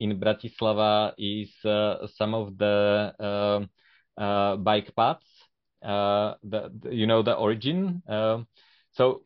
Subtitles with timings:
[0.00, 3.68] in Bratislava is uh, some of the um,
[4.16, 5.24] uh, bike paths.
[5.82, 8.02] Uh, the, the, you know the origin.
[8.08, 8.46] Um,
[8.92, 9.22] so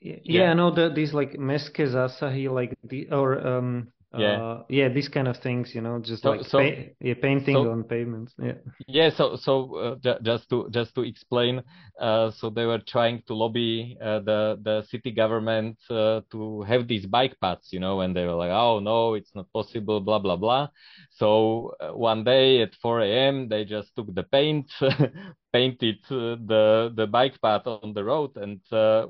[0.00, 3.88] yeah, yeah, I know that these like Mestské zásahy, like the or um
[4.18, 4.42] yeah.
[4.42, 7.70] Uh, yeah these kind of things you know just so, like so, yeah painting so,
[7.70, 8.52] on pavements yeah.
[8.86, 11.62] Yeah so so uh, just to just to explain
[12.00, 16.88] uh, so they were trying to lobby uh, the the city government uh, to have
[16.88, 20.18] these bike paths you know and they were like oh no it's not possible blah
[20.18, 20.68] blah blah.
[21.10, 24.70] So uh, one day at 4 a.m they just took the paint
[25.52, 28.60] painted the the bike path on the road and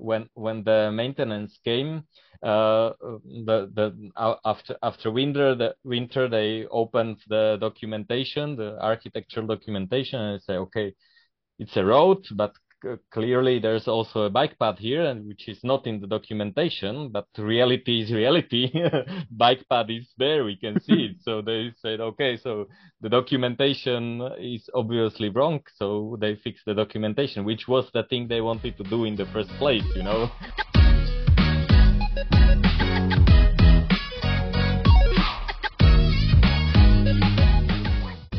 [0.01, 2.05] when when the maintenance came
[2.43, 2.93] uh,
[3.47, 10.21] the the uh, after after winter the winter they opened the documentation the architectural documentation
[10.21, 10.93] and say okay
[11.59, 12.53] it's a road but
[13.13, 17.27] clearly there's also a bike path here and which is not in the documentation but
[17.39, 18.73] reality is reality.
[19.31, 21.17] Bike path is there we can see it.
[21.23, 22.67] So they said okay so
[23.01, 28.41] the documentation is obviously wrong so they fixed the documentation which was the thing they
[28.41, 30.31] wanted to do in the first place you know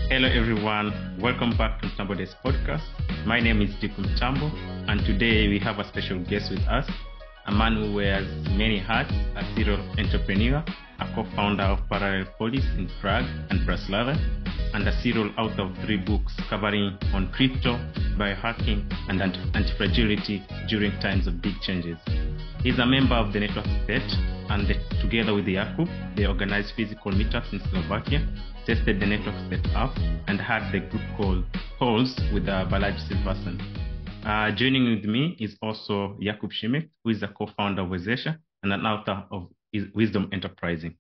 [0.09, 2.83] Hello everyone, welcome back to Mtambo's podcast.
[3.25, 4.49] My name is Duke Mtambo,
[4.87, 6.89] and today we have a special guest with us,
[7.47, 10.63] a man who wears many hats, a serial entrepreneur,
[11.03, 14.15] a co-founder of Parallel Polis in Prague and Bratislava,
[14.73, 17.75] and a serial author of three books covering on crypto,
[18.17, 21.97] biohacking, and anti-fragility during times of big changes.
[22.61, 24.09] He's a member of the Network State,
[24.49, 28.25] and they, together with Jakub, they organize physical meetups in Slovakia
[28.65, 29.91] tested the network setup,
[30.27, 31.43] and had the group call
[31.77, 33.59] calls with uh, Balaji Srinivasan.
[34.25, 38.71] Uh, joining with me is also Jakub Šimek, who is a co-founder of Wezesha and
[38.71, 39.49] an author of
[39.93, 40.95] Wisdom Enterprising.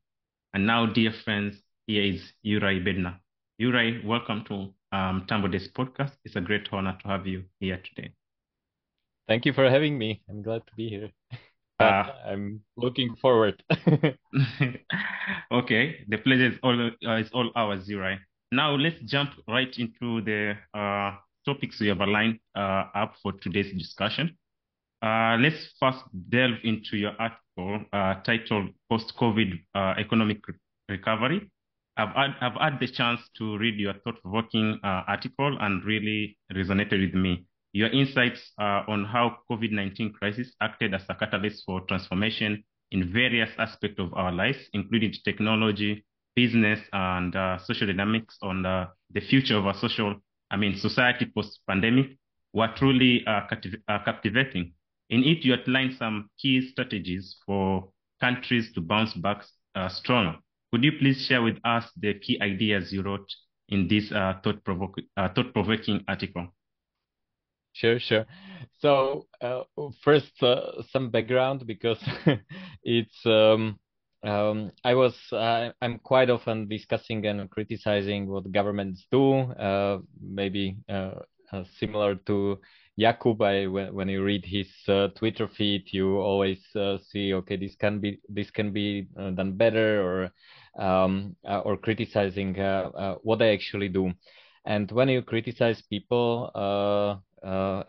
[0.53, 3.19] And now, dear friends, here is Juraj Bednar.
[3.59, 6.11] Juraj, welcome to um, Mtambo Desk podcast.
[6.25, 8.13] It's a great honor to have you here today.
[9.27, 10.21] Thank you for having me.
[10.29, 11.09] I'm glad to be here.
[11.79, 13.61] Uh, I'm looking forward.
[15.51, 18.19] okay, the pleasure is all uh, is all ours, right?
[18.51, 23.73] Now let's jump right into the uh, topics we have aligned uh, up for today's
[23.77, 24.37] discussion.
[25.01, 27.19] Uh, let's first delve into your
[27.57, 29.59] article uh, titled "Post-COVID
[29.99, 30.39] Economic
[30.89, 31.49] Recovery."
[31.95, 37.13] I've had, I've had the chance to read your thought-provoking article and really resonated with
[37.13, 43.11] me your insights uh, on how COVID-19 crisis acted as a catalyst for transformation in
[43.11, 49.21] various aspects of our lives, including technology, business, and uh, social dynamics on uh, the
[49.21, 50.15] future of our social,
[50.51, 52.17] I mean, society post-pandemic,
[52.53, 53.41] were truly uh,
[53.87, 54.73] uh, captivating.
[55.09, 59.43] In it, you outlined some key strategies for countries to bounce back
[59.75, 60.37] uh, stronger.
[60.71, 63.29] Could you please share with us the key ideas you wrote
[63.69, 66.47] in this thought-provoking thought article?
[67.73, 68.25] Sure, sure.
[68.79, 69.63] So uh,
[70.01, 71.99] first, uh, some background because
[72.83, 73.79] it's um,
[74.23, 79.33] um, I was I'm quite often discussing and criticizing what governments do.
[79.33, 80.77] Uh, maybe
[81.53, 82.59] uh, uh, similar to
[82.99, 86.59] Jakub, I, when, when you read his uh, Twitter feed, you always
[87.11, 90.31] see okay this can be this can be done better or
[90.83, 92.55] um, or criticizing
[93.23, 94.13] what they actually do.
[94.65, 96.51] And when you criticize people,
[97.43, 97.83] uh,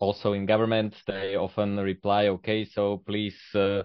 [0.00, 3.82] also in government, they often reply, "Okay, so please uh,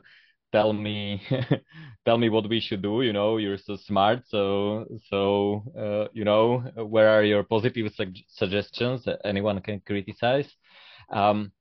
[0.55, 1.21] tell me
[2.05, 6.23] tell me what we should do you know you're so smart so so uh, you
[6.25, 6.59] know
[6.93, 10.49] where are your positive su- suggestions that anyone can criticize
[11.11, 11.51] um,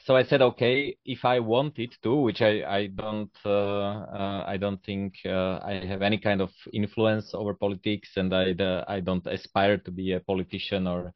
[0.00, 4.56] so I said, okay, if I wanted to, which I I don't uh, uh, I
[4.56, 8.54] don't think uh, I have any kind of influence over politics, and I
[8.86, 11.12] I don't aspire to be a politician or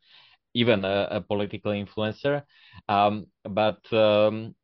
[0.54, 2.42] even a, a political influencer.
[2.88, 4.54] Um, but um,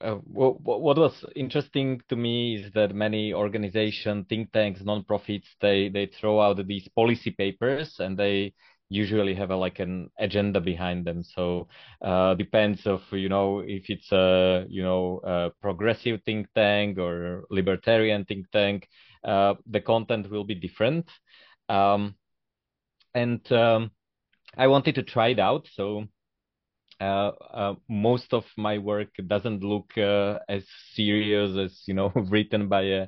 [0.00, 0.60] uh, what,
[0.96, 6.64] was interesting to me is that many organizations, think tanks, non-profits, they they throw out
[6.66, 8.54] these policy papers and they
[8.90, 11.22] usually have a, like an agenda behind them.
[11.22, 11.68] So
[12.00, 17.44] uh, depends of you know if it's a you know a progressive think tank or
[17.50, 18.88] libertarian think tank,
[19.24, 21.10] uh, the content will be different.
[21.68, 22.14] Um,
[23.14, 23.90] and um,
[24.56, 25.68] I wanted to try it out.
[25.74, 26.06] So
[27.88, 30.64] most of my work doesn't look uh, as
[30.94, 33.06] serious as you know written by a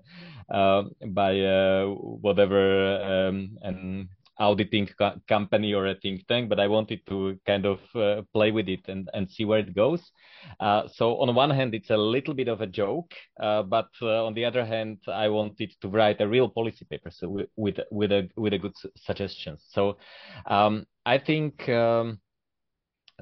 [0.53, 4.09] uh, by a whatever um, an
[4.41, 8.51] auditing co company or a think tank, but I wanted to kind of uh, play
[8.51, 10.01] with it and, and see where it goes.
[10.59, 14.25] Uh, so on one hand, it's a little bit of a joke, uh, but uh,
[14.25, 17.79] on the other hand, I wanted to write a real policy paper so with with,
[17.91, 19.65] with a with a good suggestions.
[19.69, 19.99] So
[20.47, 21.69] um, I think.
[21.69, 22.21] Um,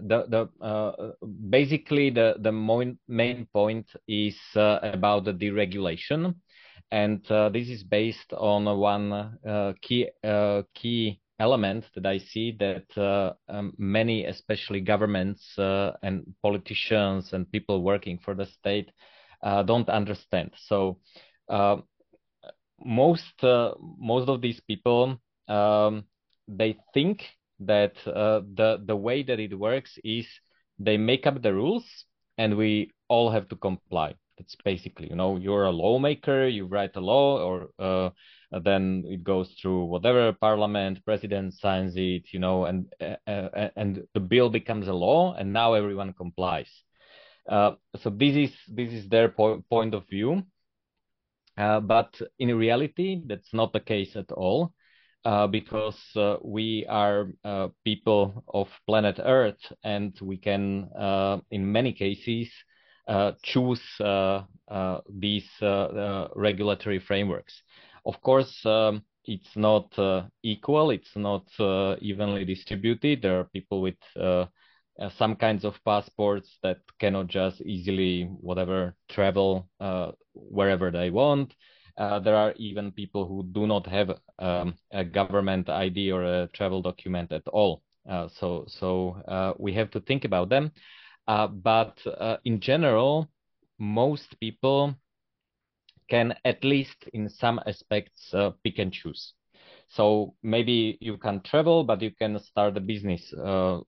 [0.02, 1.12] the the uh,
[1.50, 2.52] basically the the
[3.08, 6.34] main point is uh, about the deregulation
[6.90, 12.56] and uh, this is based on one uh, key uh, key element that I see
[12.58, 18.90] that uh, um, many, especially governments and politicians and people working for the state,
[19.42, 20.52] don't understand.
[20.56, 20.98] So
[22.84, 25.18] most most of these people
[25.48, 26.04] um,
[26.48, 27.24] they think
[27.60, 30.26] that the the way that it works is
[30.78, 32.04] they make up the rules
[32.36, 36.96] and we all have to comply that's basically, you know, you're a lawmaker, you write
[36.96, 38.10] a law, or uh,
[38.62, 44.04] then it goes through whatever parliament, president signs it, you know, and uh, uh, and
[44.14, 46.70] the bill becomes a law, and now everyone complies.
[47.48, 50.42] Uh, so this is this is their po point of view,
[51.56, 54.72] uh, but in reality, that's not the case at all.
[55.24, 60.88] Uh, because uh, we are uh, people of planet Earth and we can,
[61.50, 62.48] in many cases,
[63.08, 65.48] uh, choose uh, uh, these
[66.34, 67.62] regulatory frameworks.
[68.06, 69.92] Of course, um, it's not
[70.42, 71.44] equal, it's not
[72.00, 73.20] evenly distributed.
[73.20, 73.96] There are people with
[75.16, 79.68] some kinds of passports that cannot just easily whatever travel
[80.32, 81.54] wherever they want.
[81.98, 86.48] Uh, there are even people who do not have um, a government ID or a
[86.54, 87.82] travel document at all.
[88.08, 90.70] Uh, so so uh, we have to think about them.
[91.26, 93.28] Uh, but uh, in general,
[93.78, 94.94] most people
[96.08, 99.34] can at least in some aspects pick and choose.
[99.88, 103.32] So maybe you can travel, but you can start a business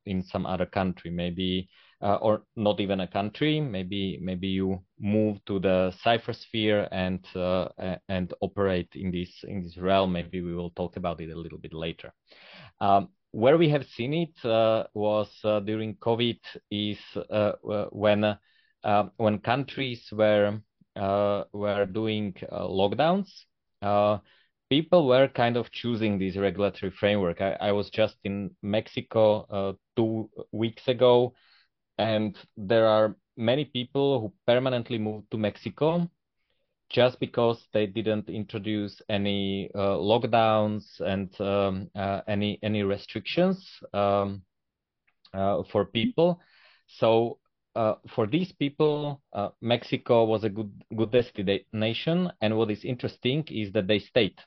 [0.05, 1.69] in some other country, maybe,
[2.03, 3.61] uh, or not even a country.
[3.61, 7.69] Maybe maybe you move to the cyphersphere and uh,
[8.09, 10.13] and operate in this in this realm.
[10.13, 12.13] Maybe we will talk about it a little bit later.
[12.81, 16.99] Um, where we have seen it uh, was uh, during COVID is
[17.31, 17.53] uh,
[17.91, 20.61] when uh, when countries were
[20.97, 23.29] were doing lockdowns.
[24.71, 27.41] people were kind of choosing this regulatory framework.
[27.41, 31.35] I, I was just in Mexico two weeks ago,
[32.01, 36.09] and there are many people who permanently moved to Mexico
[36.89, 44.43] just because they didn't introduce any uh, lockdowns and um, uh, any any restrictions um,
[45.35, 46.41] uh, for people.
[46.99, 47.39] So
[47.77, 52.33] uh, for these people, uh, Mexico was a good good destination.
[52.41, 54.39] And what is interesting is that they stayed.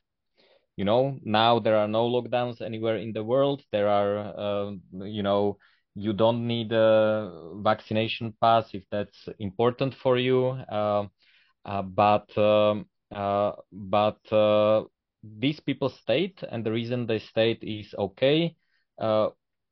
[0.76, 3.62] You know, now there are no lockdowns anywhere in the world.
[3.72, 4.72] There are, uh,
[5.06, 5.60] you know,
[5.96, 10.48] you don't need a vaccination pass if that's important for you.
[11.66, 12.86] Uh, but um,
[13.16, 14.84] uh, but uh,
[15.24, 18.56] these people stayed, and the reason they stayed is okay.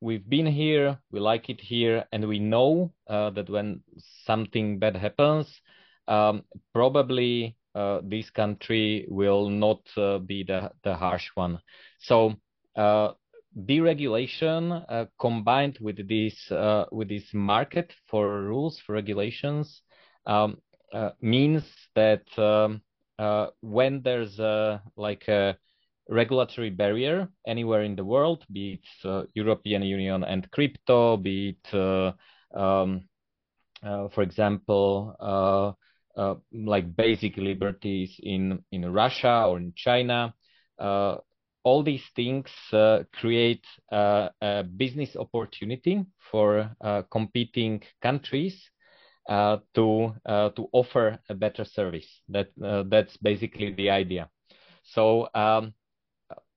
[0.00, 3.82] we've been here, we like it here, and we know that when
[4.24, 5.60] something bad happens,
[6.08, 6.42] um,
[6.72, 11.58] probably uh, this country will not uh, be the, the harsh one.
[12.00, 12.34] So
[12.76, 13.12] uh,
[13.56, 16.50] deregulation combined with this
[16.90, 19.82] with this market for rules for regulations
[20.26, 20.58] um,
[20.92, 21.64] uh, means
[21.94, 22.82] that um,
[23.18, 25.56] uh, when there's a, like a
[26.08, 31.74] regulatory barrier anywhere in the world, be it uh, European Union and crypto, be it,
[32.54, 33.08] um,
[33.82, 35.76] for example,
[36.52, 40.34] like basic liberties in, in Russia or in China,
[41.64, 48.70] all these things uh, create uh, a business opportunity for uh, competing countries
[49.28, 52.08] uh, to uh, to offer a better service.
[52.28, 54.28] That uh, that's basically the idea.
[54.82, 55.74] So um,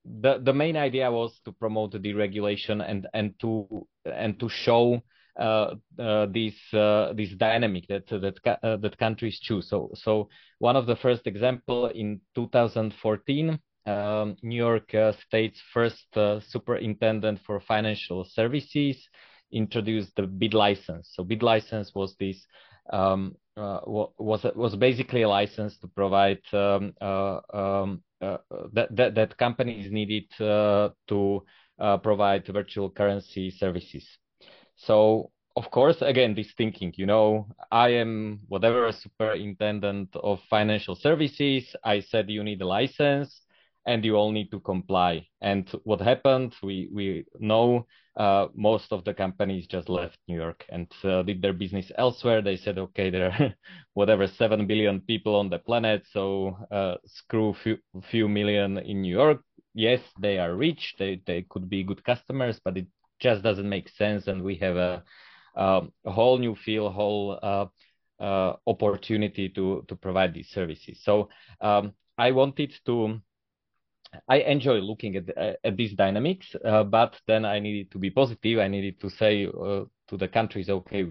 [0.04, 5.02] the the main idea was to promote deregulation and and to and to show
[5.38, 9.68] uh, uh, this uh, this dynamic that that that countries choose.
[9.68, 14.94] So so one of the first example in 2014, um, New York
[15.26, 16.06] State's first
[16.40, 19.08] superintendent for financial services
[19.52, 21.06] introduced the BitLicense.
[21.12, 22.44] So BitLicense was this
[22.92, 28.38] um, uh, was was basically a license to provide um, uh, um, uh,
[28.72, 31.42] that, that that companies needed uh, to
[31.78, 34.06] uh, provide virtual currency services.
[34.76, 41.74] So of course, again, this thinking, you know, I am whatever superintendent of financial services.
[41.82, 43.40] I said you need a license,
[43.86, 45.26] and you all need to comply.
[45.40, 50.64] And what happened, we we know uh, most of the companies just left New York
[50.70, 52.42] and uh, did their business elsewhere.
[52.42, 53.54] They said, okay, there are
[53.94, 57.78] whatever seven billion people on the planet, so uh, screw few
[58.10, 59.42] few million in New York.
[59.74, 60.94] Yes, they are rich.
[60.98, 62.86] They they could be good customers, but it
[63.20, 64.26] just doesn't make sense.
[64.26, 65.04] And we have a,
[65.54, 67.66] a whole new field, whole uh,
[68.20, 71.00] uh, opportunity to to provide these services.
[71.04, 71.28] So
[71.60, 73.20] um, I wanted to
[74.28, 78.58] I enjoy looking at, at these dynamics, uh, but then I needed to be positive.
[78.58, 81.06] I needed to say uh, to the countries, okay,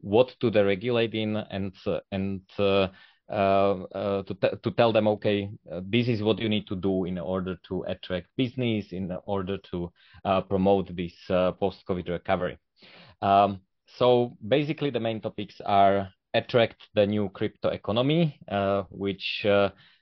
[0.00, 2.88] what to the regulate in, and uh, and uh,
[3.28, 7.04] uh, to t- to tell them, okay, uh, this is what you need to do
[7.06, 9.90] in order to attract business, in order to
[10.48, 12.58] promote this post-COVID recovery.
[13.22, 13.60] Um,
[13.98, 18.38] so basically, the main topics are attract the new crypto economy,
[18.90, 19.46] which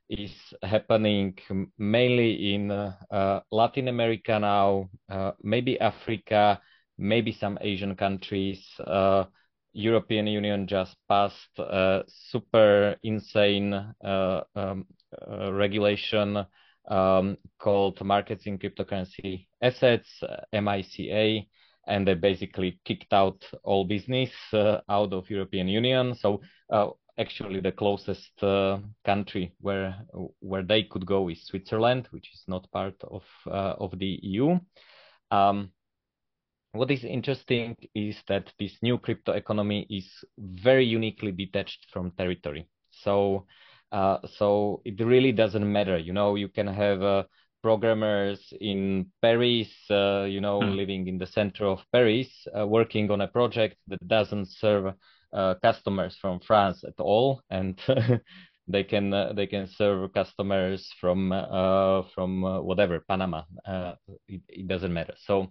[0.08, 0.32] is
[0.62, 1.36] happening
[1.78, 6.60] mainly in uh, Latin America now, uh, maybe Africa,
[6.98, 8.64] maybe some Asian countries.
[8.78, 9.24] Uh,
[9.72, 14.86] European Union just passed a super insane uh, um,
[15.30, 16.46] uh, regulation
[16.88, 21.46] um, called Markets in Cryptocurrency Assets, MICA,
[21.86, 26.14] and they basically kicked out all business uh, out of European Union.
[26.14, 26.40] So
[27.18, 29.96] actually the closest uh, country where
[30.40, 34.58] where they could go is Switzerland, which is not part of uh, of the EU.
[35.30, 35.70] Um,
[36.72, 42.68] what is interesting is that this new crypto economy is very uniquely detached from territory.
[42.90, 43.46] So
[43.92, 45.96] uh, so it really doesn't matter.
[45.96, 47.24] You know, you can have uh,
[47.62, 50.74] programmers in Paris, uh, you know, mm.
[50.74, 52.28] living in the center of Paris,
[52.58, 54.94] uh, working on a project that doesn't serve
[55.62, 57.80] customers from France at all, and
[58.68, 63.42] they can uh, they can serve customers from uh, from whatever Panama.
[64.28, 65.14] It, it, doesn't matter.
[65.26, 65.50] So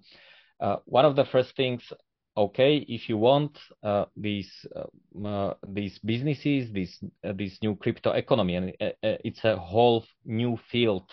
[0.86, 1.92] one of the first things
[2.36, 8.56] okay if you want uh, these uh, these businesses this uh, this new crypto economy
[8.56, 11.10] and it's a whole new field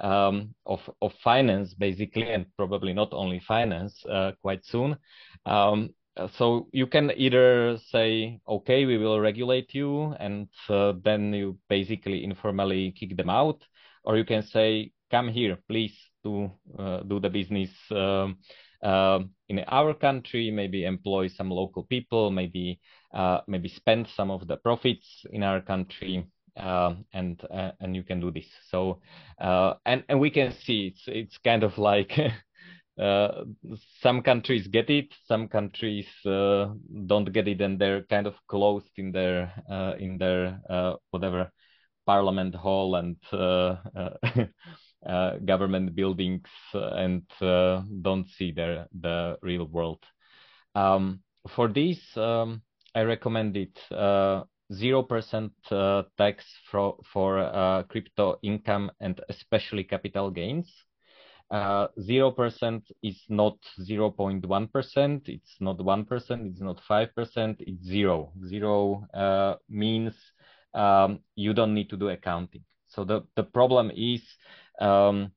[0.00, 4.02] um, of of finance basically and probably not only finance
[4.40, 4.96] quite soon
[5.44, 11.32] um, uh, so you can either say, okay, we will regulate you, and uh, then
[11.32, 13.62] you basically informally kick them out,
[14.04, 18.38] or you can say, come here, please do uh, do the business um,
[18.82, 22.80] uh, in our country, maybe employ some local people, maybe
[23.14, 26.24] uh, maybe spend some of the profits in our country.
[26.56, 27.40] Uh, and
[27.80, 28.46] and you can do this.
[28.70, 29.00] So
[29.38, 32.12] and and we can see it's it's kind of like
[33.00, 33.44] uh,
[34.02, 36.68] some countries get it, some countries uh,
[37.06, 41.50] don't get it, and they're kind of closed in their uh, in their uh, whatever
[42.06, 43.76] parliament hall and uh,
[45.44, 47.22] government buildings and
[48.02, 50.04] don't see their the real world.
[50.74, 52.62] Um, for this, um,
[52.94, 53.78] I recommend it.
[54.72, 55.52] Zero percent
[56.18, 60.89] tax for for crypto income and especially capital gains uh,
[62.00, 65.28] zero percent is not zero point one percent.
[65.28, 66.46] It's not one percent.
[66.46, 67.56] It's not five percent.
[67.60, 68.32] It's zero.
[68.46, 70.14] Zero uh, means
[70.74, 72.64] um, you don't need to do accounting.
[72.88, 74.22] So the the problem is.
[74.80, 75.32] Um,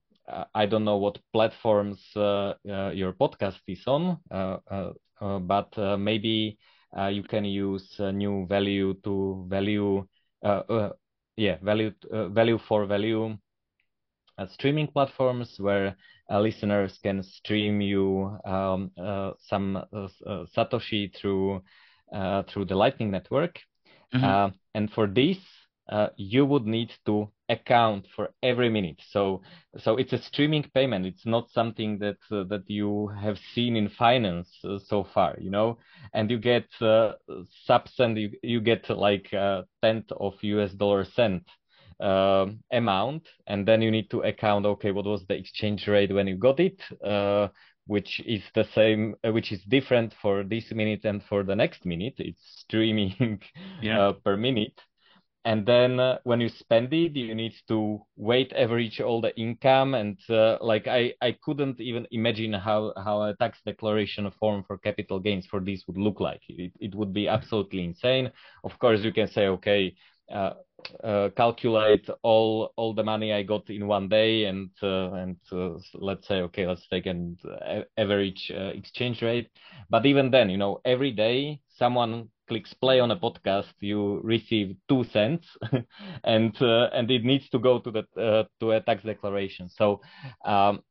[0.56, 6.58] I don't know what platforms uh, uh your podcast is on, uh, but maybe
[7.12, 10.08] you can use new value to value,
[11.36, 13.36] yeah, value value for value uh,
[14.48, 15.96] streaming platforms where
[16.30, 21.62] uh, listeners can stream you um, uh, some uh, uh, Satoshi through
[22.14, 23.60] uh, through the Lightning Network.
[24.14, 24.56] Mm-hmm.
[24.76, 25.38] and for this,
[26.18, 29.02] you would need to account for every minute.
[29.10, 29.42] So
[29.78, 31.06] so it's a streaming payment.
[31.06, 34.50] It's not something that that you have seen in finance
[34.86, 35.78] so far, you know.
[36.14, 36.66] And you get
[37.66, 41.44] subs and you, you get like a tenth of US dollar cent
[42.04, 46.28] uh, amount, and then you need to account, okay, what was the exchange rate when
[46.28, 47.48] you got it, uh,
[47.88, 51.86] which is the same, uh, which is different for this minute and for the next
[51.86, 52.16] minute.
[52.18, 53.42] It's streaming
[53.82, 54.10] yeah.
[54.10, 54.80] Uh, per minute.
[55.46, 59.94] And then uh, when you spend it, you need to weight average all the income.
[59.94, 64.78] And uh, like I, I couldn't even imagine how, how a tax declaration form for
[64.78, 66.42] capital gains for this would look like.
[66.48, 68.32] It, it would be absolutely insane.
[68.64, 69.94] Of course, you can say, okay,
[71.36, 76.28] calculate all all the money I got in one day and uh, and uh, let's
[76.28, 77.38] say okay let's take an
[77.98, 79.50] average uh, exchange rate
[79.90, 84.76] but even then you know every day someone clicks play on a podcast, you receive
[84.90, 85.48] two cents,
[86.24, 89.70] and uh, and it needs to go to the uh, to a tax declaration.
[89.70, 90.02] So
[90.46, 90.82] um,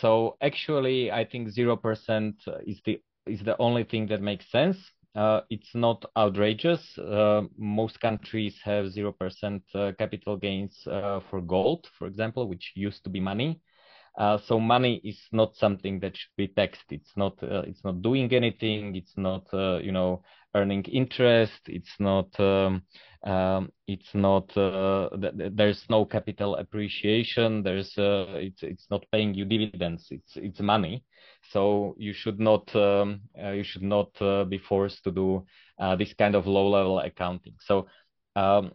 [0.00, 4.78] so actually, I think zero percent is the is the only thing that makes sense.
[5.14, 6.96] Uh, it's not outrageous.
[6.98, 12.72] Uh, most countries have zero percent uh, capital gains uh, for gold, for example, which
[12.74, 13.60] used to be money.
[14.18, 16.84] Uh, so money is not something that should be taxed.
[16.90, 17.42] It's not.
[17.42, 18.94] Uh, it's not doing anything.
[18.96, 19.46] It's not.
[19.52, 20.22] you know,
[20.54, 21.60] earning interest.
[21.66, 22.38] It's not.
[22.38, 22.82] Um,
[23.24, 24.48] um, it's not.
[24.54, 27.62] Th- there's no capital appreciation.
[27.62, 27.92] There's.
[27.96, 28.62] it's.
[28.62, 30.08] It's not paying you dividends.
[30.10, 30.36] It's.
[30.36, 31.04] It's money.
[31.50, 35.44] So you should not um, uh, you should not uh, be forced to do
[35.78, 37.54] uh, this kind of low level accounting.
[37.60, 37.86] So
[38.36, 38.72] um,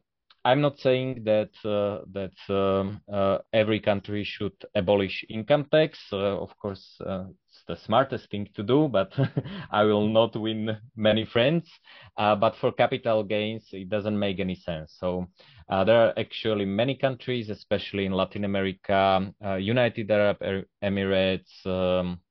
[0.47, 5.99] I'm not saying that uh, that um, uh, every country should abolish income tax.
[6.11, 9.11] Uh, of course, it's the smartest thing to do, but
[9.71, 11.69] I will not win many friends.
[12.15, 14.95] but for capital gains, it doesn't make any sense.
[14.97, 15.27] So
[15.69, 20.37] there are actually many countries, especially in Latin America, United Arab
[20.81, 21.65] Emirates.
[21.65, 22.21] Um,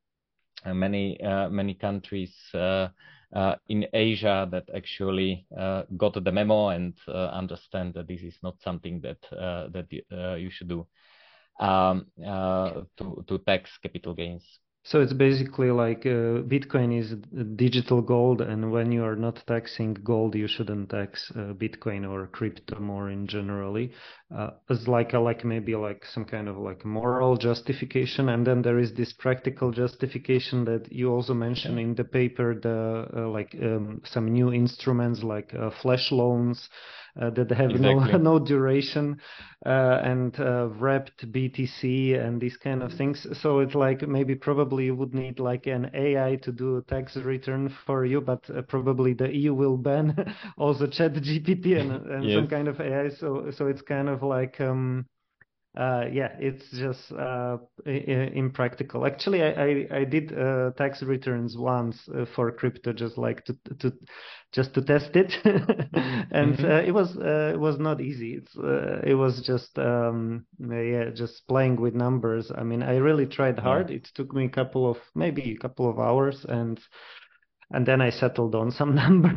[0.64, 2.34] uh, many uh, many countries
[3.36, 8.34] uh, in Asia that actually uh, got the memo and uh, understand that this is
[8.42, 9.86] not something that uh, that
[10.40, 10.86] you should do
[11.60, 12.06] um,
[12.96, 14.60] to to tax capital gains.
[14.88, 17.16] So it's basically like uh, Bitcoin is
[17.56, 22.28] digital gold, and when you are not taxing gold, you shouldn't tax uh, Bitcoin or
[22.28, 23.90] crypto more in generally.
[24.32, 28.62] Uh, as like a, like maybe like some kind of like moral justification, and then
[28.62, 33.56] there is this practical justification that you also mentioned in the paper, the uh, like
[33.60, 36.68] um, some new instruments like uh, flash loans
[37.20, 38.12] uh, that have exactly.
[38.12, 39.18] no no duration
[39.64, 43.26] uh, and uh, wrapped BTC and these kind of things.
[43.40, 47.16] So it's like maybe probably you would need like an AI to do a tax
[47.16, 52.24] return for you, but uh, probably the EU will ban also Chat GPT and, and
[52.24, 52.36] yes.
[52.36, 53.08] some kind of AI.
[53.10, 55.06] So so it's kind of like um,
[55.76, 59.04] uh, yeah, it's just uh, impractical.
[59.04, 63.56] Actually, I, I, I did uh, tax returns once uh, for crypto, just like to
[63.80, 63.92] to
[64.52, 66.64] just to test it, and mm-hmm.
[66.64, 68.34] Uh, it was uh, it was not easy.
[68.34, 68.54] It's
[69.06, 72.50] it was just um, yeah, just playing with numbers.
[72.56, 73.90] I mean, I really tried hard.
[73.90, 76.80] It took me a couple of maybe a couple of hours, and
[77.72, 79.28] and then I settled on some number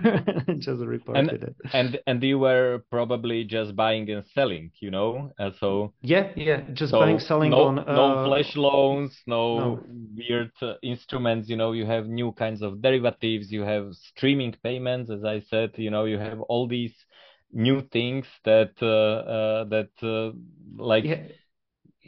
[0.48, 1.56] and just reported and, it.
[1.74, 6.62] And and you were probably just buying and selling, you know, uh, so yeah, yeah,
[6.74, 9.84] just so buying, selling no, on uh, no flash loans, no, no.
[10.16, 11.50] weird uh, instruments.
[11.50, 15.72] You know, you have new kinds of derivatives, you have streaming payments, as I said.
[15.76, 16.94] You know, you have all these
[17.52, 20.38] new things that uh, uh that uh,
[20.78, 21.04] like.
[21.06, 21.24] Yeah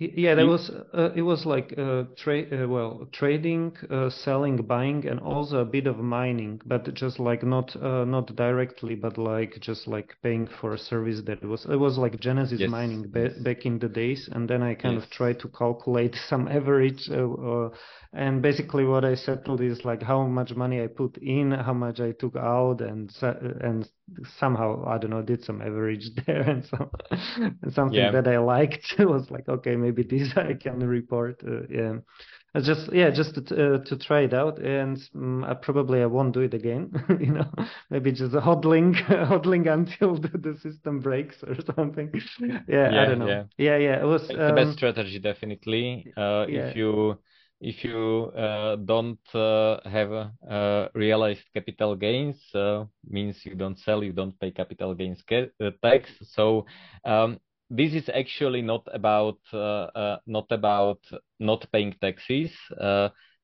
[0.02, 5.08] yeah, there was uh, it was like uh, trade uh, well trading, uh, selling, buying,
[5.08, 9.60] and also a bit of mining, but just like not uh, not directly, but like
[9.60, 12.70] just like paying for a service that was it was like Genesis yes.
[12.70, 15.04] mining ba- back in the days, and then I kind yes.
[15.04, 17.70] of tried to calculate some average, uh,
[18.14, 22.02] and basically what I settled is like how much money I put in, how much
[22.02, 23.88] I took out, and and
[24.38, 26.92] somehow I don't know did some average there and so
[27.38, 28.12] and something yeah.
[28.12, 28.96] that I liked.
[29.00, 31.94] Was like okay maybe this I can report uh, yeah.
[32.62, 36.34] Just yeah just to, uh, to try it out and um, I probably I won't
[36.34, 37.50] do it again you know.
[37.90, 42.12] Maybe just hodling hodling until the, the, system breaks or something.
[42.42, 43.28] Yeah, yeah I don't know.
[43.28, 43.44] yeah.
[43.58, 46.12] Yeah, yeah it was it's um, the best um, strategy definitely.
[46.18, 46.68] Uh, yeah.
[46.68, 47.18] if you
[47.62, 54.04] if you uh, don't uh, have uh, realized capital gains, uh, means you don't sell,
[54.04, 56.10] you don't pay capital gains uh, tax.
[56.24, 56.66] So
[57.06, 61.00] um, this is actually not about uh, not about
[61.40, 62.52] not paying taxes.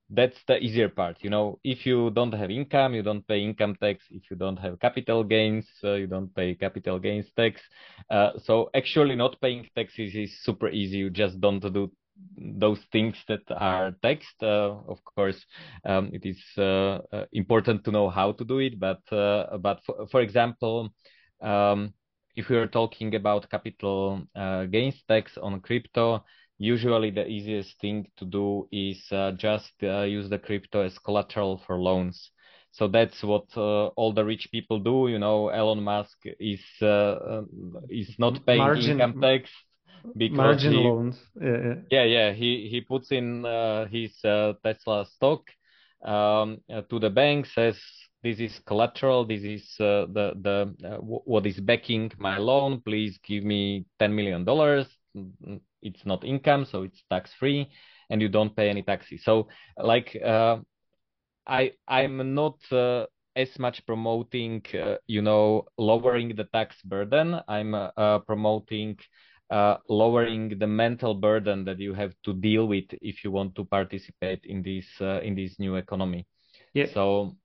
[0.09, 1.17] that's the easier part.
[1.21, 4.03] You know, if you don't have income, you don't pay income tax.
[4.09, 7.61] If you don't have capital gains, you don't pay capital gains tax.
[8.43, 10.97] so actually, not paying taxes is super easy.
[10.97, 11.91] You just don't do
[12.37, 14.35] those things that are text.
[14.41, 15.43] Uh, of course,
[15.85, 18.79] um, it is uh, uh, important to know how to do it.
[18.79, 20.93] But uh, but for, for example,
[21.41, 21.93] um,
[22.35, 26.23] if we are talking about capital uh, gains tax on crypto,
[26.57, 31.77] usually the easiest thing to do is uh, just use the crypto as collateral for
[31.77, 32.31] loans.
[32.71, 35.07] So that's what all the rich people do.
[35.07, 36.61] You know, Elon Musk is
[37.89, 38.91] is not paying Margin.
[38.91, 39.49] income tax
[40.15, 41.17] because margin he, loans.
[41.39, 42.33] Yeah, yeah, yeah.
[42.33, 45.49] He he puts in uh, his uh, Tesla stock
[46.03, 47.79] um, uh, to the bank, says
[48.23, 52.81] this is collateral, this is uh, the the uh, w- what is backing my loan.
[52.81, 54.87] Please give me ten million dollars.
[55.81, 57.69] It's not income, so it's tax free,
[58.09, 59.23] and you don't pay any taxes.
[59.23, 60.57] So like uh,
[61.47, 62.59] I I'm not
[63.37, 67.39] as much promoting, uh, you know, lowering the tax burden.
[67.47, 68.97] I'm uh, promoting
[69.49, 73.65] uh, lowering the mental burden that you have to deal with if you want to
[73.65, 76.25] participate in this uh, in this new economy.
[76.73, 76.87] Yeah.
[76.93, 77.35] So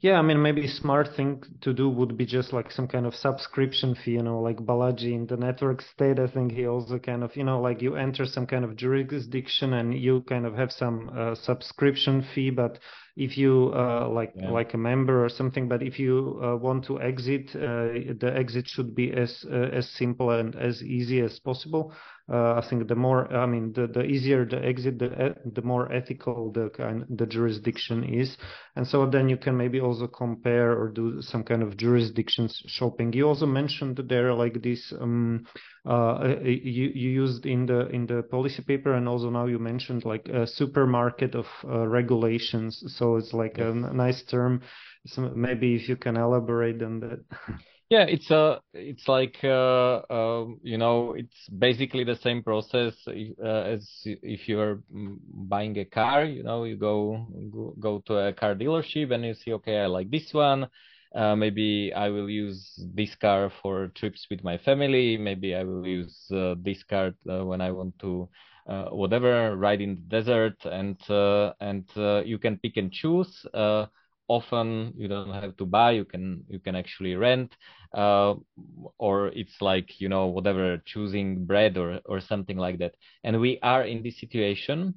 [0.00, 3.14] yeah, I mean, maybe smart thing to do would be just like some kind of
[3.14, 6.18] subscription fee, you know, like Balaji in the network state.
[6.18, 9.74] I think he also kind of, you know, like you enter some kind of jurisdiction
[9.74, 12.80] and you kind of have some uh, subscription fee, but
[13.16, 14.50] if you uh, like yeah.
[14.50, 18.66] like a member or something but if you uh, want to exit uh, the exit
[18.66, 21.92] should be as uh, as simple and as easy as possible
[22.32, 25.92] uh, i think the more i mean the, the easier the exit the the more
[25.92, 28.36] ethical the kind the jurisdiction is.
[28.76, 33.12] And so then you can maybe also compare or do some kind of jurisdictions shopping.
[33.12, 35.46] You also mentioned there like this um,
[35.86, 40.04] uh, you, you used in the in the policy paper and also now you mentioned
[40.04, 42.82] like a supermarket of uh, regulations.
[42.96, 44.62] So it's like a nice term.
[45.06, 47.24] So maybe if you can elaborate on that
[47.92, 53.62] yeah it's a it's like uh, uh, you know it's basically the same process uh,
[53.74, 55.18] as if you're mm,
[55.52, 57.26] buying a car you know you go,
[57.78, 60.66] go to a car dealership and you see okay i like this one
[61.14, 65.18] uh, maybe I will use this car for trips with my family.
[65.18, 68.30] Maybe I will use uh, this car uh, when I want to,
[68.66, 70.56] uh, whatever, ride in the desert.
[70.64, 73.44] And uh, and uh, you can pick and choose.
[74.38, 75.92] Often you don't have to buy.
[75.92, 77.56] You can you can actually rent,
[78.98, 82.94] or it's like you know whatever, choosing bread or or something like that.
[83.24, 84.94] And we are in this situation.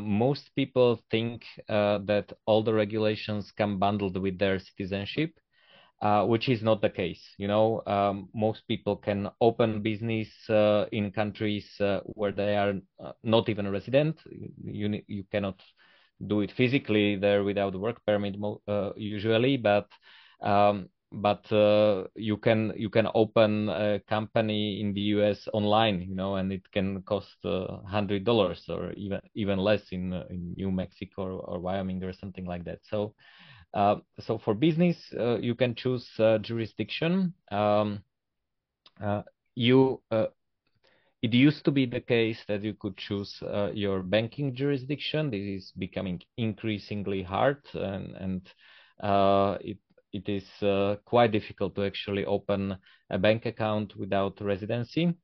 [0.00, 5.30] most people think that all the regulations come bundled with their citizenship
[6.02, 7.22] uh, which is not the case.
[7.38, 12.74] You know, um, most people can open business uh, in countries uh, where they are
[13.04, 14.16] uh, not even a resident.
[14.64, 15.60] You you cannot
[16.26, 19.88] do it physically there without work permit uh, usually, but
[20.42, 26.14] um, but uh, you can you can open a company in the US online, you
[26.14, 27.36] know, and it can cost
[27.86, 32.44] hundred dollars or even even less in in New Mexico or, or Wyoming or something
[32.44, 32.80] like that.
[32.84, 33.14] So
[33.74, 37.34] uh, so for business, uh, you can choose uh, jurisdiction.
[37.50, 38.02] Um,
[39.54, 40.00] you
[41.22, 45.30] it used to be the case that you could choose uh, your banking jurisdiction.
[45.30, 48.42] This is becoming increasingly hard, and, and
[49.02, 49.78] uh, it
[50.12, 52.76] it is uh, quite difficult to actually open
[53.10, 55.14] a bank account without residency.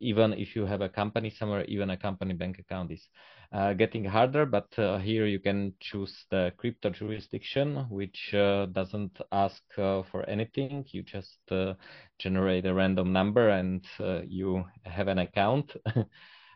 [0.00, 4.04] even if you have a company somewhere, even a company bank account is uh, getting
[4.04, 10.02] harder, but uh, here you can choose the crypto jurisdiction, which uh, doesn't ask uh,
[10.10, 10.84] for anything.
[10.92, 11.74] You just uh,
[12.18, 15.74] generate a random number and uh, you have an account.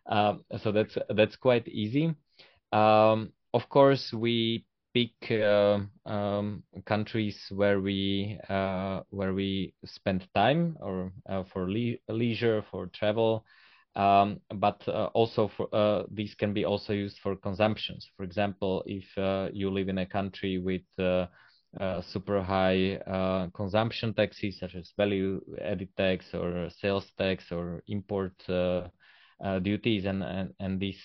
[0.06, 2.14] Um, so that's that's quite easy.
[2.72, 5.30] Um, of course, we pick
[6.04, 8.38] um, countries where we
[9.10, 11.12] where we spend time or
[11.52, 13.44] for le leisure, for travel.
[13.94, 18.08] Um, but uh, also for uh, these can be also used for consumptions.
[18.16, 21.26] For example, if uh, you live in a country with uh,
[21.78, 27.82] uh, super high uh, consumption taxes, such as value added tax or sales tax or
[27.86, 28.32] import
[29.62, 31.02] duties and, and, and these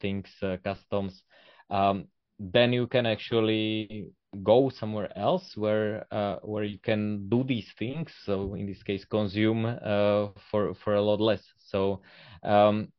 [0.00, 0.28] things,
[0.64, 1.22] customs,
[1.70, 2.06] um,
[2.38, 4.10] then you can actually
[4.42, 8.12] go somewhere else where uh, where you can do these things.
[8.24, 11.42] So in this case consume uh, for for a lot less.
[11.58, 12.02] So
[12.42, 12.92] um,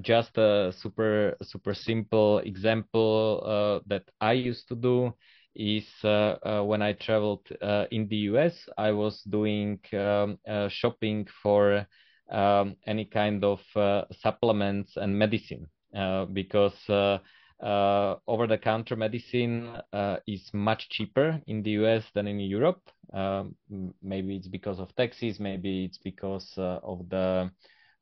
[0.00, 5.14] just a super super simple example uh, that I used to do
[5.54, 11.26] is uh, uh, when I traveled uh, in the US, I was doing um, shopping
[11.42, 11.86] for
[12.30, 13.60] um, any kind of
[14.20, 15.68] supplements and medicine
[16.32, 16.74] because
[17.62, 22.80] uh, over-the-counter medicine uh, is much cheaper in the US than in Europe.
[23.12, 23.54] Um,
[24.02, 27.50] maybe it's because of taxes, maybe it's because uh, of the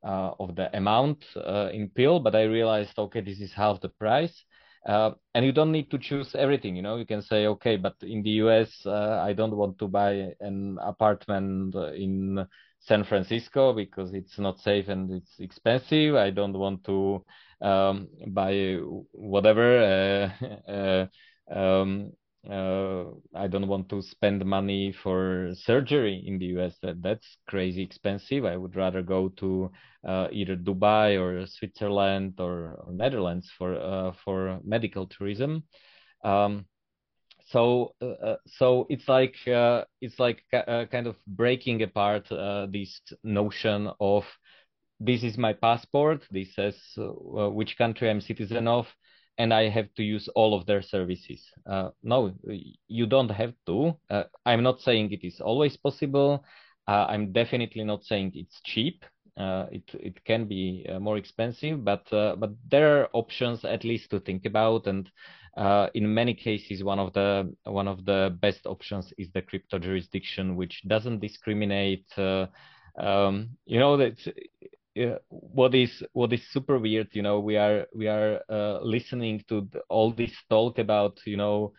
[0.05, 2.19] uh, of the amount uh, in pill.
[2.19, 4.45] But I realized, okay, this is half the price.
[4.85, 6.97] Uh, and you don't need to choose everything, you know.
[6.97, 11.77] You can say, okay, but in the US, I don't want to buy an apartment
[11.95, 12.45] in
[12.85, 16.17] San Francisco because it's not safe and it's expensive.
[16.17, 17.25] I don't want to
[17.61, 18.79] um, buy
[19.13, 20.31] whatever.
[20.69, 21.07] Uh, uh,
[21.55, 22.13] um,
[22.51, 23.05] uh,
[23.37, 26.77] I don't want to spend money for surgery in the US.
[26.83, 28.45] That that's crazy expensive.
[28.45, 29.71] I would rather go to
[30.07, 35.63] uh, either Dubai or Switzerland or, or Netherlands for uh, for medical tourism.
[36.25, 36.67] Um,
[37.53, 42.67] so uh, uh, so it's like uh, it's like uh, kind of breaking apart uh,
[42.71, 44.25] this notion of
[45.01, 48.87] this is my passport this says uh, which country i'm citizen of
[49.39, 51.43] and I have to use all of their services.
[51.67, 52.35] Uh, no,
[52.89, 53.97] you don't have to.
[54.11, 56.45] Uh, I'm not saying it is always possible.
[56.87, 59.05] Uh, I'm definitely not saying it's cheap.
[59.37, 63.85] Uh, it it can be uh, more expensive, but uh, but there are options at
[63.85, 64.87] least to think about.
[64.87, 65.11] And
[65.95, 70.57] in many cases, one of the one of the best options is the crypto jurisdiction,
[70.57, 72.07] which doesn't discriminate.
[72.99, 74.19] Um, you know that
[74.99, 79.43] uh, what is what is super weird you know we are we are uh, listening
[79.49, 81.73] to all this talk about you know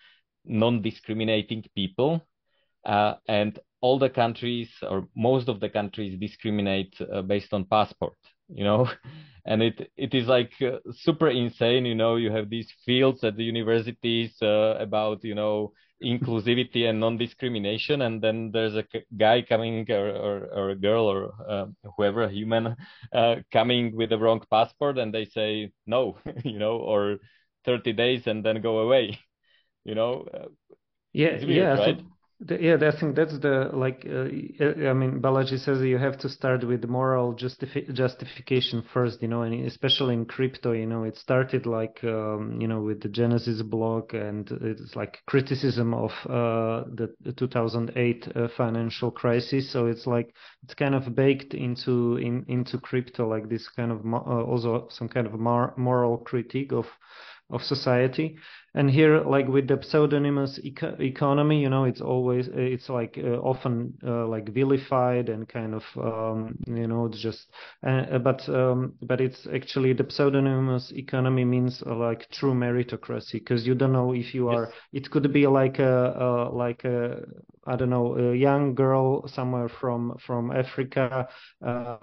[0.46, 2.20] non-discriminating people
[2.86, 8.18] uh, and all the countries or most of the countries discriminate uh, based on passport
[8.50, 8.90] you know?
[9.46, 12.16] And it it is like uh, super insane you know?
[12.16, 18.22] You have these fields at the universities uh, about you know inclusivity and non-discrimination and
[18.22, 18.86] then there's a
[19.18, 21.66] guy coming or, or, or a girl or uh,
[21.96, 22.76] whoever a human
[23.14, 27.18] uh, coming with the wrong passport and they say no you know or
[27.66, 29.18] 30 days and then go away
[29.86, 30.26] you know?
[30.34, 30.48] Uh,
[31.14, 31.98] yeah weird, yeah right?
[32.00, 32.13] so
[32.50, 34.06] yeah, I think that's the like.
[34.06, 39.28] Uh, I mean, Balaji says you have to start with moral justifi- justification first, you
[39.28, 43.10] know, and especially in crypto, you know, it started like um, you know with the
[43.10, 49.72] Genesis block, and it's like criticism of uh, the, the 2008 uh, financial crisis.
[49.72, 54.04] So it's like it's kind of baked into in into crypto, like this kind of
[54.04, 56.86] mo- uh, also some kind of mar- moral critique of
[57.54, 58.36] of society
[58.76, 63.38] and here like with the pseudonymous eco- economy you know it's always it's like uh,
[63.38, 67.52] often uh, like vilified and kind of um, you know it's just
[67.88, 73.66] uh, but um, but it's actually the pseudonymous economy means uh, like true meritocracy because
[73.68, 74.74] you don't know if you are yes.
[74.92, 77.22] it could be like a, a like a
[77.68, 81.28] I don't know a young girl somewhere from from Africa
[81.66, 81.98] uh,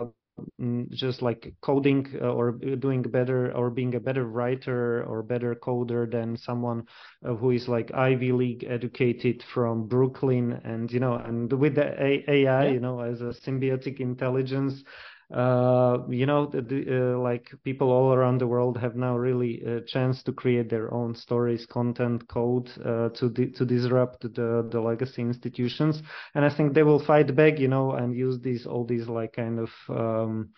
[0.90, 6.11] just like coding uh, or doing better or being a better writer or better coder
[6.11, 6.85] than someone
[7.24, 12.00] uh, who is like Ivy League educated from Brooklyn and you know and with the
[12.03, 12.62] AI yeah.
[12.64, 14.83] you know as a symbiotic intelligence
[15.32, 19.80] uh, you know, the, uh, like people all around the world have now really a
[19.82, 24.80] chance to create their own stories, content, code uh, to di- to disrupt the the
[24.80, 26.02] legacy institutions,
[26.34, 29.32] and I think they will fight back, you know, and use these all these like
[29.34, 30.50] kind of um,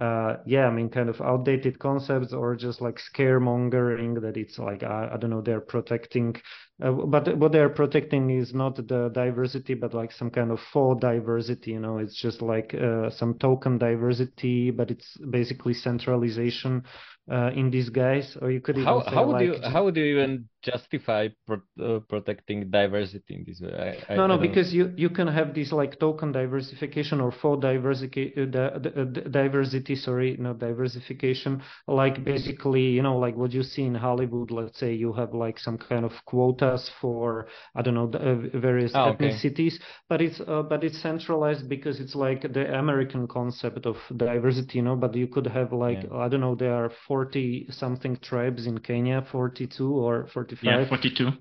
[0.00, 4.82] uh, yeah, I mean, kind of outdated concepts or just like scaremongering that it's like,
[4.82, 6.34] I, I don't know, they're protecting,
[6.82, 11.00] uh, but what they're protecting is not the diversity, but like some kind of faux
[11.00, 16.82] diversity, you know, it's just like uh, some token diversity, but it's basically centralization
[17.30, 19.96] uh, in disguise, or you could even how say how would like, you how would
[19.96, 24.02] you even justify pro uh, protecting diversity in this way?
[24.08, 27.32] I, no, I, no, I because you you can have this like token diversification or
[27.32, 28.78] faux diversity uh,
[29.30, 34.50] diversity, sorry, not diversification, like basically you know like what you see in Hollywood.
[34.50, 38.92] Let's say you have like some kind of quotas for I don't know uh, various
[38.94, 39.84] oh, ethnicities, okay.
[40.08, 44.82] but it's uh, but it's centralized because it's like the American concept of diversity, you
[44.82, 44.96] know.
[44.96, 46.16] But you could have like yeah.
[46.16, 50.64] I don't know there are 40 something tribes in Kenya, 42 or 45.
[50.64, 51.32] Yeah, 42.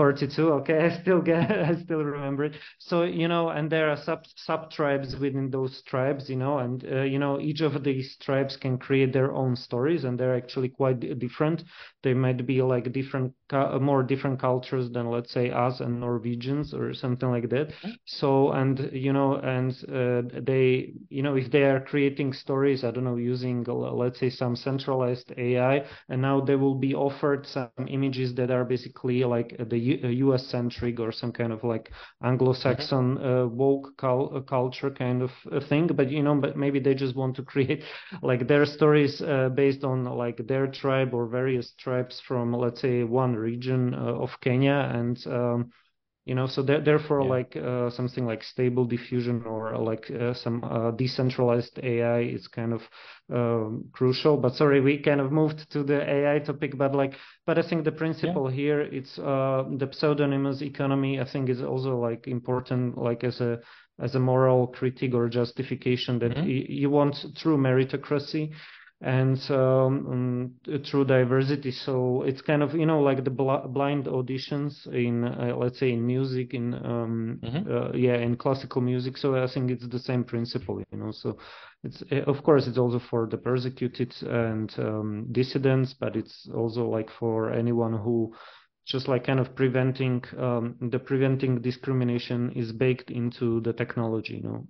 [0.00, 2.56] 42 okay i still get i still remember it.
[2.78, 6.84] So you know and there are sub sub tribes within those tribes you know and
[6.90, 10.68] uh, you know each of these tribes can create their own stories and they're actually
[10.70, 11.64] quite different.
[12.02, 13.34] They might be like different
[13.80, 17.68] more different cultures than let's say us and norwegians or something like that.
[17.68, 17.90] Mm-hmm.
[18.04, 22.90] so and you know and uh, they you know if they are creating stories i
[22.90, 27.70] don't know using let's say some centralized ai and now they will be offered some
[27.76, 31.90] images that are basically like the US centric or some kind of like
[32.22, 33.24] Anglo-Saxon mm-hmm.
[33.24, 35.30] uh, woke cul- uh, culture kind of
[35.68, 35.86] thing.
[35.88, 37.84] But you know, but maybe they just want to create
[38.22, 43.04] like their stories uh, based on like their tribe or various tribes from let's say
[43.04, 45.26] one region uh, of Kenya and.
[45.26, 45.70] Um,
[46.26, 47.28] you know so therefore yeah.
[47.28, 52.72] like uh, something like stable diffusion or like uh, some uh, decentralized ai is kind
[52.72, 52.82] of
[53.32, 57.14] um, crucial but sorry we kind of moved to the ai topic but like
[57.46, 58.56] but i think the principle yeah.
[58.56, 63.58] here it's uh, the pseudonymous economy i think is also like important like as a
[63.98, 66.48] as a moral critique or justification that mm-hmm.
[66.48, 68.50] you want true meritocracy
[69.02, 71.70] and um, um, through diversity.
[71.70, 75.92] So it's kind of you know like the bl- blind auditions in uh, let's say
[75.92, 77.72] in music in um, mm-hmm.
[77.72, 79.16] uh, yeah in classical music.
[79.16, 81.12] So I think it's the same principle, you know.
[81.12, 81.38] So
[81.82, 86.86] it's eh, of course it's also for the persecuted and um, dissidents, but it's also
[86.86, 88.34] like for anyone who
[88.86, 94.42] just like kind of preventing um, the preventing discrimination is baked into the technology, you
[94.42, 94.66] know.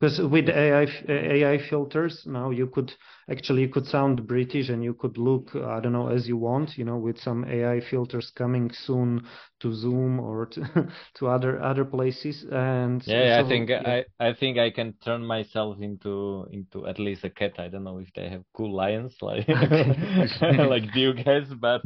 [0.00, 2.92] Because with AI AI filters now you could
[3.30, 6.78] actually you could sound British and you could look I don't know as you want
[6.78, 9.26] you know with some AI filters coming soon
[9.60, 13.82] to Zoom or to, to other other places and yeah, so, I think yeah.
[14.18, 17.84] I I think I can turn myself into into at least a cat I don't
[17.84, 19.48] know if they have cool lions like
[20.40, 21.82] like you guys but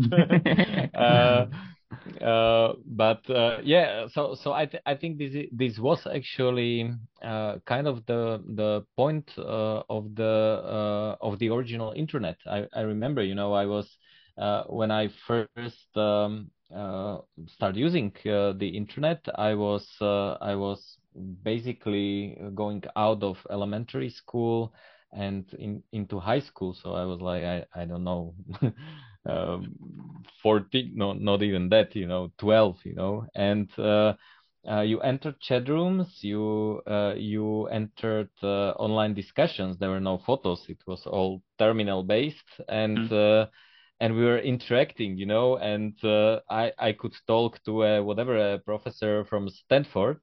[0.94, 1.46] uh,
[2.20, 6.90] uh, but uh, yeah, so so I th- I think this this was actually
[7.22, 12.37] uh, kind of the the point uh, of the uh, of the original internet.
[12.46, 13.96] I, I remember, you know, I was
[14.68, 16.50] when I first um,
[17.46, 20.98] started using the internet, I was I was
[21.42, 24.72] basically going out of elementary school
[25.12, 26.74] and in, into high school.
[26.74, 28.35] So I was like, I, I don't know,
[29.26, 29.74] um,
[30.42, 34.14] 14, no, not even that, you know, 12, you know, and uh,
[34.68, 39.78] uh, you entered chat rooms, you uh, you entered uh, online discussions.
[39.78, 43.48] There were no photos; it was all terminal based, and mm.
[44.00, 45.56] and we were interacting, you know.
[45.58, 50.20] And uh, I I could talk to a, whatever a professor from Stanford,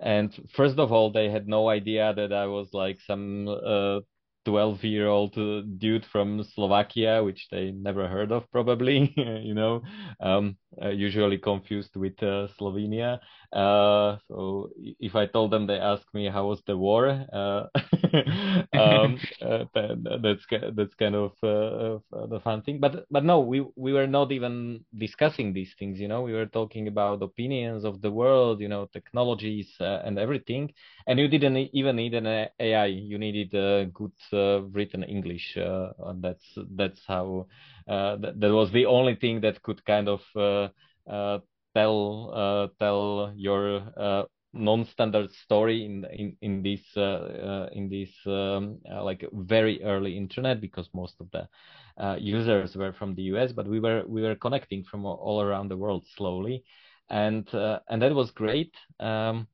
[0.00, 3.46] and first of all, they had no idea that I was like some
[4.48, 9.12] 12 year old uh, dude from Slovakia, which they never heard of, probably,
[9.44, 9.82] you know,
[10.20, 13.18] um, usually confused with uh, Slovenia.
[13.52, 17.08] Uh, so if I told them, they asked me how was the war.
[17.32, 17.66] Uh,
[18.76, 19.64] um, uh,
[20.22, 22.78] that's that's kind of the fun thing.
[22.80, 25.98] But but no, we we were not even discussing these things.
[26.00, 30.72] You know, we were talking about opinions of the world, you know, technologies and everything.
[31.06, 32.86] And you didn't even need an AI.
[32.86, 33.50] You needed
[33.92, 34.12] good
[34.72, 35.56] written English.
[36.20, 37.46] that's that's how
[37.88, 40.20] that, that was the only thing that could kind of
[41.74, 44.22] tell uh, tell your uh,
[44.52, 50.88] non-standard story in in in this uh, in this um, like very early internet because
[50.94, 51.48] most of the
[52.18, 55.76] users were from the US, but we were we were connecting from all around the
[55.76, 56.64] world slowly,
[57.10, 57.48] and
[57.88, 58.74] and that was great.
[59.00, 59.46] Um,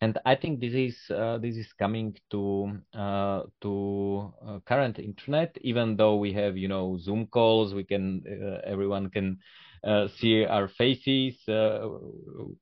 [0.00, 5.56] and I think this is uh, this is coming to uh, to uh, current internet.
[5.62, 8.22] Even though we have you know Zoom calls, we can
[8.64, 9.38] everyone can
[9.86, 11.88] uh, see our faces uh,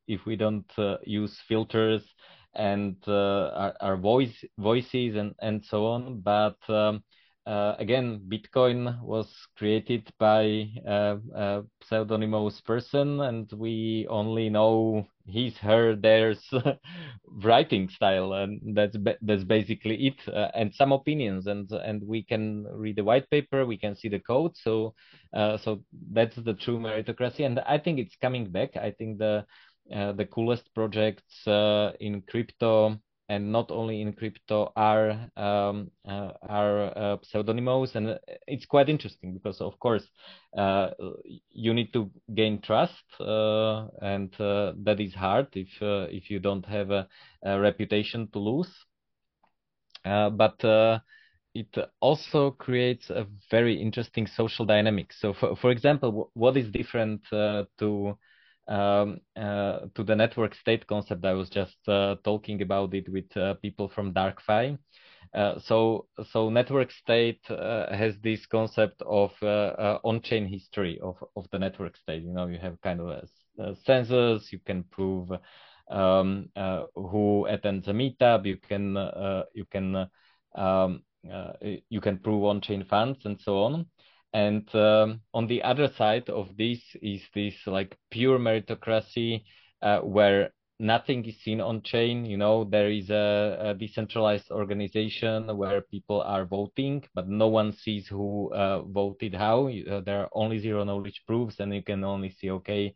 [0.06, 2.02] if we don't uh, use filters
[2.54, 7.02] and our, our, voice voices and and so on but um,
[7.46, 15.54] uh, again, Bitcoin was created by a, a, pseudonymous person, and we only know his,
[15.58, 16.42] her, theirs
[17.42, 20.28] writing style, and that's that's basically it.
[20.28, 24.08] Uh, and some opinions, and and we can read the white paper, we can see
[24.08, 24.56] the code.
[24.56, 24.94] So,
[25.34, 28.74] uh, so that's the true meritocracy, and I think it's coming back.
[28.76, 29.44] I think the
[29.94, 36.32] uh, the coolest projects uh, in crypto and not only in crypto are um, uh,
[36.42, 37.94] are uh, pseudonymous.
[37.94, 40.06] And it's quite interesting because of course
[40.56, 40.90] uh,
[41.50, 46.38] you need to gain trust uh, and uh, that is hard if uh, if you
[46.38, 47.08] don't have a,
[47.42, 48.72] a reputation to lose.
[50.04, 51.02] But
[51.54, 55.12] it also creates a very interesting social dynamic.
[55.12, 58.18] So for, for example what is different to
[58.68, 61.24] um, uh, to the network state concept.
[61.24, 64.78] I was just uh, talking about it with uh, people from DarkFi.
[65.34, 71.46] Uh, so, so network state uh, has this concept of uh, on-chain history of, of
[71.50, 72.22] the network state.
[72.22, 73.26] You know, you have kind of a,
[73.58, 74.52] a census.
[74.52, 75.30] You can prove
[75.90, 76.50] um,
[76.94, 78.46] who attends a meetup.
[78.46, 78.94] You can
[79.54, 80.06] you can
[80.54, 81.02] um,
[81.88, 83.86] you can prove on-chain funds and so on.
[84.34, 89.44] And um, on the other side of this is this like pure meritocracy
[89.80, 92.26] uh, where nothing is seen on chain.
[92.26, 97.72] You know, there is a, a, decentralized organization where people are voting, but no one
[97.72, 99.68] sees who uh, voted how.
[99.68, 102.92] Uh, there are only zero knowledge proofs, and you can only see, okay,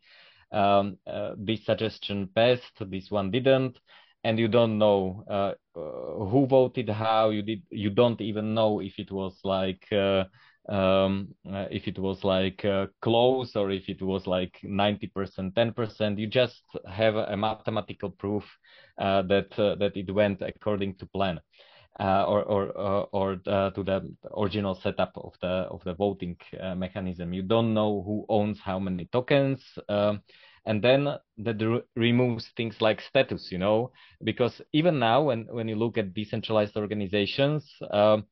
[0.51, 3.79] um, uh, this suggestion passed, this one didn't.
[4.25, 7.29] And you don't know uh, who voted how.
[7.29, 7.63] You did.
[7.71, 9.85] You don't even know if it was like
[10.69, 16.19] um, uh, if it was like uh, close or if it was like 90%, 10%,
[16.19, 18.43] you just have a mathematical proof
[18.99, 21.39] uh, that uh, that it went according to plan.
[21.99, 26.37] Uh, or or uh, or to the original setup of the of the voting
[26.77, 27.33] mechanism.
[27.33, 30.21] You don't know who owns how many tokens, um,
[30.65, 33.51] and then that re removes things like status.
[33.51, 33.91] You know,
[34.23, 38.25] because even now, when when you look at decentralized organizations, um,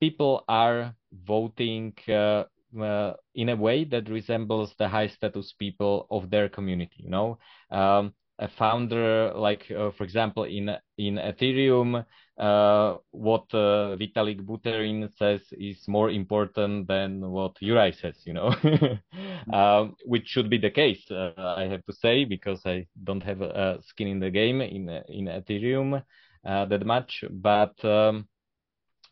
[0.00, 0.94] people are
[1.26, 2.44] voting uh,
[2.80, 6.96] uh, in a way that resembles the high status people of their community.
[6.98, 7.38] You know,
[7.70, 12.04] um, a founder, like uh, for example in in Ethereum,
[12.38, 18.54] uh, what uh, Vitalik Buterin says is more important than what Juraj says, you know,
[19.52, 23.40] um, which should be the case, uh, I have to say, because I don't have
[23.40, 26.02] a skin in the game in in Ethereum
[26.44, 27.24] that much.
[27.30, 28.28] But um,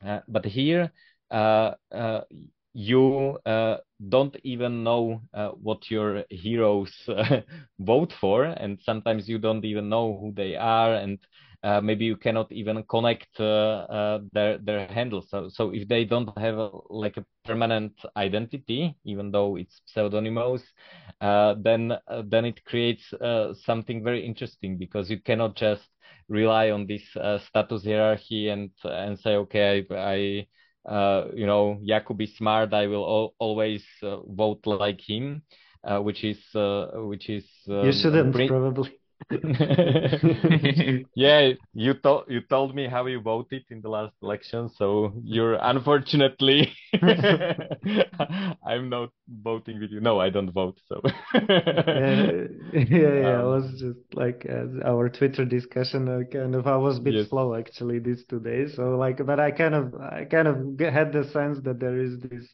[0.05, 0.93] Uh, but here
[1.31, 2.21] uh, uh,
[2.73, 3.39] you
[4.09, 5.23] don't even know
[5.63, 6.93] what your heroes
[7.79, 11.19] vote for, and sometimes you don't even know who they are and
[11.65, 15.29] uh, maybe you cannot even connect uh, uh, their their handles.
[15.31, 20.63] So so if they don't have a, like a permanent identity, even though it's pseudonymous,
[21.23, 23.13] uh, then uh, then it creates
[23.65, 25.85] something very interesting because you cannot just
[26.29, 27.03] rely on this
[27.49, 30.01] status hierarchy and and say okay I.
[30.07, 30.47] I
[31.35, 32.75] you know, Jakub is smart.
[32.75, 35.43] I will al always vote like him,
[36.03, 37.47] which is which is.
[37.69, 38.99] Um, you shouldn't probably.
[41.15, 45.55] yeah, you told you told me how you voted in the last election, so you're
[45.61, 46.73] unfortunately
[48.65, 50.01] I'm not voting with you.
[50.01, 50.79] No, I don't vote.
[50.89, 51.01] So
[51.35, 52.33] yeah,
[52.73, 53.35] yeah, yeah.
[53.35, 56.09] Um, I was just like uh, our Twitter discussion.
[56.09, 57.29] Uh, kind of, I was a bit yes.
[57.29, 58.75] slow actually these two days.
[58.77, 62.19] So like, but I kind of, I kind of had the sense that there is
[62.21, 62.47] this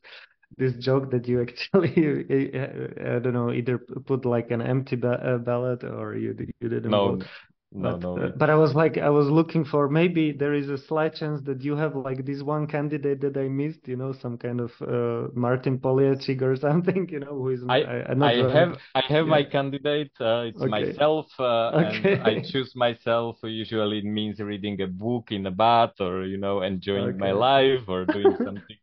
[0.56, 1.90] this joke that you actually
[3.00, 6.90] I don't know either put like an empty ba- uh, ballot or you you didn't
[6.90, 7.24] no vote.
[7.72, 8.18] No, but, no.
[8.18, 11.40] Uh, but I was like, I was looking for maybe there is a slight chance
[11.42, 14.72] that you have like this one candidate that I missed, you know, some kind of
[14.82, 17.60] uh, Martin Poliačik or something, you know, who is.
[17.68, 19.30] I I, I have I have yeah.
[19.30, 20.10] my candidate.
[20.20, 20.68] Uh, it's okay.
[20.68, 22.14] myself, uh, okay.
[22.14, 23.36] and I choose myself.
[23.44, 27.18] Usually, it means reading a book in a bath, or you know, enjoying okay.
[27.18, 28.76] my life, or doing something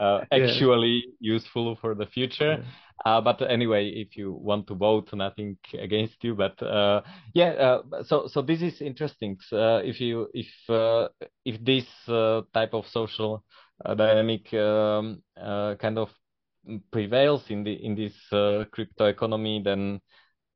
[0.00, 1.34] uh, actually yeah.
[1.34, 2.58] useful for the future.
[2.58, 2.64] Yeah.
[3.06, 6.34] Uh, but anyway, if you want to vote, nothing against you.
[6.34, 7.02] But uh,
[7.34, 9.38] yeah, uh, so so this is interesting.
[9.52, 11.06] Uh, if you if uh,
[11.44, 13.44] if this uh, type of social
[13.96, 16.10] dynamic um, kind of
[16.90, 18.14] prevails in the in this
[18.72, 20.00] crypto economy, then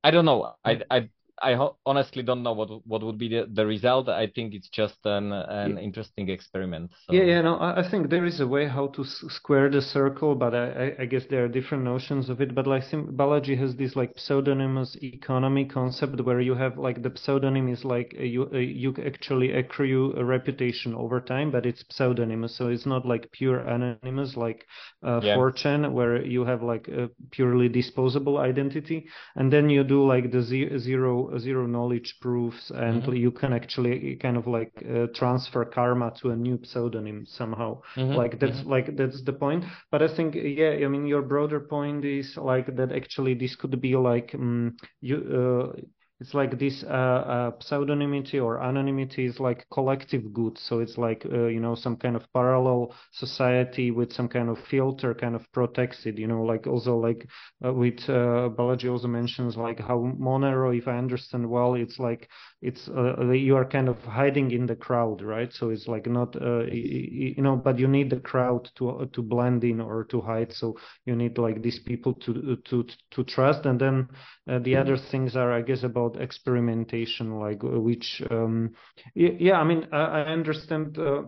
[0.03, 0.53] I don't know.
[0.65, 1.09] I I
[1.41, 4.09] I ho- honestly don't know what what would be the, the result.
[4.09, 5.77] I think it's just an an yeah.
[5.77, 6.91] interesting experiment.
[7.05, 7.13] So.
[7.13, 10.33] Yeah, yeah, no, I think there is a way how to s- square the circle,
[10.33, 12.55] but I, I guess there are different notions of it.
[12.55, 17.67] But like Balaji has this like pseudonymous economy concept where you have like the pseudonym
[17.67, 22.55] is like uh, you uh, you actually accrue a reputation over time, but it's pseudonymous,
[22.55, 24.65] so it's not like pure anonymous like
[25.03, 25.35] uh, yeah.
[25.35, 30.41] 4chan where you have like a purely disposable identity, and then you do like the
[30.41, 33.13] zero zero knowledge proofs and mm-hmm.
[33.13, 38.13] you can actually kind of like uh, transfer karma to a new pseudonym somehow mm-hmm.
[38.13, 38.69] like that's mm-hmm.
[38.69, 42.75] like that's the point but i think yeah i mean your broader point is like
[42.75, 45.79] that actually this could be like um, you uh,
[46.21, 46.87] it's like this uh,
[47.35, 50.55] uh, pseudonymity or anonymity is like collective good.
[50.59, 54.59] So it's like uh, you know some kind of parallel society with some kind of
[54.69, 57.27] filter kind of protects it you know like also like
[57.65, 62.29] uh, with uh, Balaji also mentions like how Monero if I understand well it's like
[62.61, 65.51] it's uh, you are kind of hiding in the crowd right?
[65.51, 69.63] So it's like not you, you know but you need the crowd to to blend
[69.63, 70.53] in or to hide.
[70.53, 73.65] So you need like these people to to to trust.
[73.65, 74.07] And then
[74.45, 78.71] the other things are I guess about experimentation, like uh, which, um,
[79.15, 81.23] yeah, I mean, I, I understand uh,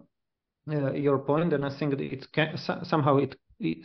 [0.72, 3.36] uh, your point, and I think it can somehow it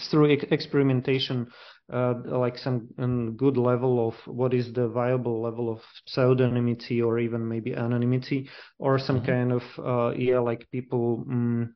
[0.01, 1.49] through experimentation,
[1.93, 7.19] uh, like some um, good level of what is the viable level of pseudonymity or
[7.19, 9.27] even maybe anonymity, or some mm-hmm.
[9.27, 11.25] kind of uh, yeah, like people.
[11.29, 11.75] Um,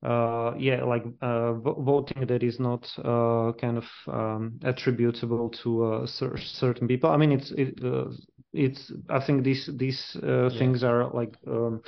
[0.00, 6.06] uh, yeah, like uh, voting that is not uh, kind of um, attributable to uh,
[6.06, 7.10] cer- certain people.
[7.10, 8.04] I mean, it's it, uh,
[8.52, 8.92] it's.
[9.08, 10.58] I think these these uh, yeah.
[10.58, 11.82] things are like um,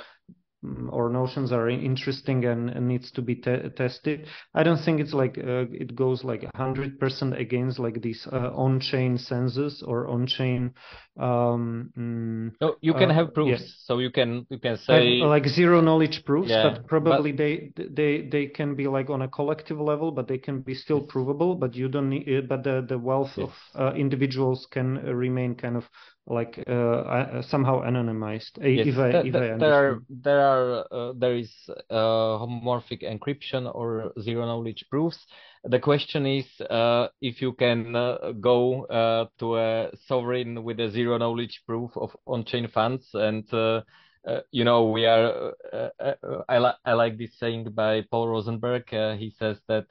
[0.91, 4.27] or notions are interesting and, and needs to be te- tested.
[4.53, 8.51] I don't think it's like uh, it goes like hundred percent against like these uh,
[8.53, 10.73] on-chain census or on-chain.
[11.19, 13.67] Um, mm, no, you can uh, have proofs, yeah.
[13.85, 17.37] so you can you can say like, like zero knowledge proofs, yeah, but probably but...
[17.37, 21.01] they they they can be like on a collective level, but they can be still
[21.01, 21.55] provable.
[21.55, 23.49] But you don't need, uh, but the the wealth yes.
[23.75, 25.89] of uh, individuals can remain kind of
[26.27, 28.57] like uh, uh, somehow anonymized.
[28.61, 28.87] Yes.
[28.87, 31.51] If I, if I there are there are uh, there is
[31.89, 35.25] uh, homomorphic encryption or zero knowledge proofs.
[35.63, 38.85] The question is uh, if you can uh, go
[39.39, 43.45] to a sovereign with a zero knowledge proof of on-chain funds and
[44.51, 45.53] you know we are
[46.47, 48.89] I, li- I like this saying by Paul Rosenberg.
[49.17, 49.85] he says that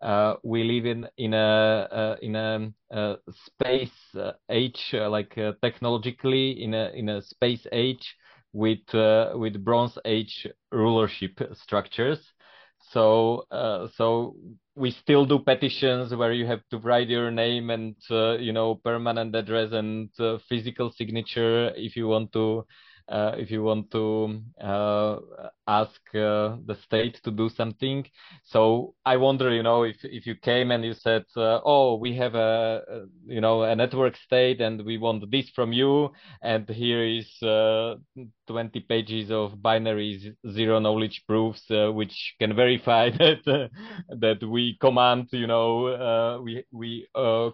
[0.00, 5.52] uh, we live in in a in a, a space uh, age, uh, like uh,
[5.62, 8.14] technologically in a in a space age
[8.52, 8.92] with
[9.34, 12.20] with Bronze Age rulership structures.
[12.90, 13.44] So
[13.96, 14.36] so
[14.76, 19.34] we still do petitions where you have to write your name and you know permanent
[19.34, 20.10] address and
[20.48, 22.66] physical signature if you want to
[23.08, 25.18] Uh, if you want to uh,
[25.66, 28.06] ask uh, the state to do something.
[28.44, 32.14] So I wonder, you know, if if you came and you said, uh, "Oh, we
[32.16, 37.04] have a, you know a network state and we want this from you, and here
[37.04, 37.96] is uh,
[38.46, 43.70] 20 pages of binary zero knowledge proofs which can verify that
[44.08, 47.06] that we command, you know, we we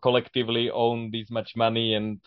[0.03, 2.20] collectively own this much money and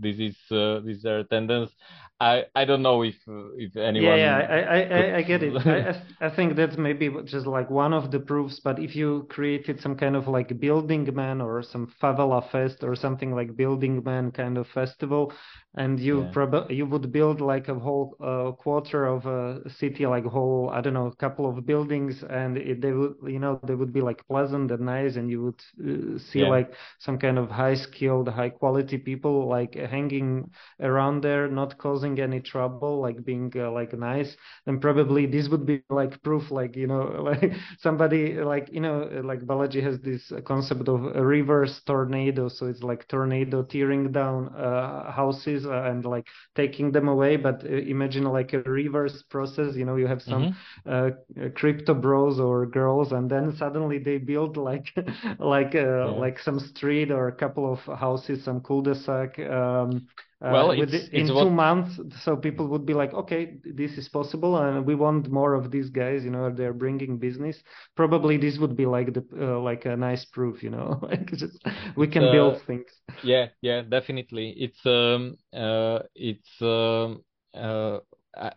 [0.00, 1.72] this is this is our attendance."
[2.20, 3.16] I I don't know if
[3.56, 4.20] if anyone.
[4.22, 5.54] Yeah, yeah, I I, I get it.
[5.66, 8.58] I I think that's maybe just like one of the proofs.
[8.60, 12.96] But if you created some kind of like Burning Man or some favela fest or
[12.96, 15.32] something like Burning Man kind of festival,
[15.74, 16.30] and you yeah.
[16.32, 20.82] probably you would build like a whole uh, quarter of a city, like whole I
[20.82, 24.02] don't know, a couple of buildings, and it, they would you know they would be
[24.02, 26.48] like pleasant and nice, and you would uh, see yeah.
[26.48, 30.50] like some kind of high skilled, high quality people like hanging
[30.80, 35.64] around there, not causing any trouble, like being uh, like nice, then probably this would
[35.64, 40.30] be like proof, like you know, like somebody like you know, like Balaji has this
[40.44, 46.04] concept of a reverse tornado, so it's like tornado tearing down uh, houses uh, and
[46.04, 47.36] like taking them away.
[47.36, 49.74] But uh, imagine like a reverse process.
[49.76, 50.54] You know, you have some
[50.86, 51.48] mm-hmm.
[51.54, 54.92] crypto bros or girls, and then suddenly they build like
[55.38, 56.04] like yeah.
[56.04, 59.38] like some street or a couple of houses, some cul-de-sac.
[59.38, 59.98] Um, uh,
[60.50, 61.44] well, it's, in what...
[61.44, 65.54] two months, so people would be like, okay, this is possible, and we want more
[65.54, 66.24] of these guys.
[66.24, 67.62] You know, they're bringing business.
[67.94, 70.62] Probably this would be like the uh, like a nice proof.
[70.62, 71.64] You know, like just
[71.96, 72.90] we can uh, build things.
[73.22, 74.54] Yeah, yeah, definitely.
[74.58, 77.22] It's um uh it's um
[77.54, 77.98] uh.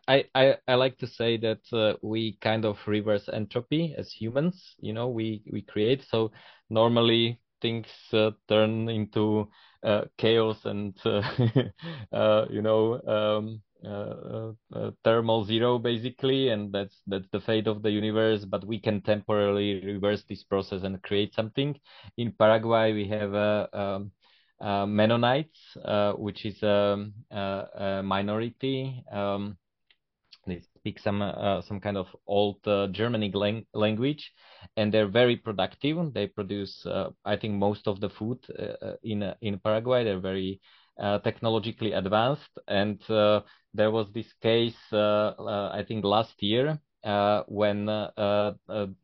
[0.08, 4.74] I, I, I like to say that uh, we kind of reverse entropy as humans.
[4.80, 6.06] You know, we, we create.
[6.10, 6.32] So
[6.70, 9.46] normally things uh, turn into uh,
[10.18, 17.40] chaos and uh, you know um, uh, uh, thermal zero basically and that's that's the
[17.40, 21.80] fate of the universe but we can temporarily reverse this process and create something.
[22.18, 24.12] In paraguay we have a um,
[24.60, 25.78] uh, mennonites
[26.18, 29.58] which is a, a minority um,
[30.86, 34.32] speak some uh, some kind of old uh, Germanic lang- language,
[34.78, 36.14] and they're very productive.
[36.14, 40.04] They produce, uh, I think, most of the food uh, uh, in uh, in Paraguay.
[40.04, 40.62] They're very
[41.24, 43.02] technologically advanced, and
[43.74, 46.80] there was this case, I think, last year
[47.48, 47.86] when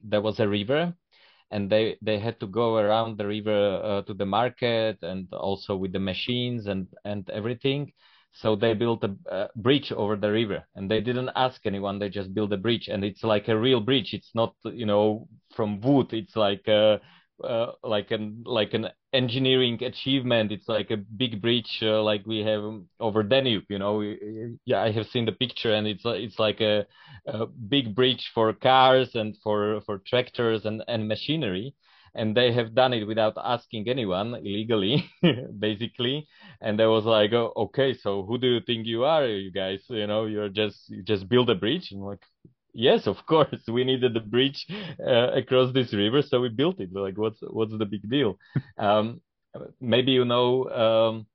[0.03, 0.93] there was a river
[1.51, 5.75] and they they had to go around the river uh, to the market and also
[5.75, 7.91] with the machines and and everything
[8.33, 11.99] so they built a, a, bridge over the river and they didn't ask anyone.
[11.99, 14.13] They just built a bridge and it's like a real bridge.
[14.13, 16.13] It's not, you know, from wood.
[16.13, 17.01] It's like a,
[17.43, 20.51] uh, like an like an engineering achievement.
[20.51, 22.63] It's like a big bridge, uh, like we have
[22.99, 23.65] over Danube.
[23.67, 24.01] You know,
[24.65, 26.85] yeah, I have seen the picture, and it's it's like a,
[27.25, 31.73] a big bridge for cars and for for tractors and and machinery
[32.13, 35.09] and they have done it without asking anyone illegally
[35.59, 36.27] basically.
[36.61, 39.83] And I was like oh, okay so who do you think you are you guys?
[39.89, 41.91] You know you're just you just build a bridge?
[41.91, 42.23] And like
[42.73, 44.65] yes of course we needed the bridge
[45.05, 46.93] uh, across this river so we built it.
[46.93, 48.37] Like what's what's the big deal?
[48.77, 49.21] Um,
[49.79, 51.27] maybe you know um,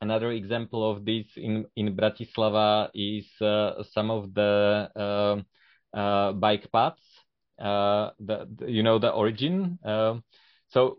[0.00, 6.70] another example of this in in bratislava is uh, some of the uh, uh bike
[6.72, 7.09] paths
[7.60, 9.78] uh, the, the, you know the origin.
[9.84, 10.24] Um,
[10.68, 10.98] so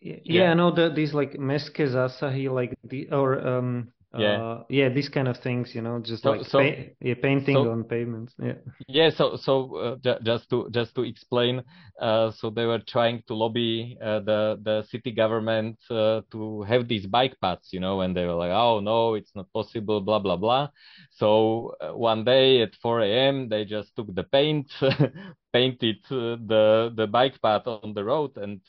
[0.00, 4.62] yeah, yeah, I know that these like Mestské zásahy, like the or um yeah uh,
[4.68, 4.88] yeah.
[4.88, 7.84] these kind of things you know just so, like so, pa- yeah, painting so, on
[7.84, 8.54] pavements yeah.
[8.88, 11.62] Yeah so so uh, ju- just to just to explain
[12.00, 16.88] uh, so they were trying to lobby uh, the the city government uh, to have
[16.88, 20.18] these bike paths you know and they were like oh no it's not possible blah
[20.18, 20.68] blah blah.
[21.12, 24.70] So uh, one day at 4 a.m they just took the paint
[25.52, 28.36] painted the the bike path on the road.
[28.36, 28.60] And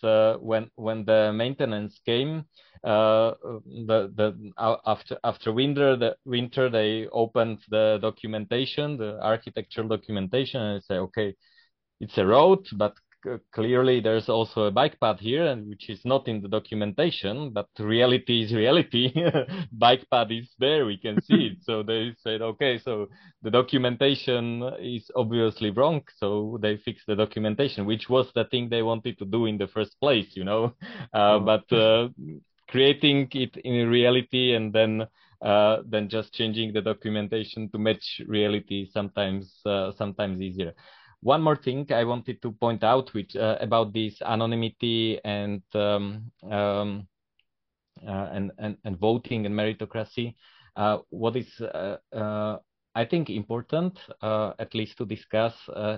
[0.41, 2.45] when when the maintenance came
[2.83, 3.33] uh,
[3.87, 4.51] the the
[4.85, 11.35] after after winter the winter they opened the documentation, the architectural documentation, and say, okay,
[12.01, 12.93] it's a road, but
[13.51, 17.67] clearly there's also a bike path here, and which is not in the documentation, but
[17.79, 19.13] reality is reality.
[19.71, 21.57] bike path is there, we can see it.
[21.63, 23.07] So they said, okay, so
[23.41, 28.83] the documentation is obviously wrong, so they fixed the documentation, which was the thing they
[28.83, 30.73] wanted to do in the first place, you know.
[31.13, 31.39] Uh, oh.
[31.39, 32.09] But uh,
[32.69, 35.07] creating it in reality and then
[35.43, 40.73] uh, than just changing the documentation to match reality sometimes uh, sometimes easier.
[41.23, 46.31] One more thing I wanted to point out which uh, about this anonymity and um,
[46.51, 47.07] um,
[48.05, 50.35] uh, and, and and voting and meritocracy.
[50.75, 52.57] Uh, what is uh,
[52.95, 55.53] I think important, at least to discuss,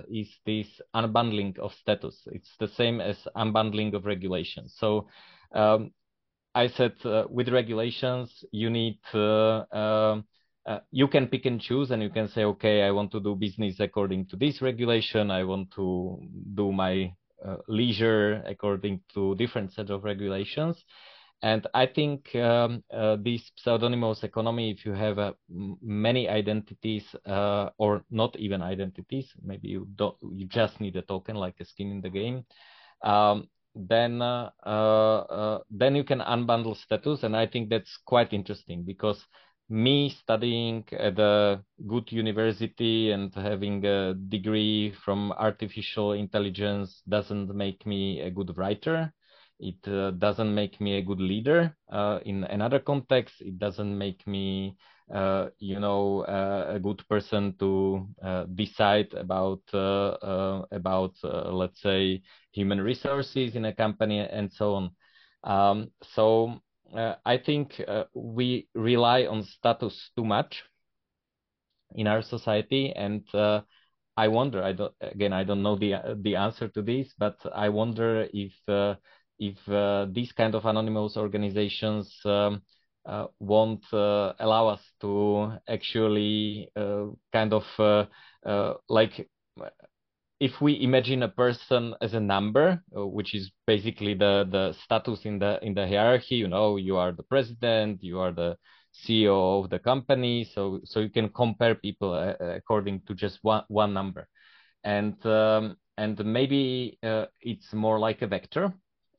[0.08, 2.22] is this unbundling of status.
[2.26, 4.76] It's the same as unbundling of regulations.
[4.78, 5.08] So
[5.52, 5.90] um,
[6.54, 8.98] I said uh, with regulations, you need
[10.66, 13.20] uh, uh, you can pick and choose and you can say, okay, I want to
[13.20, 15.30] do business according to this regulation.
[15.30, 16.20] I want to
[16.54, 17.12] do my
[17.46, 20.76] uh, leisure according to different set of regulations.
[21.42, 25.32] And I think um, uh, this pseudonymous economy, if you have uh,
[25.82, 27.04] many identities
[27.78, 31.90] or not even identities, maybe you don't, you just need a token like a skin
[31.90, 32.44] in the game.
[33.02, 38.82] Um, then uh, uh, then you can unbundle status and i think that's quite interesting
[38.82, 39.22] because
[39.68, 47.84] me studying at a good university and having a degree from artificial intelligence doesn't make
[47.86, 49.12] me a good writer.
[49.58, 53.40] It uh, doesn't make me a good leader uh, in another context.
[53.40, 54.76] It doesn't make me
[55.12, 62.22] uh, you know uh, a good person to uh, decide about uh, about let's say
[62.52, 64.90] human resources in a company and so on.
[65.44, 66.60] Um, so
[66.94, 67.80] i think
[68.14, 70.62] we rely on status too much
[71.94, 73.24] in our society and
[74.16, 77.68] i wonder i don't again i don't know the the answer to this but i
[77.68, 78.52] wonder if
[79.38, 82.62] if uh, these kind of anonymous organizations um,
[83.04, 87.64] uh, won't uh, allow us to actually uh, kind of
[88.88, 89.28] like
[90.40, 95.38] if we imagine a person as a number, which is basically the the status in
[95.38, 98.56] the in the hierarchy, you know, you are the president, you are the
[98.92, 103.94] CEO of the company, so so you can compare people according to just one one
[103.94, 104.28] number,
[104.84, 108.72] and um, and maybe uh, it's more like a vector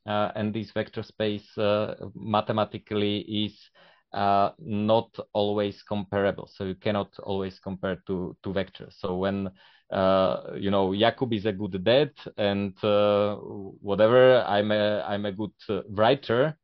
[0.07, 3.69] uh, and this vector space uh, mathematically is
[4.13, 6.49] uh, not always comparable.
[6.53, 8.93] So you cannot always compare to, to vectors.
[8.99, 9.49] So when
[9.91, 15.31] uh, you know Jakub is a good dad and uh, whatever, I'm a I'm a
[15.31, 16.57] good uh, writer.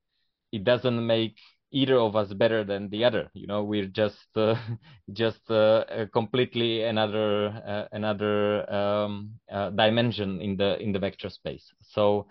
[0.51, 1.37] It doesn't make
[1.71, 3.29] either of us better than the other.
[3.33, 4.55] You know, we're just uh,
[5.13, 9.33] just uh, completely another another um,
[9.75, 11.71] dimension in the in the vector space.
[11.81, 12.27] So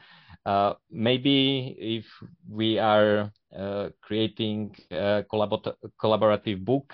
[0.91, 2.07] maybe if
[2.49, 3.33] we are
[4.03, 6.93] creating a collabor- collaborative book.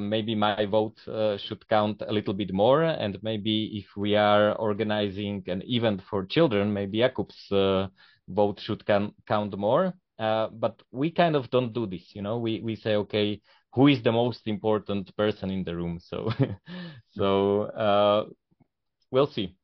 [0.00, 0.98] Maybe my vote
[1.38, 6.24] should count a little bit more, and maybe if we are organizing an event for
[6.26, 7.48] children, maybe Jakub's
[8.28, 12.38] vote should count more uh, but we kind of don't do this, you know.
[12.38, 13.40] We we say, okay,
[13.72, 15.98] who is the most important person in the room?
[16.00, 16.30] So,
[17.10, 18.24] so uh,
[19.14, 19.54] we'll see.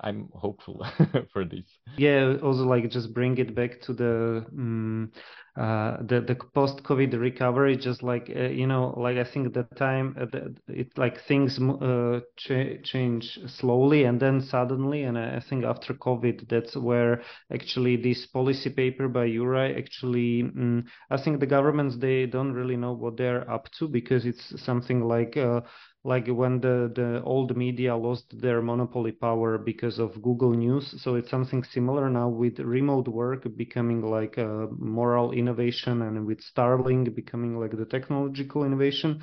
[0.00, 0.84] I'm hopeful
[1.32, 1.66] for this.
[1.98, 5.12] Yeah, also like just bring it back to the um,
[5.56, 7.76] uh, the the post COVID recovery.
[7.76, 10.26] Just like uh, you know, like I think the time uh,
[10.68, 16.48] it like things uh, ch- change slowly and then suddenly, and I think after COVID,
[16.48, 20.40] that's where actually this policy paper by Juraj actually.
[20.42, 24.64] Um, I think the governments they don't really know what they're up to because it's
[24.64, 25.60] something like uh,
[26.04, 31.02] like when the, the old media lost their monopoly power because of Google News.
[31.02, 36.40] So it's something similar now with remote work becoming like a moral innovation and with
[36.42, 39.20] Starlink becoming like the technological innovation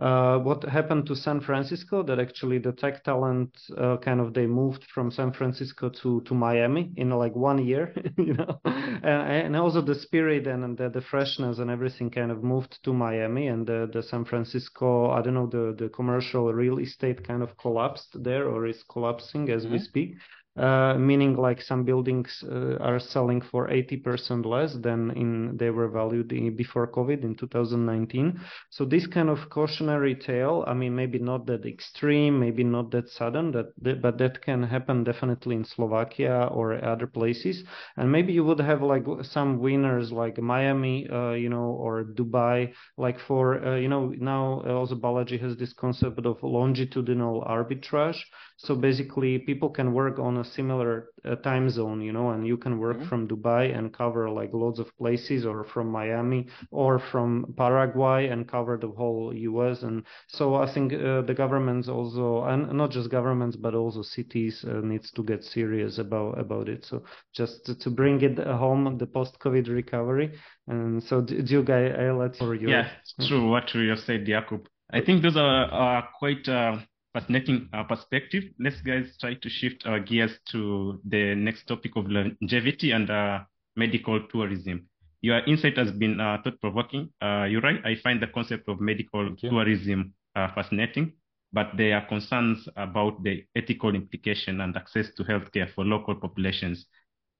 [0.00, 4.46] uh, what happened to San Francisco that actually the tech talent uh, kind of they
[4.46, 9.56] moved from San Francisco to to Miami in like one year, you know, and, and,
[9.56, 13.66] also the spirit and the, the freshness and everything kind of moved to Miami and
[13.66, 18.22] the, the San Francisco I don't know the the commercial real estate kind of collapsed
[18.24, 19.74] there or is collapsing as mm-hmm.
[19.74, 20.16] we speak.
[20.56, 25.88] Uh, meaning like some buildings uh, are selling for 80% less than in they were
[25.88, 28.38] valued in, before COVID in 2019.
[28.70, 33.08] So this kind of cautionary tale, I mean, maybe not that extreme, maybe not that
[33.08, 37.64] sudden, that, but that can happen definitely in Slovakia or other places.
[37.96, 42.72] And maybe you would have like some winners like Miami, uh, you know, or Dubai,
[42.96, 48.20] like for uh, you know now also Balaji has this concept of longitudinal arbitrage.
[48.56, 52.56] So basically, people can work on a similar uh, time zone, you know, and you
[52.56, 53.08] can work mm-hmm.
[53.08, 58.48] from Dubai and cover like loads of places, or from Miami, or from Paraguay and
[58.48, 59.82] cover the whole U.S.
[59.82, 64.64] And so I think uh, the governments also, and not just governments, but also cities
[64.68, 66.84] uh, needs to get serious about about it.
[66.84, 70.32] So just to, to bring it home, the post-COVID recovery.
[70.66, 72.68] And so, Duke, I, I let you.
[72.68, 74.66] Yeah, it's true what you said, Jakub.
[74.90, 76.78] I think those are, are quite uh,
[77.14, 78.44] fascinating uh, perspective.
[78.58, 83.44] Let's guys try to shift our gears to the next topic of longevity and uh,
[83.76, 84.88] medical tourism.
[85.22, 87.08] Your insight has been uh, thought-provoking.
[87.22, 87.80] Uh, you're right.
[87.84, 91.12] I find the concept of medical tourism uh, fascinating,
[91.52, 96.84] but there are concerns about the ethical implication and access to healthcare for local populations,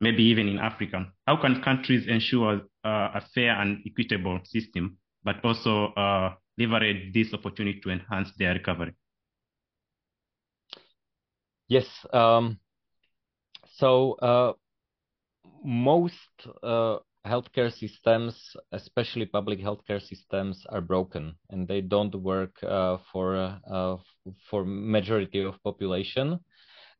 [0.00, 1.12] maybe even in Africa.
[1.26, 5.92] How can countries ensure uh, a fair and equitable system, but also
[6.56, 8.94] leverage this opportunity to enhance their recovery?
[11.74, 12.06] Yes.
[12.12, 12.60] Um,
[13.76, 14.54] so uh,
[15.64, 22.98] most uh, healthcare systems, especially public healthcare systems, are broken and they don't work uh,
[23.12, 23.36] for
[23.70, 23.96] uh,
[24.50, 26.40] for majority of population.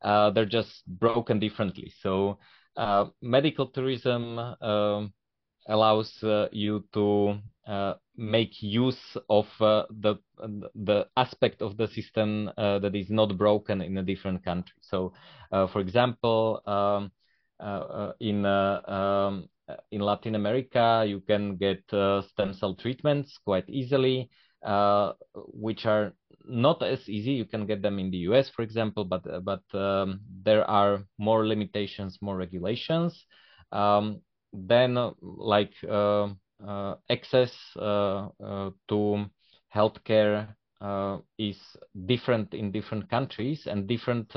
[0.01, 1.91] Uh, they're just broken differently.
[2.01, 2.39] So
[2.77, 5.13] uh, medical tourism um,
[5.67, 7.39] allows you to
[8.17, 10.15] make use of uh, the
[10.75, 14.75] the aspect of the system uh, that is not broken in a different country.
[14.81, 15.13] So,
[15.51, 17.11] for example, um,
[18.19, 19.49] in um,
[19.91, 24.29] in Latin America, you can get stem cell treatments quite easily,
[25.33, 26.13] which are
[26.47, 27.31] not as easy.
[27.31, 31.47] You can get them in the US, for example, but but um, there are more
[31.47, 33.25] limitations, more regulations.
[33.71, 34.21] Um,
[34.53, 36.29] then, like uh, uh,
[37.09, 39.25] access uh, uh, to
[39.73, 40.55] healthcare
[41.37, 41.57] is
[42.05, 44.33] different in different countries and different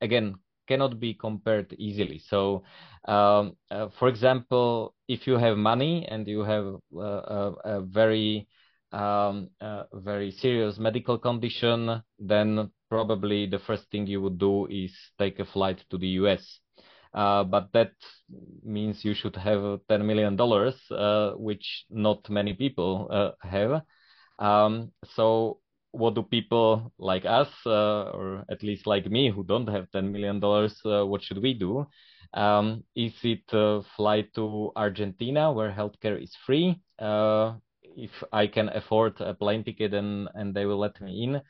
[0.00, 0.34] again
[0.70, 2.20] cannot be compared easily.
[2.20, 2.62] So,
[3.08, 8.46] um, uh, for example, if you have money and you have uh, a, a, very
[8.92, 14.92] um, a very serious medical condition, then probably the first thing you would do is
[15.18, 16.60] take a flight to the US.
[17.12, 17.92] Uh, but that
[18.64, 23.82] means you should have $10 million, uh, which not many people uh, have.
[24.38, 25.58] Um, so
[25.92, 30.12] what do people like us, uh, or at least like me, who don't have $10
[30.12, 31.86] million, uh, what should we do?
[32.32, 33.42] Um, is it
[33.96, 36.80] fly to Argentina where healthcare is free?
[37.96, 41.40] if I can afford a plane ticket and, and they will let me in,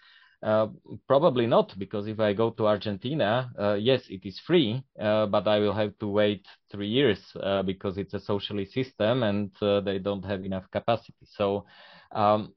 [0.42, 0.68] uh,
[1.06, 5.46] probably not, because if I go to Argentina, uh, yes, it is free, uh, but
[5.46, 9.80] I will have to wait three years uh, because it's a socialist system and uh,
[9.80, 11.26] they don't have enough capacity.
[11.26, 11.66] So,
[12.12, 12.54] um,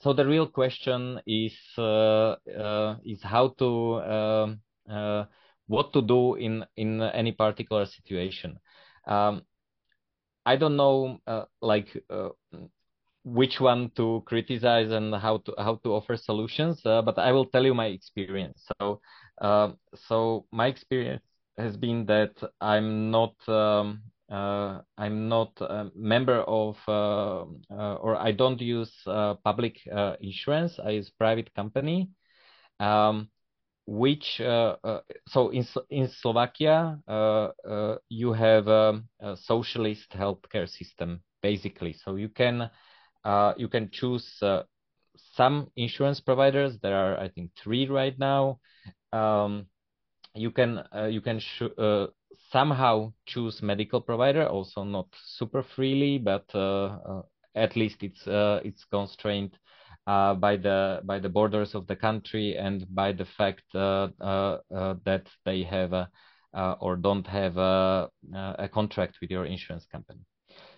[0.00, 1.54] so the real question is
[3.04, 4.60] is how to um,
[5.66, 8.58] what to do in in any particular situation.
[9.06, 9.42] Um,
[10.44, 11.20] I don't know,
[11.62, 11.88] like
[13.26, 17.44] which one to criticize and how to how to offer solutions uh, but i will
[17.46, 18.68] tell you my experience.
[18.78, 19.00] So
[19.40, 19.72] uh,
[20.08, 21.22] so my experience
[21.58, 27.42] has been that i'm not um, uh, i'm not a member of uh,
[27.74, 29.80] uh, or i don't use uh, public
[30.20, 30.78] insurance.
[30.78, 32.10] I use private company
[32.78, 33.28] um,
[33.86, 37.00] which so in in slovakia
[38.08, 41.92] you have um, a socialist healthcare system basically.
[41.92, 42.70] So you can
[43.26, 44.62] uh, you can choose uh,
[45.34, 46.78] some insurance providers.
[46.80, 48.60] There are, I think, three right now.
[49.12, 49.66] Um,
[50.34, 51.40] you can uh, you can
[51.76, 52.06] uh,
[52.52, 57.22] somehow choose medical provider, also not super freely, but uh, uh,
[57.56, 59.58] at least it's it's constrained
[60.06, 65.92] by the by the borders of the country and by the fact that they have
[65.92, 66.08] a,
[66.80, 70.20] or don't have a, a contract with your insurance company.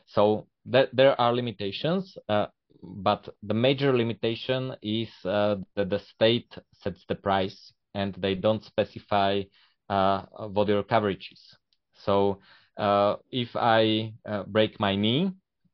[0.07, 2.47] So that there are limitations, uh,
[2.83, 8.65] but the major limitation is uh, that the state sets the price and they don't
[8.65, 9.43] specify
[9.89, 11.57] uh, what your coverage is.
[12.05, 12.39] So
[12.77, 15.33] uh, if I uh, break my knee,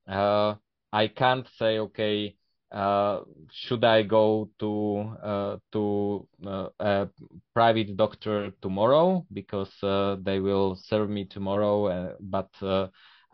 [0.09, 0.55] uh,
[0.93, 2.37] I can't say, okay,
[3.53, 6.29] should I go to to
[6.81, 7.09] a
[7.55, 9.73] private doctor tomorrow because
[10.25, 12.51] they will serve me tomorrow, but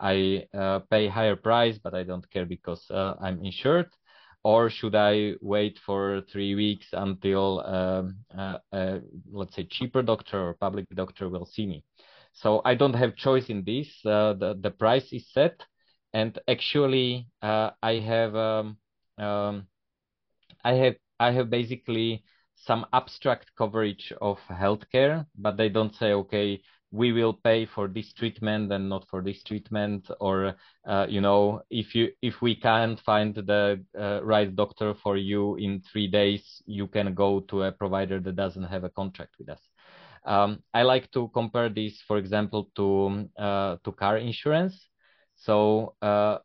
[0.01, 3.89] I uh, pay higher price, but I don't care because uh, I'm insured?
[4.43, 8.99] Or should I wait for three weeks until, um, uh, uh,
[9.31, 11.83] let's say, cheaper doctor or public doctor will see me?
[12.33, 13.87] So I don't have choice in this.
[14.05, 15.63] Uh, the the price is set,
[16.13, 18.77] and actually uh, I have um,
[19.17, 19.67] um,
[20.63, 22.23] I have I have basically
[22.55, 26.61] some abstract coverage of healthcare, but they don't say, okay,
[26.91, 31.61] we will pay for this treatment and not for this treatment or uh, you know
[31.69, 36.61] if you if we can't find the uh, right doctor for you in three days
[36.65, 39.61] you can go to a provider that doesn't have a contract with us.
[40.23, 44.75] Um, i like to compare this for example to uh, to car insurance.
[45.35, 46.39] So uh,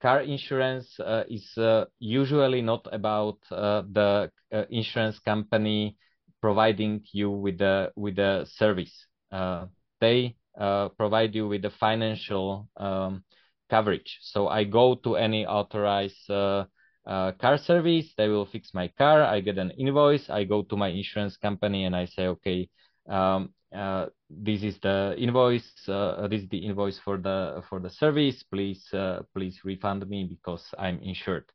[0.00, 4.30] car insurance uh, is uh, usually not about the
[4.68, 5.96] insurance company
[6.40, 13.24] providing you with the with the service they uh, provide you with the financial um,
[13.68, 14.18] coverage.
[14.22, 16.64] So I go to any authorized uh,
[17.06, 19.22] uh, car service, they will fix my car.
[19.22, 20.28] I get an invoice.
[20.28, 22.68] I go to my insurance company and I say, okay,
[23.08, 25.70] um, uh, this is the invoice.
[25.88, 28.42] Uh, this is the invoice for the for the service.
[28.42, 28.86] Please
[29.34, 31.50] please refund me because I'm insured.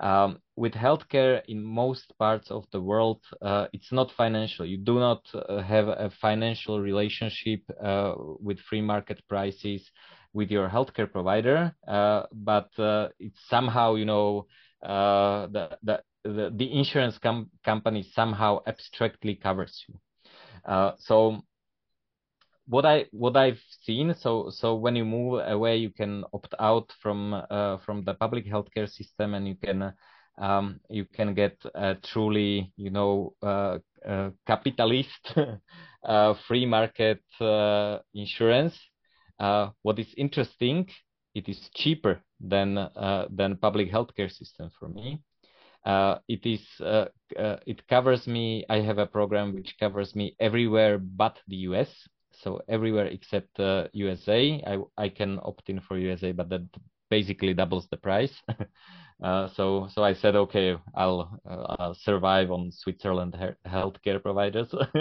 [0.00, 4.64] Um, with healthcare in most parts of the world, uh, it's not financial.
[4.64, 9.90] You do not uh, have a financial relationship uh, with free market prices
[10.32, 14.46] with your healthcare provider, uh, but uh, it's somehow, you know,
[14.82, 19.94] uh, the, the, the, the insurance com- company somehow abstractly covers you.
[20.98, 21.42] so
[22.70, 26.92] what I what I've seen, so so when you move away, you can opt out
[27.02, 29.92] from uh, from the public healthcare system, and you can
[30.38, 35.34] um, you can get a truly you know uh, uh, capitalist
[36.04, 38.78] uh, free market uh, insurance.
[39.40, 40.88] Uh, what is interesting,
[41.34, 42.74] it is cheaper than
[43.30, 45.18] than public healthcare system for me.
[46.28, 46.62] it is
[47.66, 48.64] it covers me.
[48.70, 51.90] I have a program which covers me everywhere but the US
[52.32, 56.62] so everywhere except uh, USA, I I can opt in for USA, but that
[57.10, 58.32] basically doubles the price.
[59.22, 64.68] uh, so so I said, okay, I'll, uh, I'll survive on Switzerland he- healthcare providers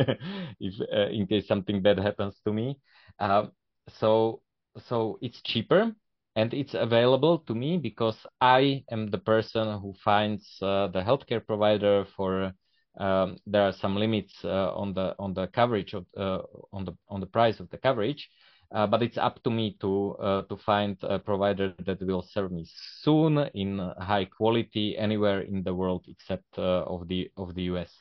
[0.60, 2.80] if uh, in case something bad happens to me.
[3.20, 3.52] Um,
[4.00, 4.42] so
[4.88, 5.94] so it's cheaper
[6.36, 11.46] and it's available to me because I am the person who finds uh, the healthcare
[11.46, 12.54] provider for
[12.98, 16.40] um, there are some limits uh, on the on the coverage of uh,
[16.74, 18.30] on the on the price of the coverage.
[18.72, 22.52] Uh, but it's up to me to uh, to find a provider that will serve
[22.52, 22.68] me
[23.02, 27.92] soon in high quality anywhere in the world except uh, of the of the US.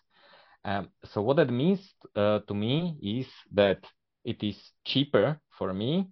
[0.65, 1.81] Um, so what that means
[2.15, 3.85] uh, to me is that
[4.25, 6.09] it is cheaper for me.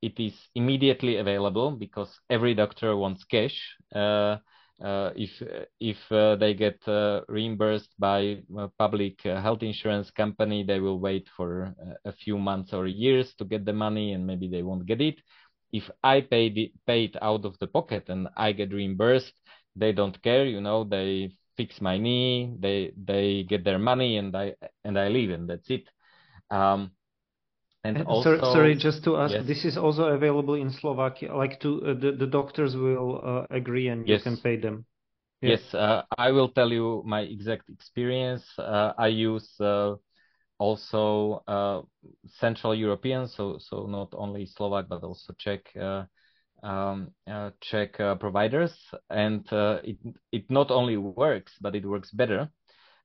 [0.00, 3.58] it is immediately available because every doctor wants cash
[3.94, 4.36] uh,
[4.82, 5.42] if
[5.80, 8.42] if uh, they get uh, reimbursed by
[8.78, 11.74] public health insurance company, they will wait for
[12.04, 15.20] a few months or years to get the money, and maybe they won't get it.
[15.72, 19.32] If I pay it, pay it out of the pocket and I get reimbursed,
[19.76, 20.44] they don't care.
[20.44, 24.54] You know, they fix my knee, they they get their money, and I
[24.84, 25.88] and I leave, and that's it.
[26.50, 26.92] Um,
[27.84, 29.46] and also, sorry, sorry, just to ask, yes.
[29.46, 31.34] this is also available in Slovakia.
[31.34, 34.20] Like, to uh, the the doctors will uh, agree, and yes.
[34.20, 34.86] you can pay them.
[35.40, 38.46] Yes, yes uh, I will tell you my exact experience.
[38.56, 39.96] Uh, I use uh,
[40.58, 41.82] also uh,
[42.38, 45.66] Central European, so so not only Slovak but also Czech.
[46.62, 47.10] Um,
[47.58, 48.70] Czech providers,
[49.10, 49.42] and
[49.82, 49.98] it
[50.30, 52.46] it not only works, but it works better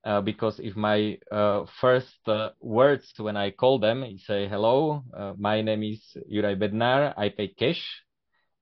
[0.07, 5.33] uh, because if my uh, first uh, words when I call them, say, hello, uh,
[5.37, 6.01] my name is
[6.31, 7.83] Juraj Bednar, I pay cash.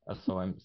[0.08, 0.56] Uh, so I'm,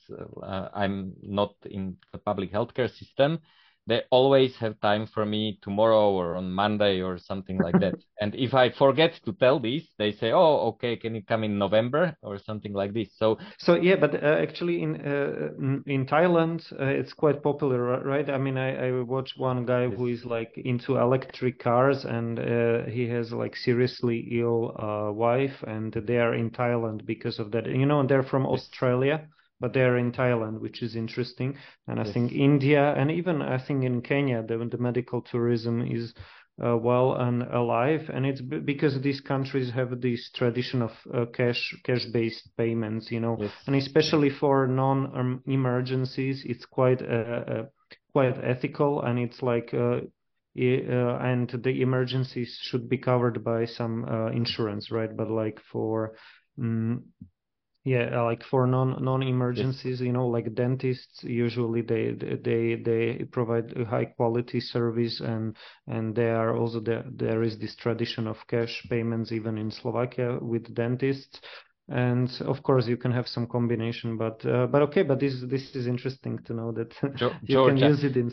[0.42, 3.40] uh, I'm not in the public healthcare system
[3.86, 7.96] they always have time for me tomorrow or on Monday or something like that.
[8.20, 11.58] and if I forget to tell this, they say, "Oh, okay, can you come in
[11.58, 16.60] November or something like this?" So, so yeah, but uh, actually in uh, in Thailand,
[16.78, 18.28] uh, it's quite popular, right?
[18.28, 22.84] I mean, I I watch one guy who is like into electric cars, and uh,
[22.84, 27.66] he has like seriously ill uh, wife, and they are in Thailand because of that.
[27.66, 28.46] You know, they're from.
[28.50, 29.28] Australia
[29.60, 31.56] but they're in Thailand, which is interesting.
[31.86, 32.08] And yes.
[32.08, 36.14] I think India and even I think in Kenya, the, the medical tourism is
[36.64, 38.10] uh, well and alive.
[38.12, 43.10] And it's b- because these countries have this tradition of uh, cash cash based payments,
[43.10, 43.52] you know, yes.
[43.66, 47.66] and especially for non um, emergencies, it's quite uh, uh,
[48.12, 49.72] quite ethical and it's like.
[49.74, 50.00] Uh,
[50.58, 54.04] uh, and the emergencies should be covered by some
[54.34, 55.16] insurance, right?
[55.16, 56.16] But like for
[56.60, 57.04] um,
[57.84, 63.24] yeah, uh, like for non non emergencies, you know, like dentists usually they they they
[63.32, 65.56] provide a high quality service and
[65.86, 70.38] and there are also there there is this tradition of cash payments even in Slovakia
[70.40, 71.40] with dentists.
[71.88, 75.74] And of course you can have some combination but uh, but okay but this this
[75.74, 76.94] is interesting to know that
[77.48, 78.30] you can use it in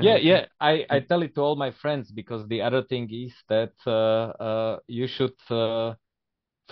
[0.00, 3.32] yeah yeah i i tell it to all my friends because the other thing is
[3.48, 3.90] that uh,
[4.42, 5.94] uh, you should uh,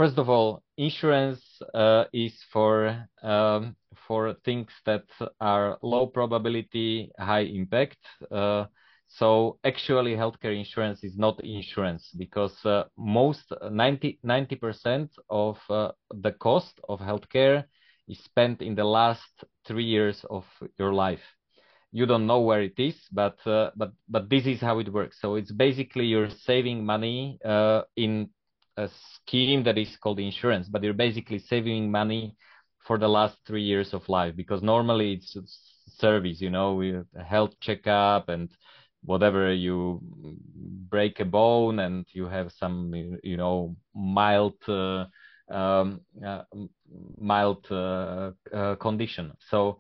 [0.01, 1.43] first of all insurance
[1.75, 3.77] uh, is for um,
[4.07, 5.05] for things that
[5.43, 7.99] are low probability high impact
[8.31, 8.65] uh,
[9.09, 16.81] so actually healthcare insurance is not insurance because uh, most 90 90% of the cost
[16.89, 17.65] of healthcare
[18.09, 20.47] is spent in the last 3 years of
[20.79, 21.27] your life
[21.93, 25.21] you don't know where it is, but uh, but but this is how it works.
[25.21, 28.31] So it's basically you're saving money uh, in
[28.81, 32.37] a scheme that is called insurance, but you're basically saving money
[32.87, 35.37] for the last three years of life because normally it's
[35.99, 38.49] service, you know, with a health checkup and
[39.03, 40.01] whatever you
[40.91, 45.05] break a bone and you have some you know mild uh,
[45.51, 46.43] um, uh,
[47.19, 49.33] mild uh, uh condition.
[49.51, 49.79] So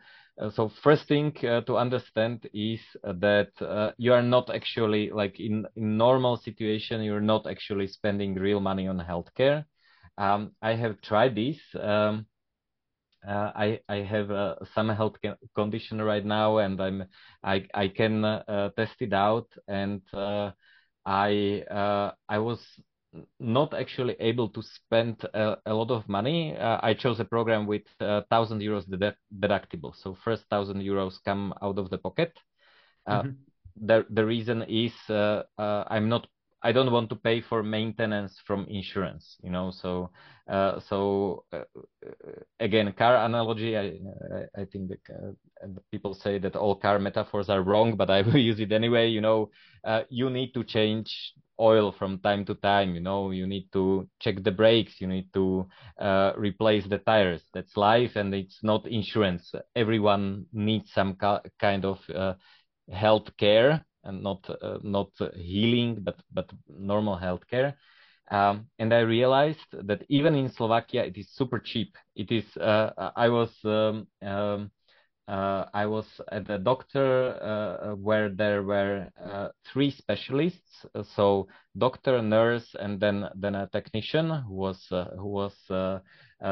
[0.48, 5.66] so first thing uh, to understand is that uh, you are not actually like in,
[5.76, 9.64] in normal situation you're not actually spending real money on healthcare.
[10.18, 11.58] Um, i have tried this.
[11.78, 12.26] Um,
[13.26, 15.16] uh, I I have uh, some health
[15.54, 17.04] condition right now, and I'm
[17.44, 20.00] I I can uh, test it out, and
[21.04, 21.64] I
[22.28, 22.60] I was
[23.38, 27.66] not actually able to spend a, a lot of money, uh, I chose a program
[27.66, 29.94] with uh, thousand euros deductible.
[29.96, 32.32] So first thousand euros come out of the pocket.
[33.06, 33.30] Uh, mm-hmm.
[33.86, 36.26] The the reason is uh, uh, I'm not
[36.62, 39.36] I don't want to pay for maintenance from insurance.
[39.42, 40.10] You know, so
[40.48, 41.44] uh, so
[42.58, 43.76] again, car analogy.
[43.76, 43.98] I
[44.56, 45.36] I, think that
[45.90, 49.08] people say that all car metaphors are wrong, but I will use it anyway.
[49.08, 49.50] You know,
[50.10, 54.42] you need to change oil from time to time you know you need to check
[54.42, 55.66] the brakes you need to
[56.00, 61.16] uh, replace the tires that's life and it's not insurance everyone needs some
[61.60, 62.32] kind of uh,
[62.90, 67.76] health care and not uh, not healing but but normal health care
[68.30, 71.96] um, and I realized that even in Slovakia it is super cheap.
[72.14, 72.44] It is.
[72.56, 74.70] Uh, I was um, um,
[75.26, 82.22] uh, I was at a doctor uh, where there were uh, three specialists, so doctor,
[82.22, 85.54] nurse, and then then a technician who was who was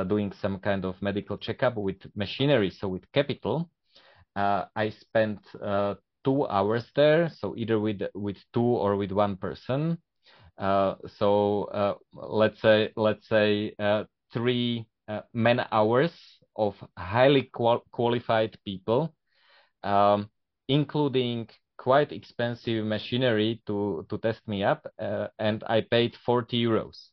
[0.09, 3.71] doing some kind of medical checkup with machinery, so with capital.
[4.37, 5.41] I spent
[6.25, 9.99] two hours there, so either with with two or with one person.
[10.59, 14.87] Uh, so uh, let's say let's say uh, three
[15.33, 16.13] man hours
[16.57, 19.15] of highly qual qualified people,
[19.85, 20.29] um,
[20.69, 21.49] including
[21.79, 24.87] quite expensive machinery to, to test me up.
[24.99, 27.09] Uh, and I paid 40 euros.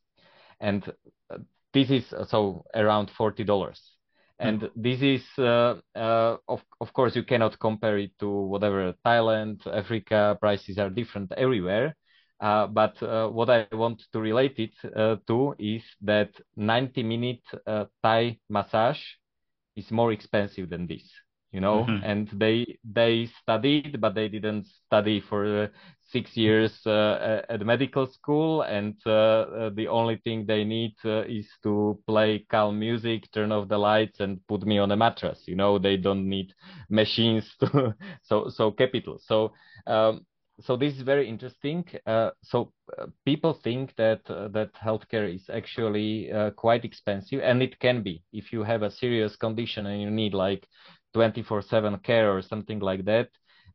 [0.60, 0.84] And
[1.30, 1.38] uh,
[1.74, 3.95] this is uh, so around $40.
[4.40, 4.70] And mm.
[4.76, 10.38] this is, uh, uh, of, of course, you cannot compare it to whatever Thailand, Africa,
[10.40, 11.96] prices are different everywhere.
[12.42, 17.44] Uh, but uh, what I want to relate it uh, to is that 90 minute
[18.04, 19.02] Thai massage
[19.78, 21.04] is more expensive than this
[21.56, 22.04] you know mm-hmm.
[22.04, 25.68] and they they studied but they didn't study for uh,
[26.16, 31.24] six years uh, at medical school and uh, uh the only thing they need uh,
[31.40, 35.40] is to play calm music turn off the lights and put me on a mattress
[35.46, 36.54] you know they don't need
[36.90, 37.94] machines to
[38.30, 39.52] so so capital so
[39.88, 40.26] um,
[40.62, 41.84] so this is very interesting.
[42.06, 48.02] Uh, so uh, people think that that healthcare is actually quite expensive, and it can
[48.04, 50.66] be if you have a serious condition and you need like
[51.14, 53.28] 24/7 care or something like that.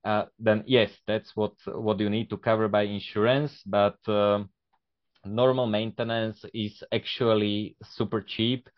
[0.04, 3.62] Uh, then yes, that's what what you need to cover by insurance.
[3.66, 4.50] But um,
[5.24, 8.68] normal maintenance is actually super cheap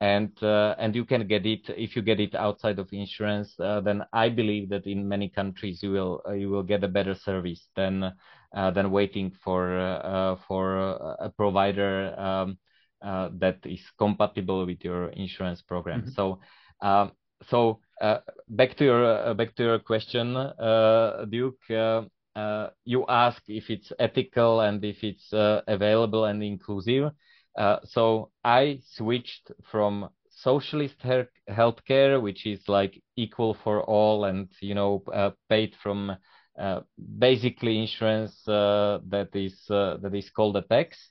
[0.00, 3.80] and uh, and you can get it if you get it outside of insurance uh,
[3.80, 7.14] then i believe that in many countries you will uh, you will get a better
[7.14, 8.12] service than
[8.56, 10.78] uh, than waiting for uh, for
[11.20, 12.58] a provider um,
[13.02, 16.10] uh, that is compatible with your insurance program mm-hmm.
[16.10, 16.40] so
[16.80, 17.12] um,
[17.48, 17.80] so
[18.48, 20.34] back to your back to your question
[21.30, 21.60] duke
[22.84, 27.10] you ask if it's ethical and if it's available and inclusive
[27.58, 30.98] uh, so I switched from socialist
[31.48, 36.16] healthcare, which is like equal for all and you know uh, paid from
[36.58, 36.80] uh,
[37.18, 41.10] basically insurance uh, that is uh, that is called a tax.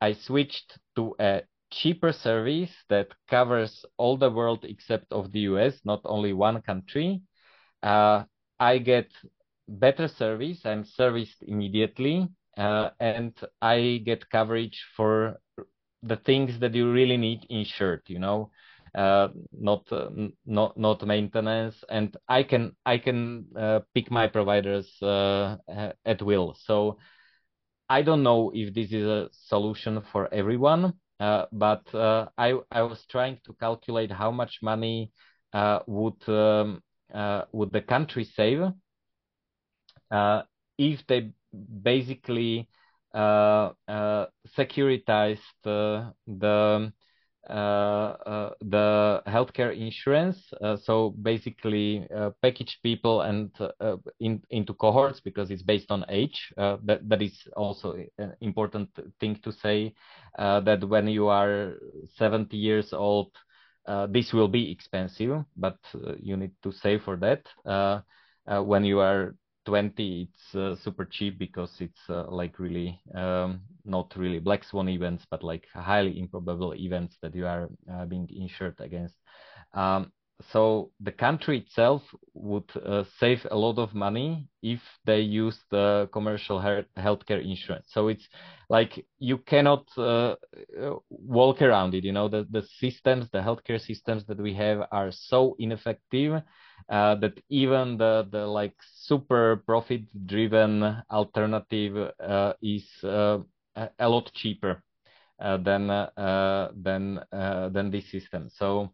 [0.00, 5.80] I switched to a cheaper service that covers all the world except of the US,
[5.84, 7.22] not only one country.
[8.60, 9.10] I get
[9.68, 10.64] better service.
[10.64, 15.40] I'm serviced immediately uh, and I get coverage for
[16.02, 18.02] the things that you really need insured.
[18.06, 18.50] You know,
[18.94, 20.10] uh, not uh,
[20.46, 25.56] not not maintenance, and I can I can uh, pick my providers uh,
[26.04, 26.54] at will.
[26.64, 26.98] So
[27.88, 32.82] I don't know if this is a solution for everyone, uh, but uh, I I
[32.82, 35.12] was trying to calculate how much money
[35.86, 36.82] would um,
[37.52, 38.72] would the country save
[40.78, 41.30] if they
[41.82, 42.68] basically
[43.14, 46.92] uh, uh, securitized the
[47.48, 50.36] the uh, the healthcare insurance.
[50.84, 52.06] so basically,
[52.42, 53.50] package people and
[54.20, 56.52] in, into cohorts because it's based on age.
[56.56, 58.90] that that is also an important
[59.20, 59.94] thing to say.
[60.38, 61.74] that when you are
[62.16, 63.30] 70 years old,
[63.88, 67.42] uh, this will be expensive, but uh, you need to save for that.
[67.64, 68.00] Uh,
[68.62, 69.34] when you are
[69.68, 74.88] 20 it's uh, super cheap because it's uh, like really um, not really black swan
[74.88, 79.14] events but like highly improbable events that you are uh, being insured against.
[79.74, 80.12] Um,
[80.52, 82.02] so the country itself
[82.34, 86.60] would uh, save a lot of money if they use the commercial
[86.96, 87.86] healthcare insurance.
[87.90, 88.28] So it's
[88.70, 90.36] like you cannot uh,
[90.80, 92.28] uh, walk around it you know?
[92.28, 96.42] The, the systems the healthcare systems that we have are so ineffective
[96.88, 103.38] uh, that even the the like super profit driven alternative uh, is uh,
[103.98, 104.82] a lot cheaper
[105.40, 108.48] uh, than uh, than uh, than this system.
[108.50, 108.92] So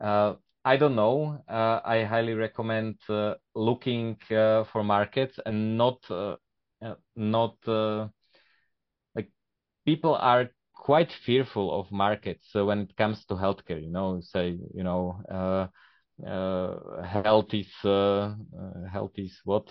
[0.00, 1.38] I don't know.
[1.48, 2.98] I highly recommend
[3.54, 6.00] looking for markets and not
[7.16, 7.56] not
[9.14, 9.30] like
[9.84, 13.82] people are quite fearful of markets so when it comes to healthcare.
[13.82, 15.20] You know, say you know
[16.24, 18.34] uh, health is uh, uh,
[18.90, 19.68] health is what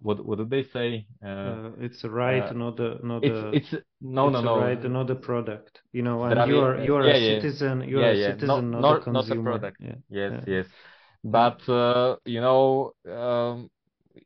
[0.00, 1.06] what what did they say?
[1.22, 3.50] it's a right, not a not a.
[3.50, 4.58] It's no it's no no.
[4.58, 5.82] right, not a product.
[5.92, 7.86] You know, and you are you are yeah, a citizen.
[7.86, 8.26] You yeah, are yeah.
[8.28, 9.42] a citizen, not, not, not, a consumer.
[9.42, 9.76] Not a product.
[9.80, 9.94] Yeah.
[10.08, 10.66] Yes, yes.
[11.22, 11.60] But
[12.24, 13.70] you know, um,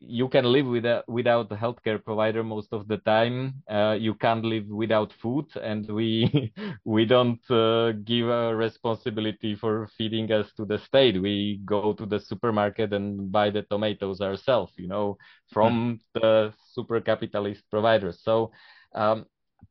[0.01, 3.63] you can live without without a healthcare provider most of the time.
[3.71, 6.53] Uh, you can't live without food, and we
[6.85, 11.21] we don't uh, give a responsibility for feeding us to the state.
[11.21, 15.19] We go to the supermarket and buy the tomatoes ourselves, you know,
[15.53, 16.21] from mm.
[16.21, 18.21] the super capitalist providers.
[18.23, 18.53] So
[18.95, 19.27] um,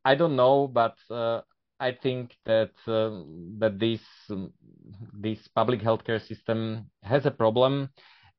[0.06, 1.42] I don't know, but uh,
[1.80, 4.54] I think that um, that this um,
[5.14, 7.90] this public healthcare system has a problem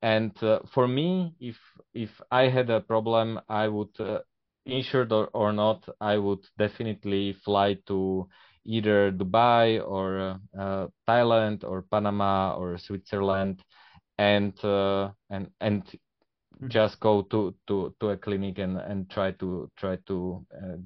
[0.03, 1.57] and uh, for me, if
[1.94, 4.18] if I had a problem, I would uh,
[4.66, 8.28] insured or, or not, I would definitely fly to
[8.64, 13.62] either Dubai or uh, uh Thailand or Panama or Switzerland,
[14.18, 16.68] and uh, and and mm-hmm.
[16.68, 20.78] just go to to to a clinic and and try to try to uh,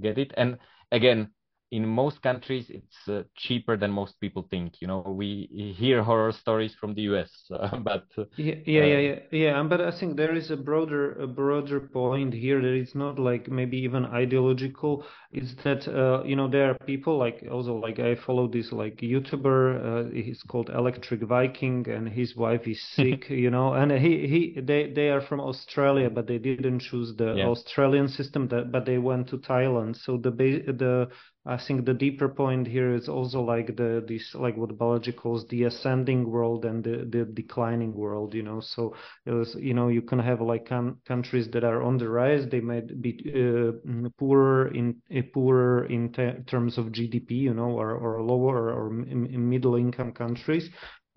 [0.00, 0.32] get it.
[0.38, 0.58] And
[0.90, 1.30] again,
[1.72, 5.00] in most countries it's uh, cheaper than most people think you know?
[5.00, 8.98] We hear horror stories from the us uh, but uh, yeah yeah yeah.
[8.98, 12.94] Yeah yeah but i think there is a broader a broader point here that it's
[12.94, 15.04] not like maybe even ideological.
[15.32, 18.96] Is that uh, you know there are people like also like i follow this like
[18.98, 23.72] youtuber uh, he's called electric viking and his wife is sick you know?
[23.74, 27.46] And he he they they are from australia but they didn't choose the yeah.
[27.46, 29.96] australian system that, but they went to thailand.
[29.96, 31.08] So the the
[31.44, 35.44] I think the deeper point here is also like the this like what Balaji calls
[35.48, 38.32] the ascending world and the, the declining world.
[38.34, 38.94] You know, so
[39.26, 42.48] was, you know you can have like countries that are on the rise.
[42.48, 47.34] They might be uh, poorer in uh, poorer in te- terms of GDP.
[47.34, 50.70] You know, or or lower or, or middle income countries.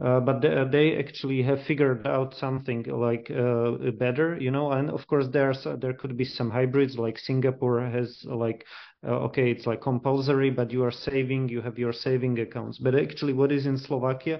[0.03, 4.71] Uh, but they, they, actually have figured out something like uh, better, you know.
[4.71, 8.65] And of course, there's there could be some hybrids, like Singapore has like
[9.06, 12.78] okay, it's like compulsory, but you are saving, you have your saving accounts.
[12.78, 14.39] But actually, what is in Slovakia?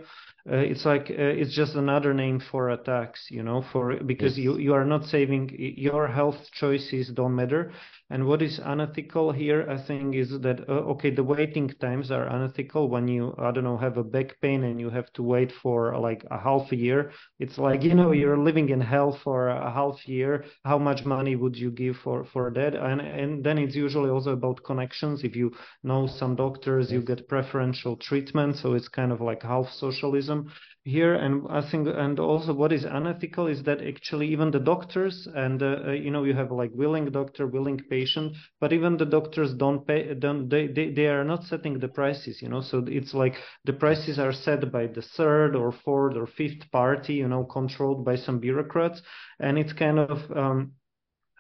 [0.50, 4.38] Uh, it's like uh, it's just another name for a tax, you know, for because
[4.38, 4.44] yes.
[4.44, 5.50] you you are not saving.
[5.58, 7.72] Your health choices don't matter.
[8.10, 12.28] And what is unethical here, I think, is that uh, okay, the waiting times are
[12.28, 15.52] unethical when you I don't know have a back pain and you have to wait
[15.52, 17.12] for like a half a year.
[17.40, 20.46] It's like you know you're living in hell for a half year.
[20.64, 22.76] How much money would you give for for that?
[22.76, 25.24] And and then it's usually also about connections.
[25.24, 25.52] If you
[25.84, 30.52] know some doctors, you get preferential treatment, so it's kind of like half socialism
[30.86, 35.28] here and i think and also what is unethical is that actually even the doctors
[35.34, 38.32] and uh, uh, you know you have like willing doctor willing patient
[38.62, 42.40] but even the doctors don't pay don't they, they they are not setting the prices
[42.40, 42.62] you know?
[42.62, 43.34] So it's like
[43.66, 48.06] the prices are set by the third or fourth or fifth party you know controlled
[48.06, 49.02] by some bureaucrats
[49.40, 50.74] and it's kind of um,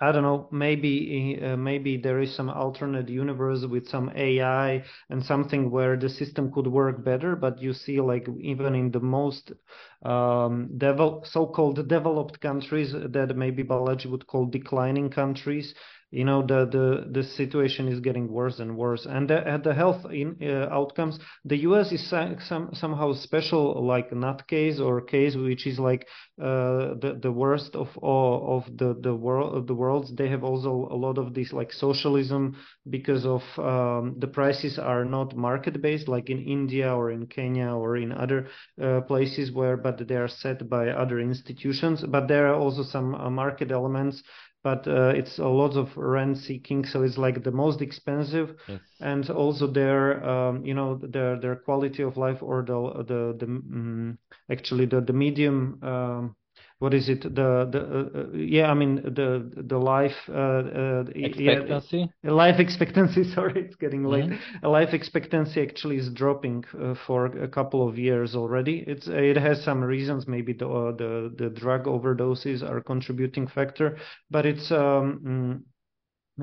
[0.01, 5.23] I don't know, maybe uh, maybe there is some alternate universe with some AI and
[5.23, 7.35] something where the system could work better.
[7.35, 9.51] But you see, like even in the most
[10.03, 15.73] um, devel- so-called developed countries that maybe Balaji would call declining countries,
[16.15, 19.05] you know the the the situation is getting worse and worse.
[19.05, 24.13] And the, at the health in, uh, outcomes the us is some, somehow special like
[24.13, 26.07] not case or case which is like
[26.41, 30.15] uh, the the worst of all of the the world the worlds.
[30.15, 32.55] They have also a lot of this like socialism
[32.89, 37.69] because of um, the prices are not market based like in india or in kenya
[37.81, 38.47] or in other
[38.81, 42.03] uh, places where but they are set by other institutions.
[42.07, 44.23] But there are also some uh, market elements
[44.65, 48.79] but uh, it's a lot of rent seeking so it's like the most expensive yes.
[48.99, 53.45] and also their um, you know their their quality of life or the the the
[53.45, 54.17] um,
[54.49, 56.35] actually the the medium um,
[56.79, 57.21] what is it?
[57.23, 62.09] The the uh, uh yeah i mean the the life uh, uh, expectancy?
[62.23, 64.25] Yeah, life expectancy sorry it's getting late.
[64.25, 64.67] Mm-hmm.
[64.67, 68.83] life expectancy actually is dropping uh, for a couple of years already.
[68.87, 70.27] It's it has some reasons.
[70.27, 73.97] Maybe the uh, the the drug overdoses are contributing factor
[74.29, 75.61] but it's um mm,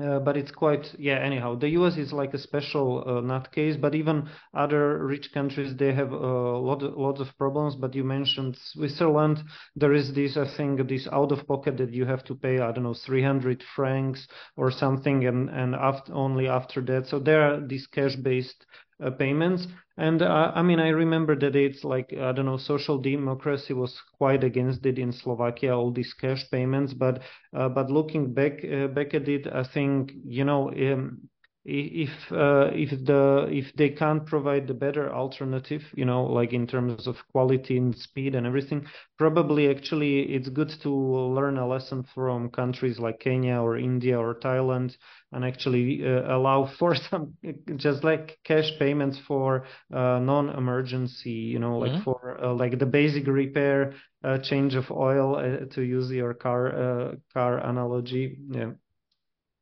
[0.01, 3.75] uh, but it's quite yeah anyhow the us is like a special uh, nut case
[3.77, 7.75] but even other rich countries they have a uh, lot lots of problems.
[7.75, 9.43] But you mentioned switzerland.
[9.75, 12.71] There is this i think this out of pocket that you have to pay i
[12.71, 17.07] don't know 300 francs or something and and after, only after that.
[17.07, 18.65] So there are these cash based
[19.01, 19.67] uh, payments.
[19.97, 24.01] And uh, I mean, I remember that it's like I don't know, social democracy was
[24.17, 26.93] quite against it in Slovakia, all these cash payments.
[26.93, 27.21] But
[27.55, 28.61] uh, but looking back
[28.93, 30.69] back at it, I think you know.
[30.71, 31.29] Um,
[31.65, 36.67] if uh, if the if they can't provide the better alternative you know like in
[36.67, 38.85] terms of quality and speed and everything
[39.17, 44.35] probably actually it's good to learn a lesson from countries like Kenya or India or
[44.35, 44.97] Thailand
[45.31, 47.33] and actually uh, allow for some
[47.77, 52.03] just like cash payments for uh, non-emergency you know like mm-hmm.
[52.03, 53.93] for uh, like the basic repair
[54.25, 58.71] uh, change of oil uh, to use your car car analogy yeah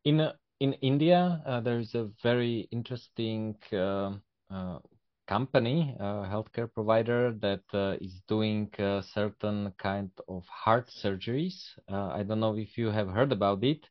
[0.04, 4.14] in in India, uh, there is a very interesting uh,
[4.52, 4.80] uh,
[5.28, 11.56] company, a healthcare provider that uh, is doing uh, certain kind of heart surgeries.
[11.92, 13.90] Uh, I don't know if you have heard about it.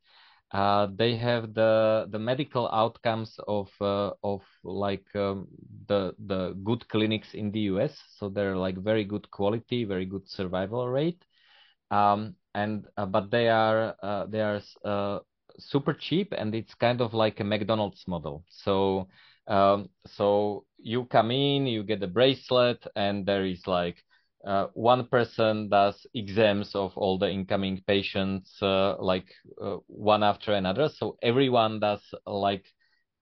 [0.99, 3.71] they have the the medical outcomes of
[4.23, 5.49] of like um,
[5.89, 7.99] the the good clinics in the US.
[8.19, 11.25] So they're like very good quality, very good survival rate.
[11.91, 13.97] Um, and but they are
[14.31, 14.61] they are
[15.61, 18.45] super cheap and it's kind of like a McDonald's model.
[18.49, 19.09] So
[19.49, 24.03] um, so you come in, you get a bracelet, and there is like
[24.47, 29.27] uh, one person does exams of all the incoming patients, uh, like
[29.61, 30.89] uh, one after another.
[30.89, 32.65] So everyone does like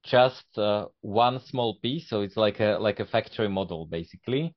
[0.04, 2.08] just uh, one small piece.
[2.08, 4.54] So it's like a like a factory model basically.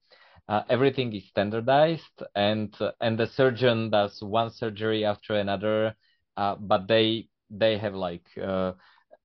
[0.50, 5.96] Uh, everything is standardized, and and the surgeon does one surgery after another.
[6.38, 8.74] Uh, but they they have like uh,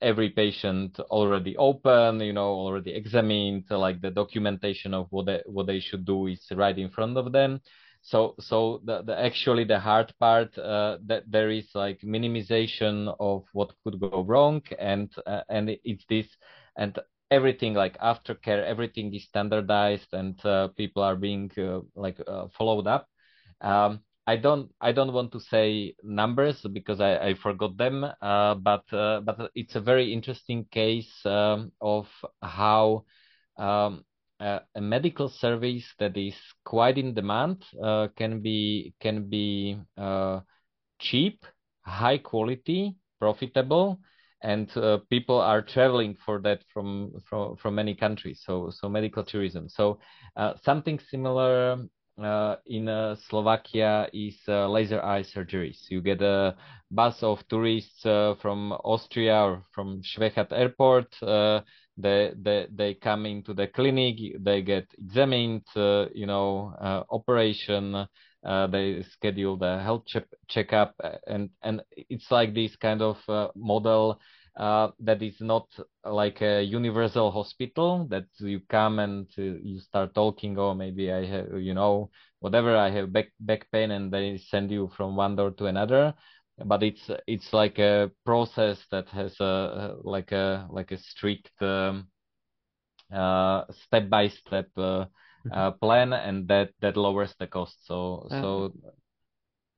[0.03, 5.67] every patient already open, you know, already examined, like the documentation of what they, what
[5.67, 7.61] they should do is right in front of them.
[8.03, 13.45] So, so the, the actually the hard part uh, that there is like minimization of
[13.53, 16.27] what could go wrong, and uh, and it's this
[16.77, 16.97] and
[17.31, 22.87] everything like aftercare, everything is standardized, and uh, people are being uh, like uh, followed
[22.87, 23.09] up.
[23.61, 28.55] Um, I don't I don't want to say numbers because I, I forgot them, uh,
[28.55, 32.09] but uh, but it's a very interesting case um, of
[32.43, 33.05] how
[33.57, 34.05] um,
[34.41, 36.35] a, a, medical service that is
[36.65, 40.41] quite in demand uh, can be can be uh,
[40.99, 41.45] cheap,
[41.83, 44.01] high quality, profitable,
[44.43, 48.43] and uh, people are traveling for that from from from many countries.
[48.45, 49.69] So so medical tourism.
[49.69, 50.01] So
[50.35, 51.87] uh, something similar
[52.23, 55.91] uh, in uh, Slovakia is uh, laser eye surgeries.
[55.91, 56.57] You get a
[56.91, 61.15] bus of tourists uh, from Austria or from Schwechat airport.
[61.23, 61.61] Uh,
[61.99, 66.75] they, they, they come into the clinic, they get examined, uh, you know,
[67.11, 68.07] operation,
[68.45, 70.95] they schedule the health check checkup
[71.27, 73.17] and, and it's like this kind of
[73.57, 74.21] model
[74.57, 75.69] uh, that is not
[76.05, 81.25] like a universal hospital that you come and uh, you start talking or maybe i
[81.27, 82.11] have you know
[82.41, 86.15] whatever i have back back pain and they send you from one door to another.
[86.65, 92.09] But it's it's like a process that has a like a like a strict um,
[93.13, 95.53] uh, step by step uh, mm-hmm.
[95.53, 97.87] uh, plan and that that lowers the cost.
[97.87, 98.73] So so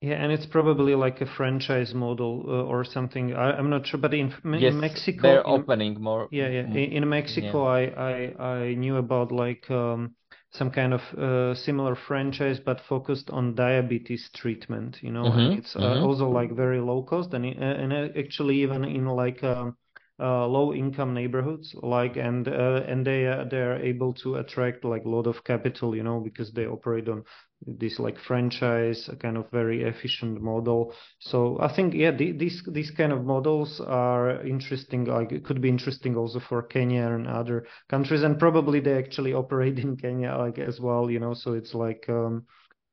[0.01, 3.35] Yeah, and it's probably like a franchise model uh, or something.
[3.35, 6.29] I, am not sure, but in, yes, in Mexico, they're in, opening more.
[6.31, 6.61] Yeah, yeah.
[6.61, 7.89] In, in Mexico, yeah.
[7.97, 10.15] I, I I knew about like um,
[10.53, 14.99] some kind of uh, similar franchise, but focused on diabetes treatment.
[15.03, 16.05] You know, mm-hmm, and it's uh, mm-hmm.
[16.05, 19.43] also like very low cost, and uh, and actually even in like.
[19.43, 19.73] Um, uh,
[20.19, 25.05] low income neighborhoods like and uh, and they uh, they are able to attract like
[25.05, 27.23] a lot of capital you know because they operate on
[27.66, 30.95] this like franchise kind of very efficient model.
[31.19, 35.61] So i think yeah the, these these kind of models are interesting like it could
[35.61, 40.36] be interesting also for kenya and other countries and probably they actually operate in kenya
[40.36, 42.45] like as well you know so it's like um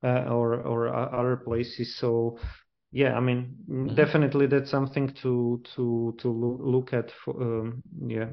[0.03, 1.97] uh, or or other places.
[1.97, 2.37] So
[2.91, 3.95] yeah i mean mm-hmm.
[3.95, 8.29] definitely that's something to to to look at for, um, yeah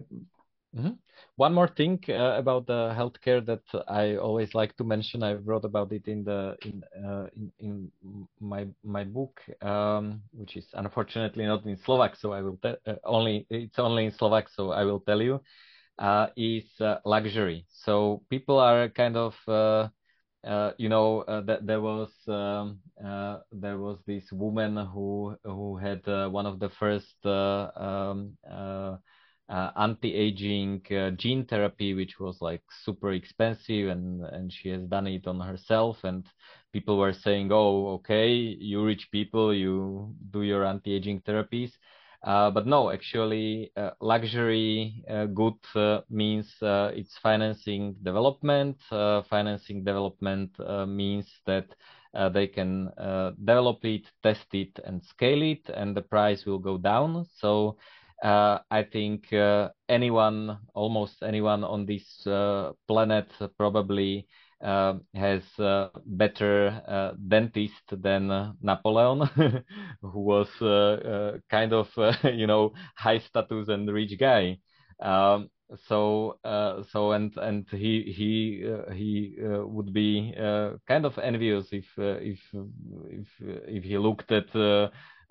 [0.77, 0.91] mm-hmm.
[1.37, 5.65] one more thing uh, about the healthcare that i always like to mention i wrote
[5.65, 11.45] about it in the in uh, in, in, my my book um, which is unfortunately
[11.45, 14.85] not in slovak so i will te- uh, only it's only in slovak so i
[14.85, 15.41] will tell you
[15.99, 19.35] uh, is uh, luxury so people are kind of
[20.45, 25.77] uh, you know uh, that there was um, uh, there was this woman who who
[25.77, 28.97] had uh, one of the first uh, um, uh,
[29.77, 30.83] anti-aging
[31.17, 36.03] gene therapy, which was like super expensive, and and she has done it on herself,
[36.05, 36.27] and
[36.73, 41.73] people were saying, oh, okay, you rich people, you do your anti-aging therapies.
[42.25, 45.55] Uh, but no, actually, uh, luxury uh, good
[46.09, 48.77] means it's financing development.
[49.29, 50.51] financing development
[50.89, 51.75] means that
[52.33, 52.91] they can
[53.45, 57.27] develop it, test it, and scale it, and the price will go down.
[57.35, 57.77] So
[58.23, 63.29] uh, I think uh, anyone, almost anyone on this uh, planet,
[63.59, 64.29] probably
[64.63, 69.29] uh, has uh, better uh, dentist than uh, Napoleon,
[70.03, 71.89] who was uh, kind of
[72.25, 74.59] you know high status and rich guy.
[75.01, 75.51] Um,
[75.89, 76.39] so
[76.91, 78.63] so and and he he
[78.95, 80.33] he would be
[80.87, 82.41] kind of envious if if
[83.11, 84.55] if if he looked at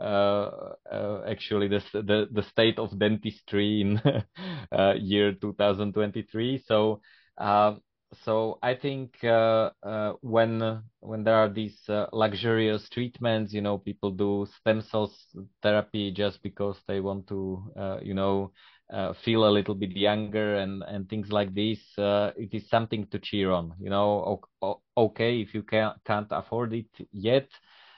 [0.02, 4.02] uh, uh, actually the, the the state of dentistry in
[4.72, 7.00] uh, year 2023 so
[8.24, 13.78] so I think uh, uh, when when there are these uh, luxurious treatments, you know,
[13.78, 15.16] people do stem cells
[15.62, 18.52] therapy just because they want to, uh, you know,
[18.92, 21.80] uh, feel a little bit younger and and things like this.
[21.98, 23.74] Uh, it is something to cheer on.
[23.80, 24.42] You know,
[24.98, 27.50] okay, if you can't can't afford it yet,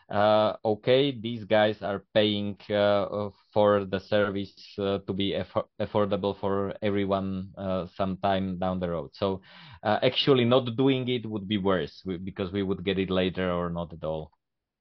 [0.09, 6.37] uh, okay, these guys are paying uh, for the service uh, to be aff- affordable
[6.39, 9.09] for everyone uh, sometime down the road.
[9.13, 9.41] So
[9.83, 13.69] uh, actually, not doing it would be worse because we would get it later or
[13.69, 14.31] not at all.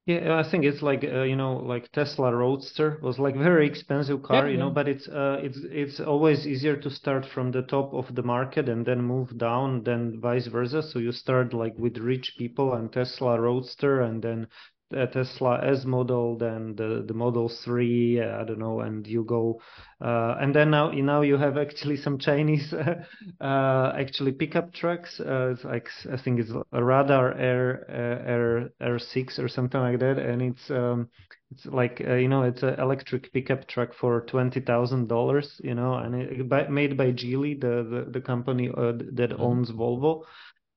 [0.07, 4.23] Yeah, I think it's like uh, you know, like Tesla Roadster was like very expensive
[4.23, 7.63] car, yeah, you know, but it's uh, it's it's always easier to start from the
[7.63, 10.83] top of the market and then move down then vice versa.
[10.83, 14.49] So you start like with rich people and Tesla Roadster, and then
[15.07, 19.61] Tesla S model, then the the Model 3, uh, I don't know, and you go,
[20.01, 22.73] uh, and then now now you have actually some Chinese
[23.41, 25.21] uh, actually pickup trucks.
[25.21, 30.19] Uh, it's like I think it's a Radar Air Air R6 or something like that,
[30.19, 31.09] and it's um,
[31.51, 35.75] it's like uh, you know it's an electric pickup truck for twenty thousand dollars, you
[35.75, 39.43] know, and it, by, made by Geely, the the, the company uh, that mm-hmm.
[39.43, 40.25] owns Volvo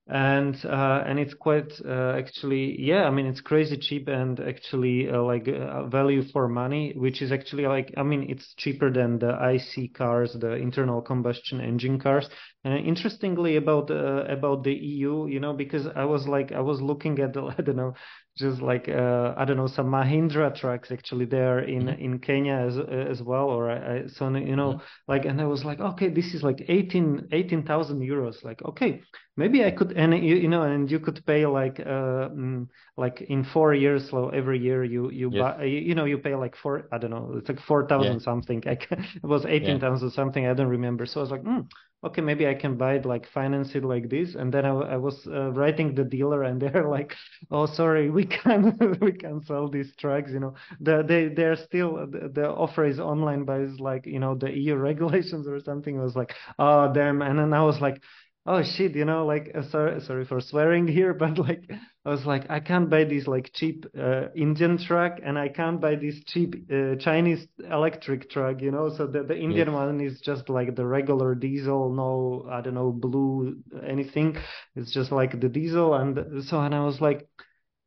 [0.07, 5.10] and uh, and it's quite uh, actually yeah i mean it's crazy cheap and actually
[5.10, 9.18] uh, like uh, value for money which is actually like i mean it's cheaper than
[9.18, 12.30] the ic cars the internal combustion engine cars.
[12.64, 16.82] And interestingly about uh, about the eu you know because i was like i was
[16.82, 17.94] looking at the i don't know
[18.38, 22.02] just like uh, I don't know some Mahindra trucks actually there in mm-hmm.
[22.02, 24.84] in Kenya as as well or I, so you know mm-hmm.
[25.07, 29.02] like and I was like okay this is like 18 18,000 euros like okay
[29.38, 32.68] maybe I could and you, you know and you could pay like uh mm,
[32.98, 35.41] like in 4 years so every year you you yes.
[35.41, 38.20] buy you, you, know you pay like four I don't know it's like 4,000 yeah.
[38.20, 40.14] something it was 18,000 yeah.
[40.14, 41.66] something I don't remember so I was like mm,
[42.06, 44.36] okay, maybe I can buy it, like finance it like this.
[44.36, 47.15] And then I, I was uh, writing the dealer, and they're like,
[47.52, 50.32] oh, sorry, we can't we can't sell these trucks.
[50.32, 54.19] You know, the, they they're still the, the offer is online, but it's like you
[54.19, 55.99] know the EU regulations or something.
[55.99, 58.02] I was like, oh damn, and then I was like
[58.45, 61.69] oh shit, you know, like uh, sorry, sorry for swearing here, but like
[62.05, 65.81] I was like, I can't buy this like cheap uh, Indian truck, and I can't
[65.81, 68.89] buy this cheap uh, Chinese electric truck, you know.
[68.95, 69.73] So the the Indian yes.
[69.73, 73.57] one is just like the regular diesel, no, I don't know, blue
[73.88, 74.38] anything.
[74.76, 77.27] It's just like the diesel, and so and I was like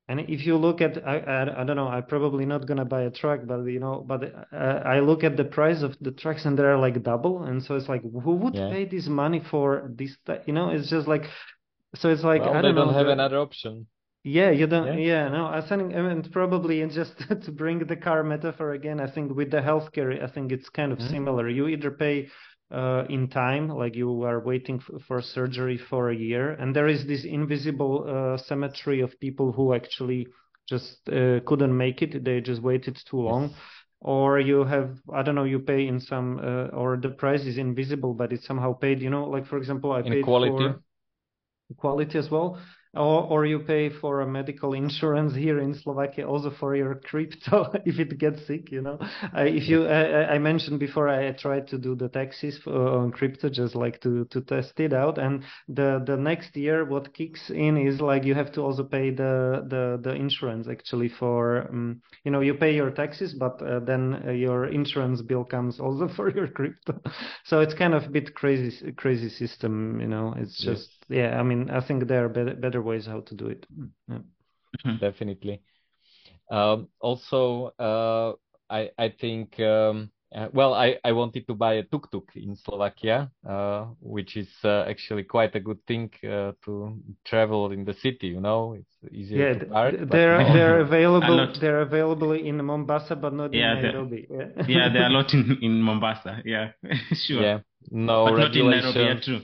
[0.08, 3.02] And if you look at, I, I, I don't know, I'm probably not gonna buy
[3.02, 4.20] a truck, but you know, but
[4.52, 4.56] uh,
[4.94, 7.88] I look at the price of the trucks and they're like double, and so it's
[7.88, 8.70] like, who would Yeah.
[8.70, 10.16] pay this money for this?
[10.46, 11.24] You know, it's just like,
[11.94, 12.86] so it's like Well, I don't know.
[12.86, 13.86] don't have the- another option.
[14.24, 14.86] yeah, you don't.
[14.86, 14.94] Yeah.
[15.12, 17.12] Yeah, no, I think, I mean, probably and just
[17.44, 20.90] to bring the car metaphor again, I think with the healthcare, I think it's kind
[20.92, 21.10] of Mhm.
[21.10, 21.48] similar.
[21.48, 22.28] You either pay
[22.70, 27.06] uh, in time, like you are waiting for surgery for a year, and there is
[27.06, 30.26] this invisible uh, cemetery of people who actually
[30.68, 32.24] just uh, couldn't make it.
[32.24, 33.54] They just waited too long.
[34.00, 37.58] Or you have, I don't know, you pay in some, uh, or the price is
[37.58, 39.00] invisible, but it's somehow paid.
[39.00, 40.52] You know, like for example, I In paid quality.
[40.52, 42.60] for quality as well.
[42.98, 47.70] Or, or you pay for a medical insurance here in Slovakia also for your crypto
[47.86, 48.98] if it gets sick, you know.
[49.34, 53.12] Uh, if you, I, I mentioned before, I tried to do the taxes for, on
[53.12, 57.50] crypto just like to to test it out, and the the next year what kicks
[57.50, 62.00] in is like you have to also pay the the the insurance actually for, um,
[62.24, 66.08] you know, you pay your taxes, but uh, then uh, your insurance bill comes also
[66.16, 67.00] for your crypto.
[67.44, 70.34] So it's kind of a bit crazy crazy system, you know.
[70.36, 73.46] It's just yeah, I mean, I think there are better better ways how to do
[73.48, 73.66] it.
[74.08, 74.18] Yeah.
[75.00, 75.62] Definitely.
[76.50, 78.32] Um, also, uh,
[78.70, 83.30] I I think um, uh, well, I I wanted to buy a tuk-tuk in Slovakia,
[83.48, 88.28] uh, which is uh, actually quite a good thing uh, to travel in the city.
[88.28, 89.96] You know, it's easier Yeah, to park.
[89.96, 91.60] th- they're they're available lot.
[91.60, 94.26] they're available in Mombasa, but not Yeah, in the- Nairobi.
[94.30, 96.42] Yeah, Yeah, there are a lot in, in Mombasa.
[96.44, 96.72] Yeah,
[97.14, 97.42] sure.
[97.42, 97.58] yeah,
[97.90, 99.00] no but not in Nairobi.
[99.00, 99.40] Yeah, true.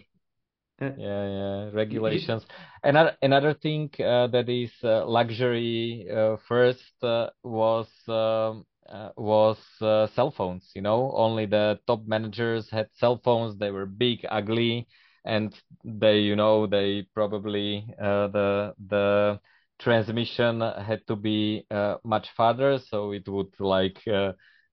[0.97, 2.47] Yeah, yeah, regulations.
[2.83, 9.59] Another another thing uh, that is uh, luxury uh, first uh, was um, uh, was
[9.81, 10.71] uh, cell phones.
[10.75, 13.59] You know, only the top managers had cell phones.
[13.59, 14.87] They were big, ugly,
[15.25, 15.53] and
[15.85, 19.41] they, you know, they probably uh, the the
[19.81, 24.01] transmission had to be uh, much farther, so it would like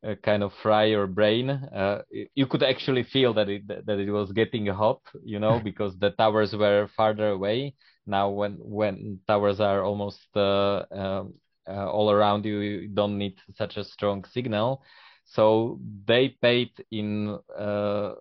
[0.08, 1.50] uh, kind of fry your brain.
[1.50, 2.02] Uh,
[2.36, 6.12] you could actually feel that it that it was getting hot, you know, because the
[6.12, 7.74] towers were farther away.
[8.06, 11.34] Now, when when towers are almost uh, um,
[11.68, 14.84] uh, all around you, you don't need such a strong signal.
[15.26, 18.14] So they paid in uh,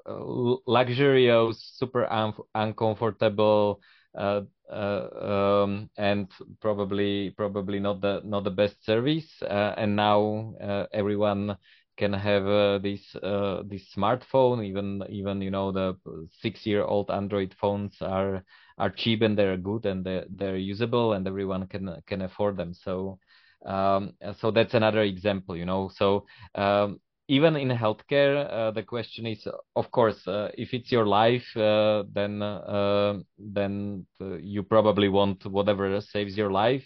[0.66, 3.81] luxurious, super un uncomfortable,
[4.16, 6.28] uh, um, and
[6.60, 9.42] probably probably not the not the best service.
[9.42, 11.56] Uh, and now uh, everyone
[11.97, 14.64] can have uh, this uh, this smartphone.
[14.64, 15.97] Even even you know the
[16.40, 18.44] six year old Android phones are
[18.78, 22.72] are cheap and they're good and they're, they're usable and everyone can can afford them.
[22.74, 23.18] So
[23.66, 25.90] um, so that's another example, you know.
[25.94, 27.01] So um,
[27.31, 29.47] even in healthcare, uh, the question is,
[29.77, 35.47] of course, uh, if it's your life, uh, then uh, then uh, you probably want
[35.47, 36.85] whatever saves your life.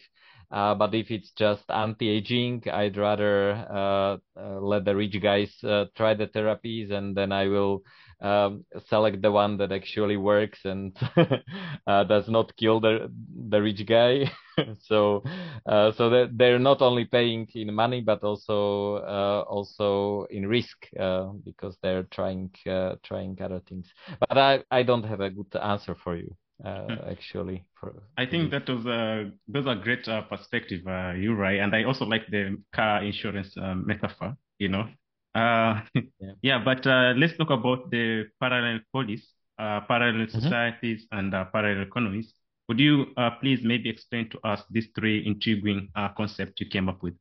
[0.51, 5.51] Uh, but if it's just anti-aging, I'd rather let the rich guys
[5.97, 7.83] try the therapies, and then I will
[8.25, 10.97] um, select the one that actually works and
[11.87, 13.13] uh, does not kill the
[13.51, 14.31] the rich guy.
[14.81, 15.23] so
[15.67, 20.89] uh, so that they're not only paying in money, but also uh, also in risk
[20.99, 23.89] uh, because they're trying uh, trying other things.
[24.21, 26.35] But I I don't have a good answer for you
[26.65, 26.97] uh, Hmm.
[27.11, 27.67] actually.
[27.81, 31.75] For I think that was a those are great uh, perspective, uh, you right, and
[31.75, 34.37] I also like the car insurance uh, metaphor.
[34.59, 34.89] You know,
[35.35, 35.83] uh,
[36.21, 36.35] Yeah.
[36.43, 36.63] yeah.
[36.65, 39.23] But uh, let's talk about the Parallel Polis,
[39.59, 42.35] uh, parallel societies, and uh, parallel economies.
[42.69, 46.89] Would you uh, please maybe explain to us these three intriguing uh, concepts you came
[46.89, 47.15] up with?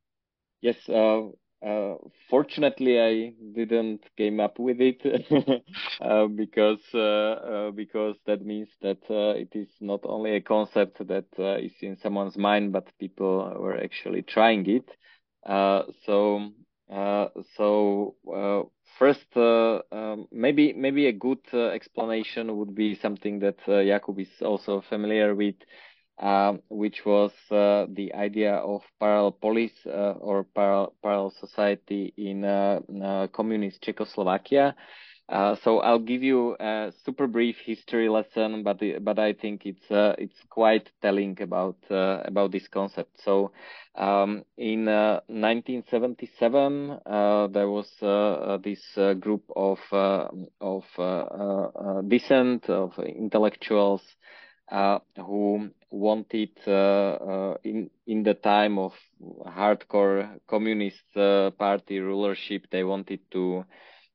[0.60, 1.28] Yes, uh,
[1.62, 1.96] uh,
[2.30, 5.02] fortunately, I didn't came up with it
[6.00, 11.06] uh, because uh, uh, because that means that uh, it is not only a concept
[11.08, 14.88] that uh, is in someone's mind, but people were actually trying it.
[15.44, 16.50] Uh, so
[17.56, 18.62] so uh,
[18.98, 24.20] first, uh, um, maybe maybe a good uh, explanation would be something that uh, Jakub
[24.20, 25.56] is also familiar with
[26.18, 32.44] um, which was uh, the idea of Parallel Polis uh, or parallel, parallel society in
[32.44, 34.76] uh, uh, communist Czechoslovakia.
[35.28, 39.90] Uh, so I'll give you a super brief history lesson, but but I think it's
[39.90, 43.22] uh, it's quite telling about uh, about this concept.
[43.24, 43.52] So
[43.94, 49.78] um, in 1977, uh, there was uh, this uh, group of
[50.60, 50.84] of
[52.08, 54.02] dissent of intellectuals
[54.70, 58.92] uh, who wanted uh, uh, in in the time of
[59.46, 63.64] hardcore communist party rulership, they wanted to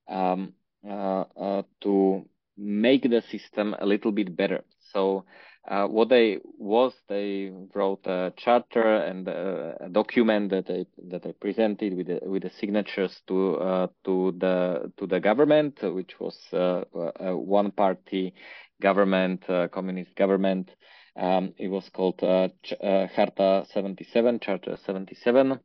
[0.07, 0.53] um,
[0.83, 2.25] to
[2.57, 4.63] make the system a little bit better.
[4.93, 5.25] So
[5.67, 11.23] uh, what they was they wrote a charter and a, a document that they that
[11.23, 16.19] they presented with the, with the signatures to uh, to the to the government, which
[16.19, 16.83] was uh,
[17.19, 18.33] a one party
[18.81, 20.71] government, communist government.
[21.15, 25.59] Um, it was called uh, Ch- Charta 77, Charter 77,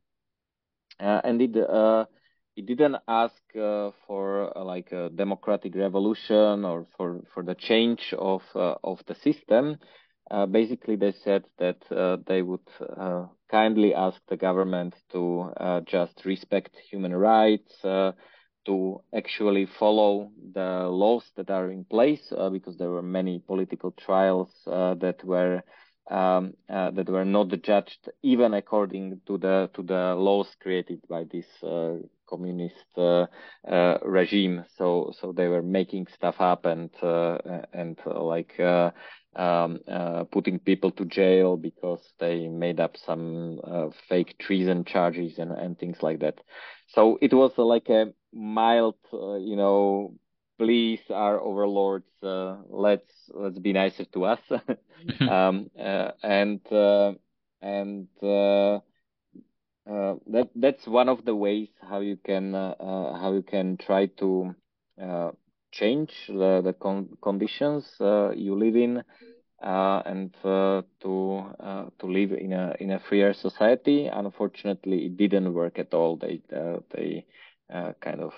[0.98, 1.56] and it
[2.56, 8.14] it didn't ask uh, for uh, like a democratic revolution or for for the change
[8.18, 9.78] of uh, of the system.
[10.30, 12.66] Uh, basically, they said that uh, they would
[12.96, 15.52] uh, kindly ask the government to
[15.86, 17.74] just respect human rights,
[18.64, 24.48] to actually follow the laws that are in place, because there were many political trials
[24.64, 25.62] that were
[26.10, 31.24] um, uh, that were not judged even according to the to the laws created by
[31.24, 31.94] this uh,
[32.34, 33.26] communist uh,
[33.68, 34.64] uh, regime.
[34.78, 37.38] So so they were making stuff up and uh,
[37.72, 39.78] and like um,
[40.32, 43.60] putting people to jail because they made up some
[44.08, 46.40] fake treason charges and and things like that.
[46.88, 50.14] So it was like a mild, you know,
[50.58, 54.40] please our overlords uh, let's let's be nicer to us
[55.26, 57.12] um, uh, and uh,
[57.62, 58.08] and
[59.90, 63.76] uh, that that's one of the ways how you can uh, uh, how you can
[63.76, 64.54] try to
[65.02, 65.30] uh,
[65.72, 69.02] change the the con conditions you live in
[69.60, 70.84] and to
[72.00, 74.06] to live in a in a freer society.
[74.06, 76.16] Unfortunately, it didn't work at all.
[76.16, 76.40] They
[76.90, 77.26] they
[78.00, 78.32] kind of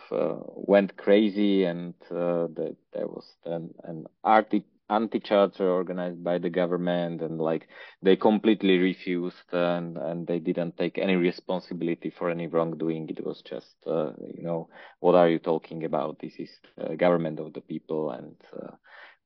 [0.54, 7.40] went crazy, and the, there was an, an arti anti-charter organized by the government and
[7.40, 7.68] like
[8.02, 13.08] they completely refused and and they didn't take any responsibility for any wrongdoing.
[13.08, 14.68] It was just uh, you know
[15.00, 16.18] what are you talking about?
[16.20, 16.50] This is
[16.96, 18.72] government of the people and uh,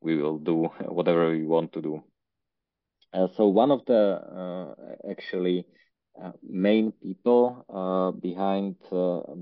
[0.00, 2.02] we will do whatever we want to do.
[3.12, 5.66] Uh, so one of the uh, actually
[6.22, 7.64] uh, main people
[8.22, 8.76] behind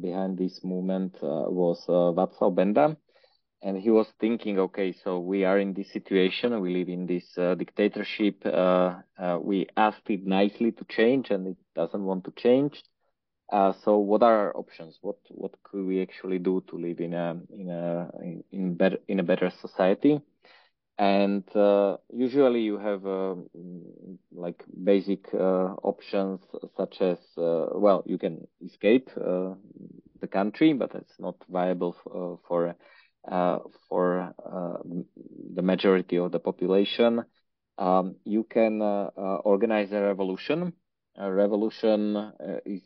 [0.00, 2.96] behind this movement was Václav Benda
[3.62, 7.24] and he was thinking, okay, so we are in this situation, we live in this
[7.36, 8.42] uh, dictatorship.
[8.44, 12.82] Uh, uh, we asked it nicely to change, and it doesn't want to change.
[13.50, 14.98] Uh, so, what are our options?
[15.00, 18.10] What what could we actually do to live in a in a
[18.52, 20.20] in, better in a better society?
[20.98, 23.36] And uh, usually, you have uh,
[24.32, 26.40] like basic options
[26.76, 32.74] such as well, you can escape the country, but it's not viable for, for
[33.88, 34.78] for uh,
[35.54, 37.24] the majority of the population.
[37.76, 39.10] Um, you can uh,
[39.44, 40.72] organize a revolution.
[41.16, 42.32] A revolution
[42.64, 42.82] is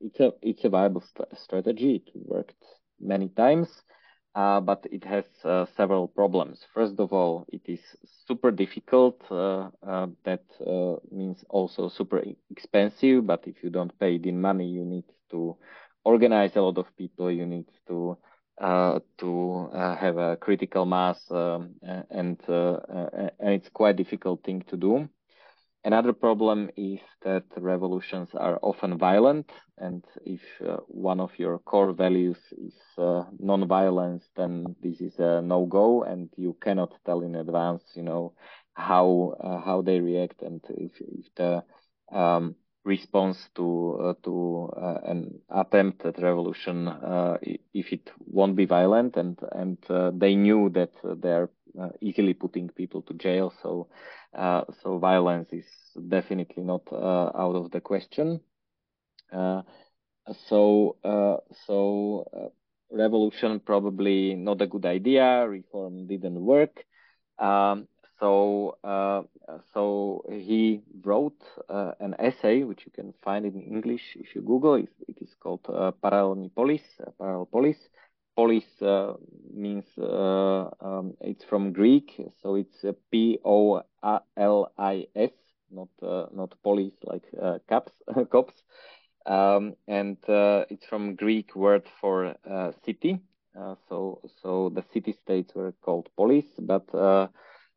[0.00, 2.02] it's a it's a viable st strategy.
[2.06, 2.54] It worked
[3.00, 3.68] many times.
[4.34, 6.58] Uh, but it has uh, several problems.
[6.74, 7.78] First of all, it is
[8.26, 9.22] super difficult.
[9.30, 9.70] Uh,
[10.24, 10.42] that
[11.12, 13.24] means also super expensive.
[13.28, 15.56] But if you don't pay it in money, you need to
[16.04, 17.30] organize a lot of people.
[17.30, 18.18] You need to
[18.60, 21.74] uh, to uh, have a critical mass, um,
[22.10, 22.76] and uh,
[23.40, 25.08] and it's quite difficult thing to do.
[25.86, 31.92] Another problem is that revolutions are often violent, and if uh, one of your core
[31.92, 37.82] values is uh, non-violence, then this is a no-go, and you cannot tell in advance,
[37.94, 38.32] you know,
[38.72, 41.62] how uh, how they react, and if, if the
[42.10, 42.54] um,
[42.84, 47.38] response to uh, to uh, an attempt at revolution uh,
[47.72, 49.78] if it won't be violent and and
[50.20, 51.50] they knew that they're
[52.00, 53.52] easily putting people to jail.
[53.62, 53.88] So
[54.82, 55.66] so violence is
[56.08, 58.40] definitely not out of the question.
[60.48, 60.96] So
[61.66, 62.52] so
[62.90, 65.48] revolution probably not a good idea.
[65.48, 66.84] Reform didn't work.
[67.38, 67.88] Um,
[68.24, 69.22] so, uh,
[69.74, 74.76] so he wrote uh, an essay, which you can find in English if you Google.
[74.76, 76.80] It, it is called uh, polis.
[76.98, 77.76] Uh, Parallel polis.
[78.34, 79.12] Polis uh,
[79.52, 82.82] means uh, um, it's from Greek, so it's
[83.12, 83.82] P O
[84.38, 85.32] L I S,
[85.70, 85.90] not
[86.32, 87.26] not police like
[87.68, 87.92] cops.
[88.32, 88.54] cops.
[89.26, 90.16] Um, and
[90.70, 92.34] it's from Greek word for
[92.86, 93.20] city.
[93.88, 96.88] so, so the city states were called polis, but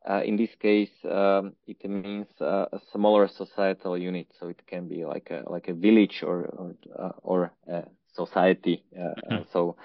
[0.08, 4.88] uh, in this case, um, it means uh, a smaller societal unit, so it can
[4.88, 7.82] be like a like a village or or, uh, or a
[8.14, 8.84] society.
[8.96, 9.42] Mm-hmm.
[9.52, 9.76] So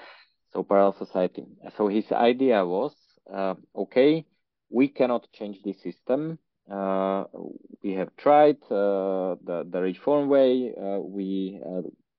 [0.54, 1.46] so parallel society.
[1.78, 2.94] So his idea was,
[3.76, 4.26] okay,
[4.70, 6.38] we cannot change the system.
[6.72, 7.26] Uh,
[7.84, 10.74] we have tried uh, the the reform way.
[10.74, 11.60] Uh, we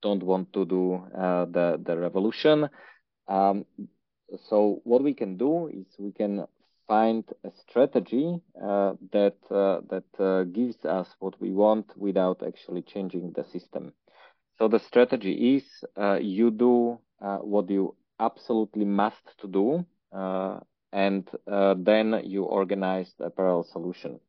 [0.02, 2.68] don't want to do the the revolution.
[3.28, 3.64] Um,
[4.50, 6.46] so what we can do is we can
[6.86, 12.82] find a strategy uh, that uh, that uh, gives us what we want without actually
[12.82, 13.92] changing the system.
[14.58, 15.64] So the strategy is
[15.96, 20.60] uh, you do uh, what you absolutely must to do, uh,
[20.92, 24.20] and then you organize a parallel solution.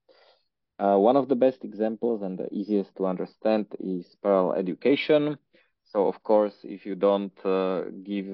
[0.78, 5.38] one of the best examples and the easiest to understand is parallel education.
[5.92, 7.36] So of course, if you don't
[8.04, 8.28] give,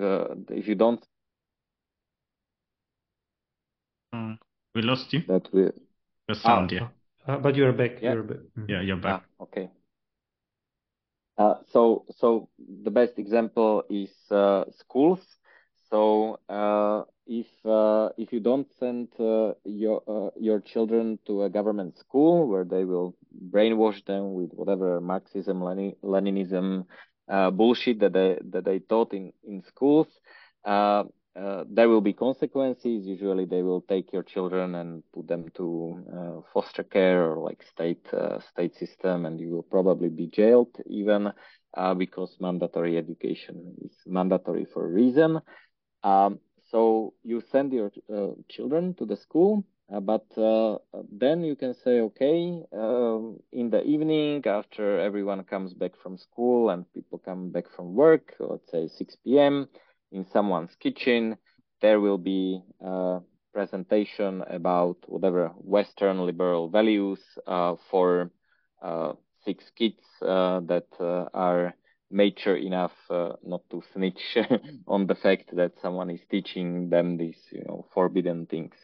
[0.49, 1.06] if you don't
[4.13, 4.35] uh,
[4.75, 5.23] we lost you.
[5.27, 5.69] That we.
[6.27, 6.88] The sound, yeah.
[7.27, 8.01] Uh, but you're back.
[8.01, 8.13] Yeah.
[8.13, 8.38] You're back.
[8.57, 8.69] Mhm.
[8.69, 9.23] Yeah, you're back.
[9.23, 9.69] Ah, okay.
[11.38, 12.49] Uh, so, so
[12.83, 15.19] the best example is uh, schools.
[15.89, 21.49] So, uh, if uh, if you don't send uh, your uh, your children to a
[21.49, 23.15] government school where they will
[23.49, 26.85] brainwash them with whatever Marxism, Lenin, Leninism
[27.53, 30.07] bullshit that they that they taught in in schools,
[31.35, 33.05] uh, there will be consequences.
[33.05, 37.63] Usually, they will take your children and put them to uh, foster care or like
[37.63, 41.31] state uh, state system, and you will probably be jailed even
[41.77, 45.39] uh, because mandatory education is mandatory for a reason.
[46.03, 46.39] Um,
[46.69, 49.63] so you send your uh, children to the school,
[50.01, 50.25] but
[51.11, 56.69] then you can say, okay, um, in the evening after everyone comes back from school
[56.69, 59.67] and people come back from work, let's say 6 p.m
[60.11, 61.38] in someone's kitchen.
[61.81, 63.19] There will be a
[63.53, 68.31] presentation about whatever Western liberal values uh, for
[68.81, 69.13] uh,
[69.45, 70.88] six kids uh, that
[71.33, 71.73] are
[72.11, 74.38] mature enough uh, not to snitch
[74.88, 78.75] on the fact that someone is teaching them these, you know, forbidden things.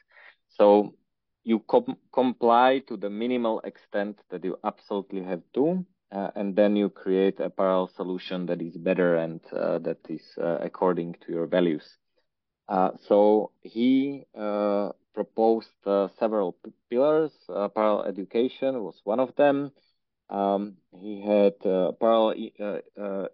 [0.48, 0.95] So
[1.44, 6.76] you com comply to the minimal extent that you absolutely have to, uh, and then
[6.76, 11.32] you create a parallel solution that is better and uh, that is uh, according to
[11.32, 11.98] your values.
[12.70, 16.56] Uh, so he uh, proposed uh, several
[16.90, 17.32] pillars.
[17.76, 19.72] parallel education was one of them.
[20.30, 22.34] Um, he had parallel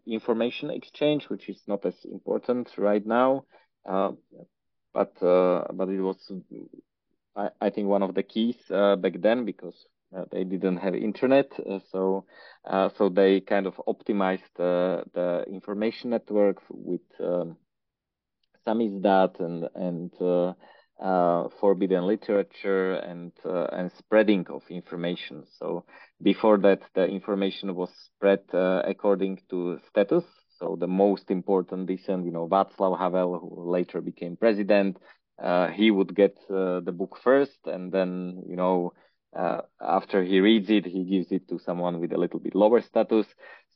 [0.06, 3.46] information exchange, which is not as important right now,
[3.84, 6.32] but but it was
[7.36, 11.52] I, I, think one of the keys back then because uh, they didn't have internet,
[11.60, 12.26] uh, so
[12.66, 17.58] uh, so they kind of optimized the information network with um,
[18.66, 20.12] samizdat and and
[21.04, 25.44] uh, forbidden literature and uh, and spreading of information.
[25.60, 25.86] So
[26.22, 30.24] before that, the information was spread uh, according to status.
[30.60, 34.98] So the most important dissent, you know, Václav Havel, who later became president,
[35.74, 38.94] he would get the book first, and then you know
[39.36, 42.82] uh, after he reads it, he gives it to someone with a little bit lower
[42.82, 43.26] status.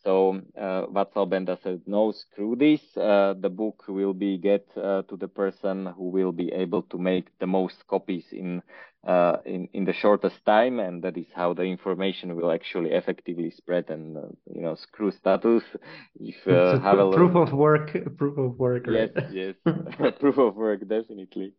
[0.03, 2.81] So uh, Václav Benda said, no, screw this.
[2.95, 6.97] Uh, the book will be get uh, to the person who will be able to
[6.97, 8.61] make the most copies in
[9.07, 13.49] uh, in in the shortest time, and that is how the information will actually effectively
[13.51, 13.89] spread.
[13.89, 14.21] And uh,
[14.53, 15.63] you know, screw status.
[16.19, 18.85] If uh, have a proof of work, proof of work.
[18.87, 19.11] Right?
[19.15, 21.53] Yes, yes, proof of work, definitely.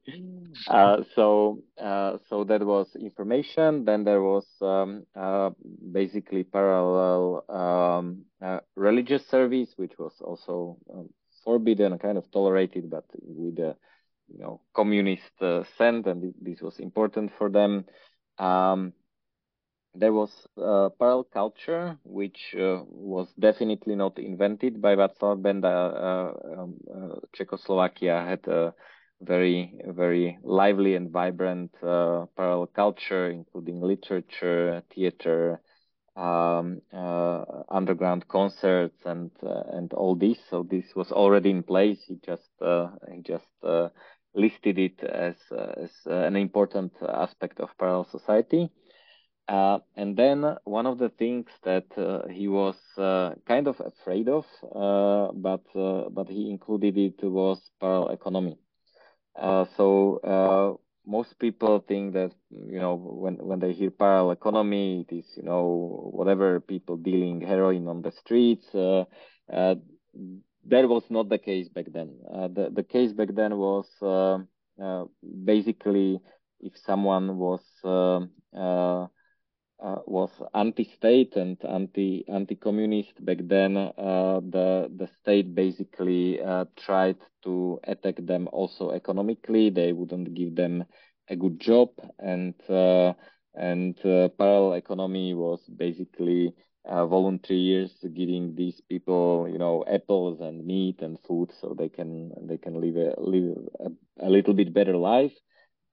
[0.66, 3.84] Uh, so uh, so that was information.
[3.84, 5.50] Then there was um, uh,
[5.92, 8.24] basically parallel um,
[8.76, 11.08] religious service, which was also um,
[11.44, 13.76] forbidden, kind of tolerated, but with the
[14.32, 17.84] you know communist uh, sent, and this was important for them.
[18.38, 18.92] Um,
[19.94, 25.68] there was uh, parallel culture, which uh, was definitely not invented by Václav Benda.
[25.68, 28.74] Uh, um, uh, Czechoslovakia had a
[29.20, 35.60] very, very lively and vibrant parallel culture, including literature, theater,
[36.14, 36.80] um,
[37.68, 40.38] underground concerts, and and all this.
[40.50, 41.98] So this was already in place.
[42.06, 42.48] He just
[43.12, 43.46] he just
[44.38, 48.70] listed it as, uh, as uh, an important aspect of parallel society.
[49.48, 54.28] Uh, and then one of the things that uh, he was uh, kind of afraid
[54.28, 54.44] of,
[54.74, 55.64] uh, but
[56.12, 58.58] but he included it was parallel economy.
[59.76, 65.26] so most people think that you know when when they hear parallel economy, it is
[65.34, 68.66] you know whatever people dealing heroin on the streets
[70.68, 72.18] that was not the case back then.
[72.32, 74.38] Uh, the the case back then was uh,
[74.82, 75.04] uh,
[75.44, 76.20] basically
[76.60, 79.06] if someone was um, uh,
[79.80, 86.40] uh, was anti-state and anti anti-communist back then, uh, the the state basically
[86.76, 89.70] tried to attack them also economically.
[89.70, 90.84] They wouldn't give them
[91.28, 92.54] a good job, and
[93.54, 96.54] and parallel economy was basically
[96.88, 102.32] uh, volunteers giving these people, you know, apples and meat and food so they can
[102.48, 105.32] they can live a live a, a little bit better life.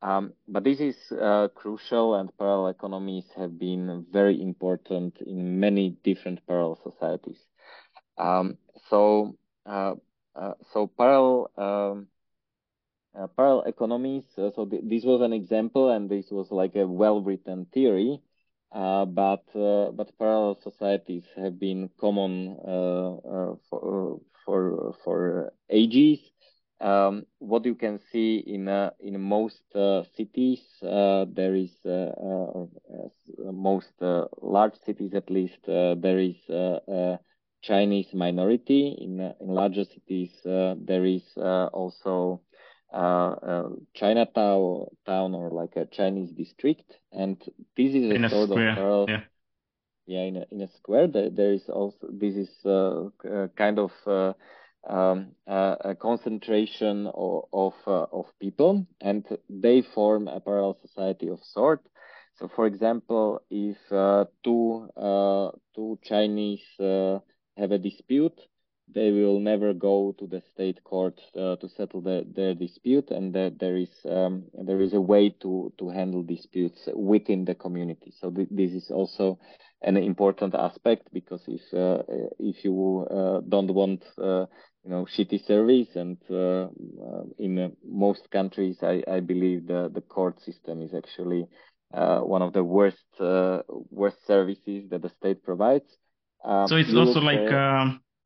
[0.02, 5.98] Um, but this is uh, crucial, and parallel economies have been very important in many
[6.04, 7.40] different parallel societies.
[8.18, 8.58] Um,
[8.90, 9.36] so,
[9.66, 9.96] uh,
[10.36, 12.08] uh, so parallel um,
[13.18, 14.24] uh, parallel economies.
[14.38, 18.22] Uh, so th this was an example, and this was like a well-written theory.
[18.76, 26.20] Uh, but uh, but parallel societies have been common uh, uh, for for for ages.
[26.82, 31.72] Um, what you can see in uh, in most uh, cities, uh, there is
[33.40, 33.94] most
[34.42, 37.20] large cities at least there is a
[37.64, 38.98] Chinese minority.
[39.00, 42.42] In in larger cities there is also
[43.94, 47.38] Chinatown town or like a Chinese district, and
[47.76, 49.06] this is a in sort a square, of parallel.
[49.10, 49.22] Yeah.
[50.08, 53.10] Yeah, in a, in a square, there, there is also this is uh,
[53.58, 54.34] kind of uh,
[54.88, 61.28] um, uh, a concentration of of, uh, of, people, and they form a parallel society
[61.28, 61.82] of sort.
[62.38, 67.20] So, for example, if uh, two uh, two Chinese uh,
[67.58, 68.40] have a dispute,
[68.88, 73.34] they will never go to the state court uh, to settle the, their dispute, and
[73.34, 78.14] that there is um, there is a way to to handle disputes within the community.
[78.20, 79.40] So th this is also
[79.82, 82.04] an important aspect because if uh,
[82.40, 84.04] if you uh, don't want
[84.86, 86.68] you know shitty service and uh,
[87.06, 91.48] uh, in uh, most countries I, I believe the, the court system is actually
[91.94, 95.98] uh, one of the worst uh, worst services that the state provides
[96.44, 97.66] um, so it's also like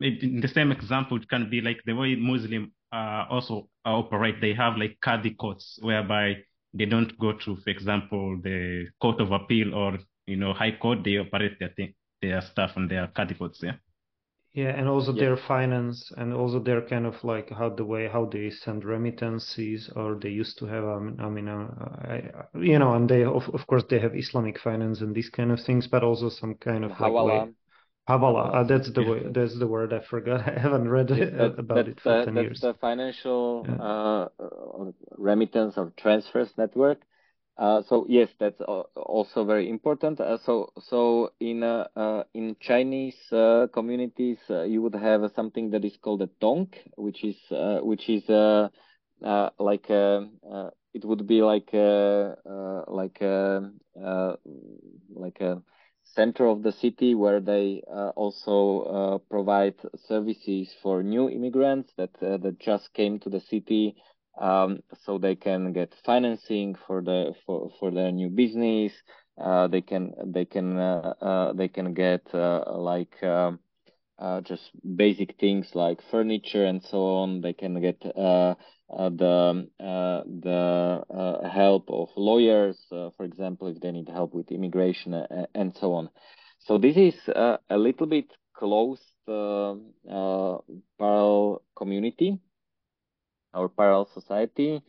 [0.01, 4.53] in the same example it can be like the way muslim uh, also operate they
[4.53, 6.35] have like qadi courts whereby
[6.73, 9.97] they don't go to for example the court of appeal or
[10.27, 13.73] you know high court they operate their thing, their stuff on their qadi courts yeah
[14.53, 15.25] yeah, and also yeah.
[15.25, 19.89] their finance and also their kind of like how the way how they send remittances
[19.95, 20.83] or they used to have.
[20.83, 21.67] Um, I mean, uh,
[22.03, 25.51] I, you know, and they of of course they have Islamic finance and these kind
[25.51, 27.53] of things, but also some kind of like way.
[28.09, 30.41] Hawala, uh, that's the way, that's the word I forgot.
[30.47, 32.61] I haven't read yes, that, about it for 10 that's years.
[32.61, 33.75] the financial yeah.
[33.75, 34.27] uh,
[35.17, 37.01] remittance or transfers network.
[37.59, 38.59] Uh, so yes, that's
[38.95, 40.19] also very important.
[40.21, 45.97] Uh, so so in uh, in Chinese uh, communities, you would have something that is
[46.01, 47.35] called a tong, which is
[47.83, 48.23] which is
[49.59, 50.25] like a,
[50.93, 52.35] it would be like a,
[52.87, 53.69] like a,
[55.13, 55.61] like a
[56.19, 57.81] center of the city where they
[58.15, 59.75] also provide
[60.07, 62.13] services for new immigrants that
[62.43, 63.95] that just came to the city
[64.39, 68.93] um, so they can get financing for the for, for their new business.
[69.39, 73.59] Uh, they can they can uh, uh, they can get uh, like um,
[74.19, 77.41] uh, just basic things like furniture and so on.
[77.41, 78.55] They can get uh,
[78.89, 85.13] the the help of lawyers, for example, if they need help with immigration
[85.55, 86.09] and so on.
[86.59, 90.65] So this is a little bit closed parallel
[91.75, 92.39] community
[93.53, 94.81] or parallel society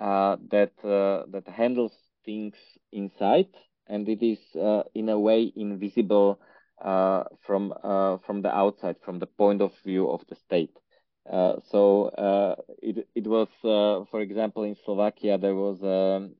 [0.00, 1.92] uh, that uh, that handles
[2.24, 2.54] things
[2.92, 3.48] inside,
[3.86, 6.40] and it is uh, in a way invisible
[6.82, 10.76] uh, from uh, from the outside, from the point of view of the state.
[11.30, 12.10] Uh, so
[12.82, 16.34] it it was, for example, in Slovakia there was um,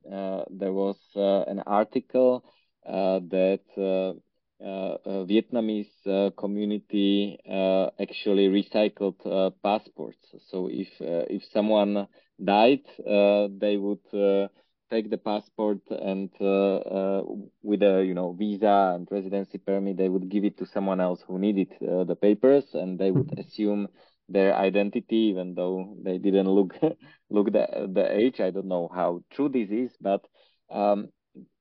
[0.51, 2.44] there was an article
[2.85, 3.61] that
[4.65, 7.39] uh, uh, Vietnamese uh, community
[8.01, 10.35] actually recycled passports.
[10.51, 12.06] So if if someone
[12.43, 14.51] died, they would
[14.90, 17.23] take the passport and uh, uh,
[17.62, 21.23] with a you know visa and residency permit they would give it to someone else
[21.27, 23.89] who needed uh, the papers and they would assume
[24.28, 26.74] their identity even though they didn't look
[27.31, 28.40] look the the age.
[28.40, 30.24] I don't know how true this is but
[30.70, 31.09] um,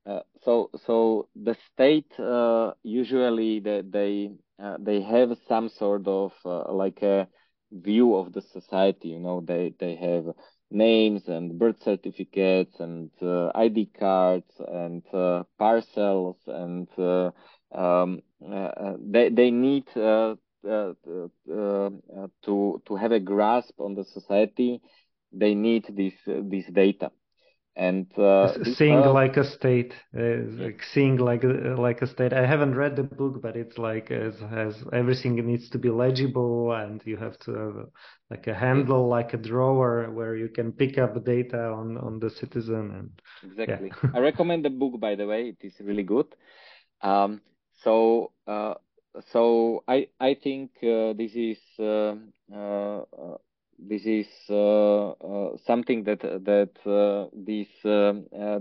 [0.05, 4.31] uh, so so the state uh, usually they they,
[4.61, 7.27] uh, they have some sort of uh, like a
[7.71, 10.25] view of the society you know they they have
[10.73, 17.31] names and birth certificates and uh, id cards and uh, parcels and uh,
[17.73, 19.85] um, uh, they they need
[22.43, 24.81] to to have a grasp on the society.
[25.31, 27.11] They need this this data
[27.75, 32.31] and uh, seeing like a state uh, like seeing like a, like a state.
[32.31, 36.71] I haven't read the book but it's like as has everything needs to be legible
[36.73, 37.75] and you have to have
[38.29, 42.29] like a handle like a drawer where you can pick up data on on the
[42.29, 43.91] citizen and exactly.
[44.03, 44.09] yeah.
[44.13, 45.49] i recommend the book by the way.
[45.49, 46.27] It is really good.
[47.01, 47.41] Um
[47.83, 48.75] so uh
[49.31, 52.15] so i i think uh, this is uh,
[52.53, 53.01] uh,
[53.79, 57.67] this is uh, uh, something that that uh, these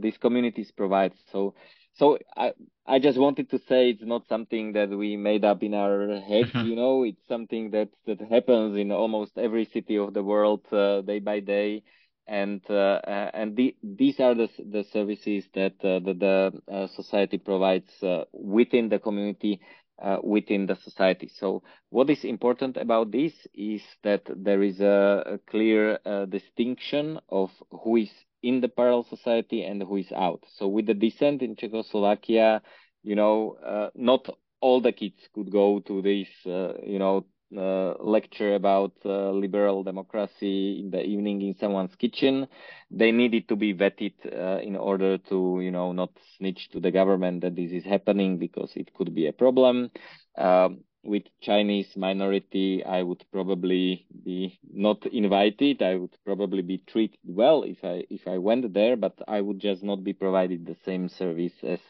[0.01, 1.13] these communities provide.
[1.31, 1.55] So
[1.95, 2.53] so I
[2.87, 6.51] I just wanted to say it's not something that we made up in our heads.
[6.51, 6.69] Mm-hmm.
[6.69, 11.21] You know, it's something that that happens in almost every city of the world day
[11.21, 11.83] by day
[12.27, 13.01] and uh,
[13.35, 17.91] and the, these are the the services that uh, the, the uh, society provides
[18.33, 19.61] within the community
[20.01, 21.29] uh, within the society.
[21.29, 27.19] So what is important about this is that there is a, a clear uh, distinction
[27.29, 28.11] of who is
[28.43, 30.45] in the parallel society and who is out.
[30.57, 32.63] So with the dissent in Czechoslovakia,
[33.03, 34.29] you know, uh, not
[34.61, 37.27] all the kids could go to this, uh, you know,
[37.57, 42.47] uh, lecture about uh, liberal democracy in the evening in someone's kitchen.
[42.91, 46.91] They needed to be vetted uh, in order to, you know, not snitch to the
[46.91, 49.91] government that this is happening because it could be a problem.
[50.37, 55.83] Um, with Chinese minority, I would probably be not invited.
[55.83, 59.59] I would probably be treated well if I if I went there, but I would
[59.59, 61.81] just not be provided the same service as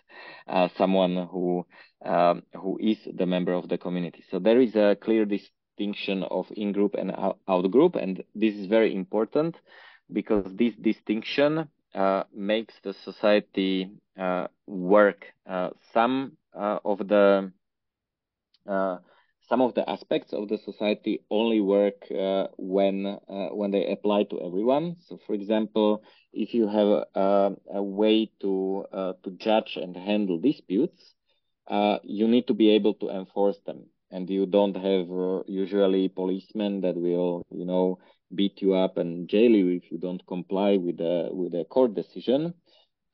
[0.48, 1.66] uh, someone who
[2.04, 4.24] um, who is the member of the community.
[4.30, 8.66] So there is a clear distinction of in group and out group, and this is
[8.66, 9.56] very important
[10.10, 15.26] because this distinction uh, makes the society uh, work.
[15.46, 17.52] Uh, some uh, of the
[18.66, 24.24] some of the aspects of the society only work uh, when uh, when they apply
[24.24, 24.96] to everyone.
[25.00, 26.02] So, for example,
[26.32, 31.14] if you have a, a way to uh, to judge and handle disputes,
[31.68, 36.08] uh, you need to be able to enforce them, and you don't have uh, usually
[36.08, 37.98] policemen that will, you know,
[38.34, 41.94] beat you up and jail you if you don't comply with a with a court
[41.94, 42.54] decision.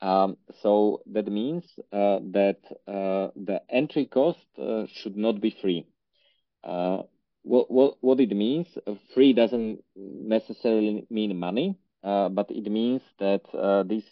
[0.01, 5.85] Um, so that means uh, that uh, the entry cost uh, should not be free.
[6.63, 7.03] Uh,
[7.43, 13.01] what, what, what it means, uh, free doesn't necessarily mean money, uh, but it means
[13.19, 13.43] that
[13.87, 14.05] this,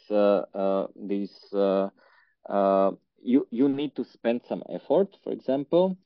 [0.96, 1.32] this
[3.24, 5.98] you, you need to spend some effort, for example,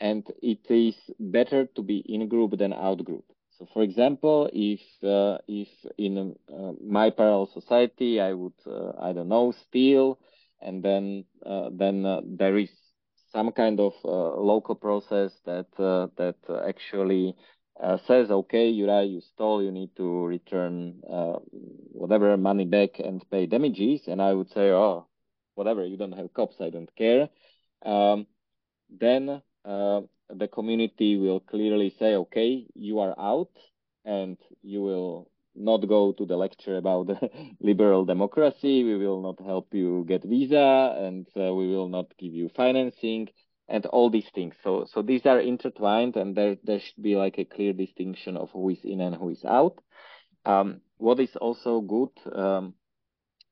[0.00, 3.24] and it is better to be in group than out group.
[3.58, 5.68] So, for example, if uh, if
[5.98, 10.18] in uh, my parallel society I would uh, I don't know steal,
[10.60, 12.70] and then uh, then uh, there is
[13.32, 16.36] some kind of uh, local process that that
[16.68, 17.34] actually
[18.06, 21.00] says, okay, Juraj, you stole, you need to return
[21.92, 25.06] whatever money back and pay damages, and I would say, oh,
[25.54, 27.28] whatever, you don't have cops, I don't care.
[27.84, 28.26] Um,
[28.90, 29.42] then
[30.34, 33.50] the community will clearly say, okay, you are out
[34.04, 37.08] and you will not go to the lecture about
[37.60, 38.84] liberal democracy.
[38.84, 43.28] We will not help you get visa and uh, we will not give you financing
[43.68, 44.54] and all these things.
[44.62, 48.50] So, so these are intertwined and there, there should be like a clear distinction of
[48.50, 49.78] who is in and who is out.
[50.46, 52.74] Um, what is also good, um,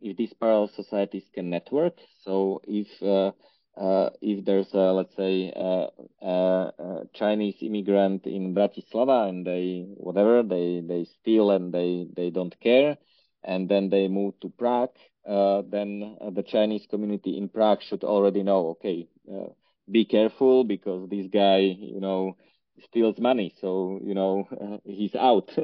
[0.00, 1.98] if these parallel societies can network.
[2.24, 3.32] So if uh,
[3.76, 5.88] uh, if there's a, let's say a,
[6.22, 6.30] a,
[6.78, 12.58] a, Chinese immigrant in Bratislava and they whatever they they steal and they they don't
[12.60, 12.96] care
[13.44, 14.96] and then they move to Prague
[15.28, 19.48] uh, then uh, the Chinese community in Prague should already know okay uh,
[19.90, 22.36] be careful because this guy you know
[22.84, 23.52] steals money.
[23.60, 25.50] So you know he's out.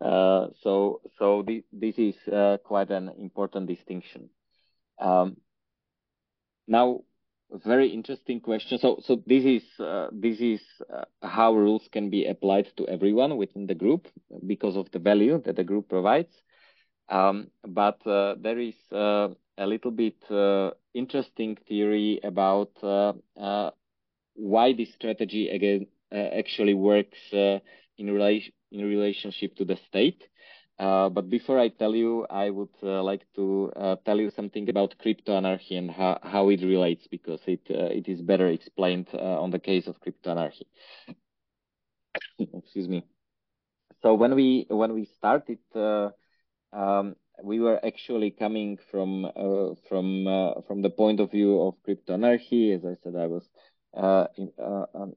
[0.00, 4.28] Uh, so so this, this is uh, quite an important distinction.
[4.98, 5.36] Um,
[6.66, 7.02] now
[7.64, 8.78] very interesting question.
[8.78, 10.60] So, so this is uh, this is
[10.92, 14.08] uh, how rules can be applied to everyone within the group
[14.46, 16.32] because of the value that the group provides.
[17.08, 23.70] Um, but uh, there is uh, a little bit uh, interesting theory about uh,
[24.34, 30.22] why this strategy again actually works in relation in relationship to the state.
[30.78, 34.68] Uh, but before I tell you, I would uh, like to uh, tell you something
[34.70, 39.08] about crypto anarchy and how, how it relates because it uh, it is better explained
[39.12, 40.68] uh, on the case of crypto anarchy.
[42.38, 43.04] Excuse me.
[44.02, 49.26] So when we when we started, um, we were actually coming from
[49.88, 52.72] from from the point of view of crypto anarchy.
[52.72, 53.48] As I said, I was
[54.36, 54.52] in,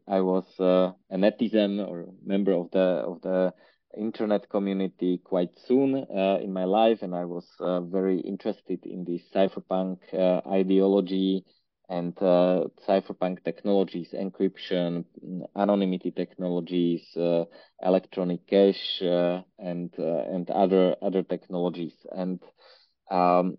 [0.07, 3.53] I was a netizen or member of the of the
[3.97, 9.05] internet community quite soon uh, in my life, and I was uh, very interested in
[9.05, 11.45] the cypherpunk uh, ideology
[11.89, 15.03] and uh, cypherpunk technologies, encryption,
[15.57, 17.43] anonymity technologies, uh,
[17.83, 21.93] electronic cash, uh, and and other other technologies.
[22.11, 22.39] And
[23.09, 23.57] um,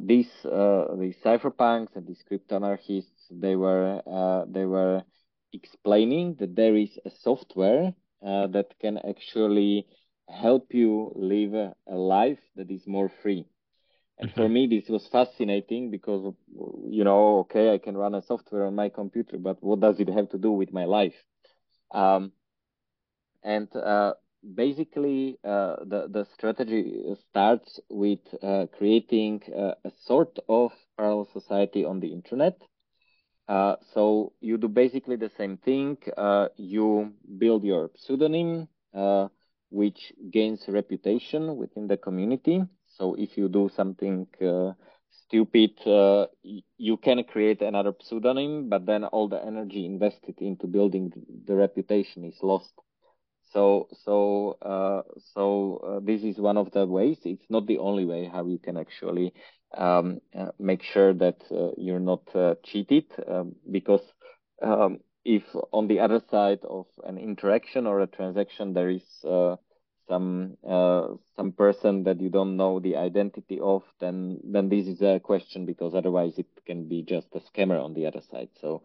[0.00, 4.00] these these cypherpunks and these crypto anarchists, they were
[4.48, 5.02] they were
[5.52, 7.92] explaining that there is a software
[8.22, 9.86] that can actually
[10.28, 13.46] help you live a life that is more free.
[14.18, 14.52] And for mm-hmm.
[14.52, 16.34] me, this was fascinating because,
[16.88, 20.08] you know, okay, I can run a software on my computer, but what does it
[20.08, 21.14] have to do with my life?
[21.92, 22.32] Um,
[23.44, 24.14] and uh,
[24.54, 27.00] basically, uh, the the strategy
[27.30, 32.60] starts with uh, creating uh, a sort of parallel society on the internet.
[33.48, 35.96] Uh, so you do basically the same thing.
[36.16, 38.68] Uh, you build your pseudonym,
[39.70, 44.72] which gains reputation within the community so if you do something uh,
[45.10, 46.26] stupid, uh,
[46.78, 51.12] you can create another pseudonym, but then all the energy invested into building
[51.46, 52.72] the reputation is lost.
[53.52, 55.02] So, so, uh,
[55.34, 57.18] so uh, this is one of the ways.
[57.24, 59.32] It's not the only way how you can actually
[59.76, 62.26] um, uh, make sure that uh, you're not
[62.62, 64.02] cheated, um, because
[64.62, 65.42] um, if
[65.72, 69.04] on the other side of an interaction or a transaction there is
[70.08, 75.02] some uh, some person that you don't know the identity of, then then this is
[75.02, 78.48] a question because otherwise it can be just a scammer on the other side.
[78.60, 78.82] So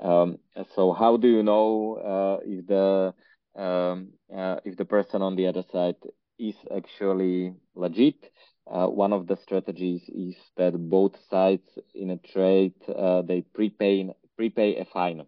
[0.00, 0.38] um,
[0.74, 3.14] so how do you know uh, if the
[3.60, 5.96] um, uh, if the person on the other side
[6.38, 8.30] is actually legit?
[8.68, 14.08] Uh, one of the strategies is that both sides in a trade uh, they prepay
[14.36, 15.24] prepay a fine.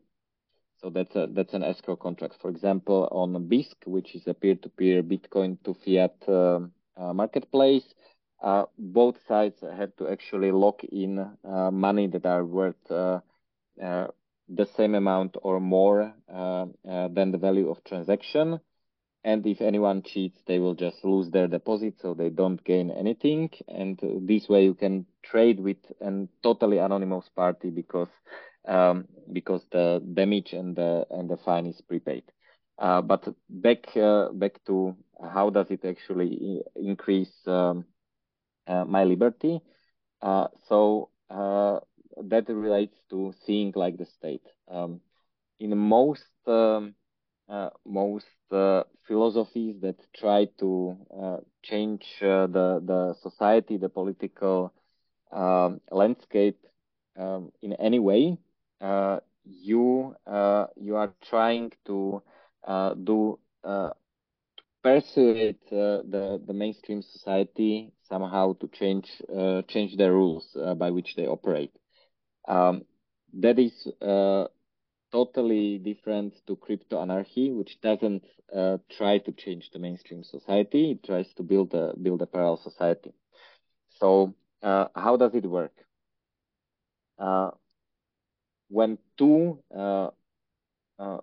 [0.81, 2.36] So that's a that's an escrow contract.
[2.40, 6.60] For example, on Bisq, which is a peer-to-peer Bitcoin to fiat uh,
[6.97, 7.85] uh, marketplace,
[8.43, 13.20] uh, both sides have to actually lock in uh, money that are worth uh,
[13.78, 18.60] the same amount or more than the value of transaction.
[19.24, 23.51] And if anyone cheats, they will just lose their deposit, so they don't gain anything.
[23.69, 28.09] And this way, you can trade with a totally anonymous party because
[28.66, 32.24] um, because the damage and the and the fine is prepaid.
[32.78, 37.85] Uh, but back uh, back to how does it actually increase um,
[38.66, 39.61] uh, my liberty?
[40.23, 41.81] Uh, so uh,
[42.23, 44.47] that relates to seeing like the state.
[44.70, 45.01] Um,
[45.61, 47.07] in most um, uh,
[47.84, 48.26] most
[49.06, 50.96] philosophies that try to
[51.62, 54.72] change the the society, the political
[55.32, 56.58] um, landscape
[57.18, 58.38] um, in any way,
[58.80, 62.22] uh, you uh, you are trying to
[62.66, 63.38] uh, do
[64.82, 69.22] persuade the the mainstream society somehow to change
[69.68, 71.72] change the rules by which they operate.
[72.48, 72.84] Um,
[73.34, 73.88] that is
[75.12, 78.24] totally different to crypto anarchy, which doesn't
[78.55, 80.93] uh, try to change the mainstream society.
[80.93, 83.12] It tries to build a build a parallel society.
[84.01, 85.72] So uh, how does it work?
[87.18, 87.51] Uh,
[88.68, 90.09] when two uh,
[90.98, 91.18] uh,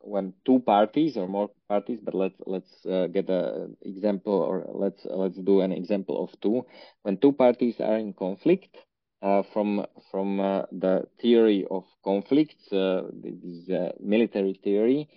[0.00, 5.06] when two parties or more parties, but let's let's uh, get an example or let's
[5.10, 6.64] let's do an example of two.
[7.02, 8.76] When two parties are in conflict,
[9.20, 13.68] from from uh, the theory of conflicts, uh, this
[14.00, 15.08] military theory,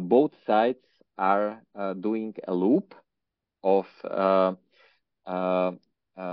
[0.00, 0.78] both sides
[1.18, 1.62] are
[2.00, 2.94] doing a loop
[3.62, 3.86] of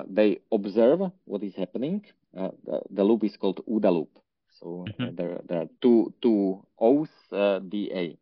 [0.08, 2.06] they observe what is happening.
[2.34, 4.20] The, the, loop is called OODA loop.
[4.60, 5.16] So uh, mm-hmm.
[5.16, 8.18] there, there are two, two O's, uh, DA.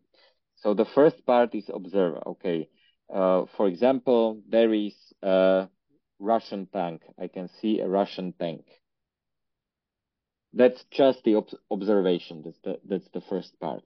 [0.56, 2.22] So the first part is observe.
[2.26, 2.70] Okay.
[3.14, 5.68] Uh, for example, there is a
[6.20, 7.02] Russian tank.
[7.20, 8.66] I can see a Russian tank.
[10.54, 12.42] That's just the ob observation.
[12.44, 13.84] That's the, that's the first part.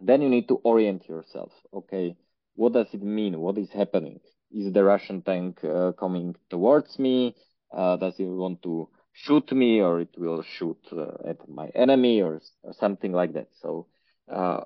[0.00, 1.52] Then you need to orient yourself.
[1.72, 2.16] Okay.
[2.54, 3.38] What does it mean?
[3.38, 4.20] What is happening?
[4.50, 7.34] Is the Russian tank uh, coming towards me?
[7.72, 12.20] Uh, does it want to shoot me or it will shoot uh, at my enemy
[12.20, 13.48] or, or, something like that.
[13.62, 13.86] So
[14.30, 14.60] uh,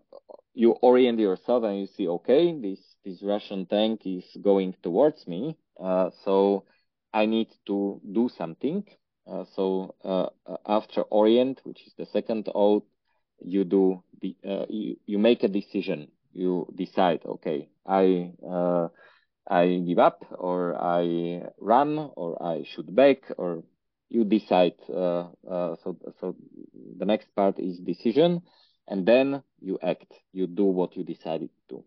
[0.54, 5.56] you orient yourself and you see, okay, this this Russian tank is going towards me,
[5.78, 6.64] uh, so
[7.12, 8.84] I need to do something.
[9.30, 10.26] Uh, so uh,
[10.66, 12.84] after orient, which is the second O,
[13.42, 16.08] you do the uh, you, you make a decision.
[16.32, 18.32] You decide, okay, I
[19.48, 23.64] I give up or I run or I shoot back or
[24.08, 24.74] you decide.
[24.88, 26.36] Uh, uh, so, so
[26.98, 28.42] the next part is decision,
[28.86, 30.12] and then you act.
[30.32, 31.84] You do what you decided to.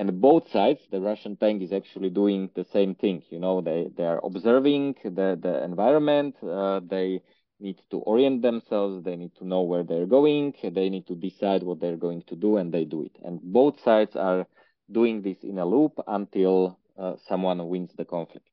[0.00, 3.22] And both sides, the Russian tank is actually doing the same thing.
[3.30, 6.34] You know, they they are observing the the environment.
[6.42, 7.22] Uh, they
[7.66, 9.04] need to orient themselves.
[9.04, 10.54] They need to know where they're going.
[10.78, 13.16] They need to decide what they're going to do, and they do it.
[13.26, 14.46] And both sides are
[14.90, 18.48] doing this in a loop until uh, someone wins the conflict.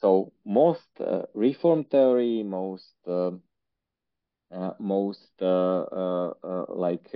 [0.00, 3.32] So most uh, reform theory, most uh,
[4.50, 6.32] uh, most uh,
[6.68, 7.08] like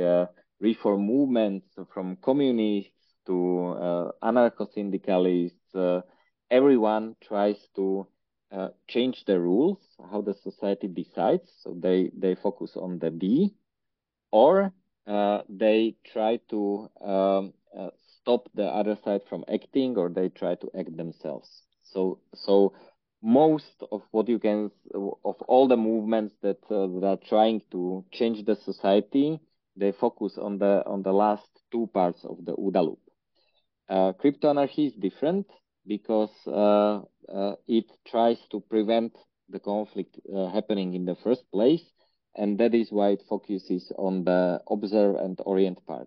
[0.61, 3.00] reform movements from communists
[3.31, 6.01] to uh, anarcho-syndicalists, uh,
[6.51, 8.07] everyone tries to
[8.51, 9.79] uh, change the rules,
[10.11, 11.49] how the society decides.
[11.63, 13.55] So they, they focus on the B,
[14.33, 14.73] or
[15.07, 17.91] uh, they try to um, uh,
[18.21, 21.49] stop the other side from acting, or they try to act themselves.
[21.83, 22.73] So, so
[23.23, 28.05] most of what you can of all the movements that, uh, that are trying to
[28.13, 29.39] change the society,
[29.77, 32.99] they focus on the on the last two parts of the OODA loop.
[33.91, 35.47] Uh, crypto anarchy is different
[35.85, 39.13] because uh, uh, it tries to prevent
[39.49, 41.83] the conflict uh, happening in the first place,
[42.37, 46.07] and that is why it focuses on the observe and orient part.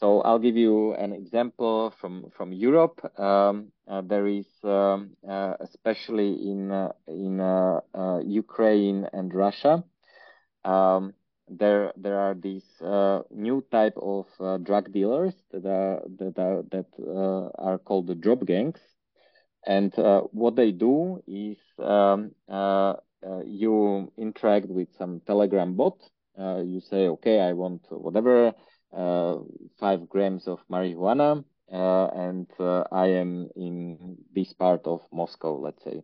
[0.00, 3.00] So I'll give you an example from from Europe.
[3.18, 7.38] Um, uh, there is, um, uh, especially in in
[8.26, 9.84] Ukraine and Russia,
[10.64, 11.14] um,
[11.50, 14.26] there there are these uh, new type of
[14.64, 16.86] drug dealers that are that are that
[17.58, 18.80] are called the drop gangs,
[19.66, 19.92] and
[20.32, 22.32] what they do is um,
[23.46, 25.98] you interact with some Telegram bot.
[26.38, 28.54] you say, okay, I want whatever
[28.90, 29.36] uh,
[29.78, 35.84] five grams of marijuana, uh, and uh, I am in this part of Moscow, let's
[35.84, 36.02] say.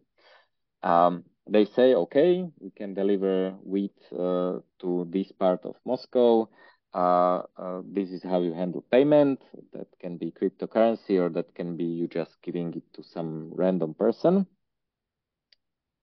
[0.83, 6.49] Um, they say, okay, we can deliver wheat uh, to this part of Moscow.
[6.95, 9.41] Uh, uh, this is how you handle payment.
[9.73, 13.95] That can be cryptocurrency, or that can be you just giving it to some random
[13.95, 14.47] person.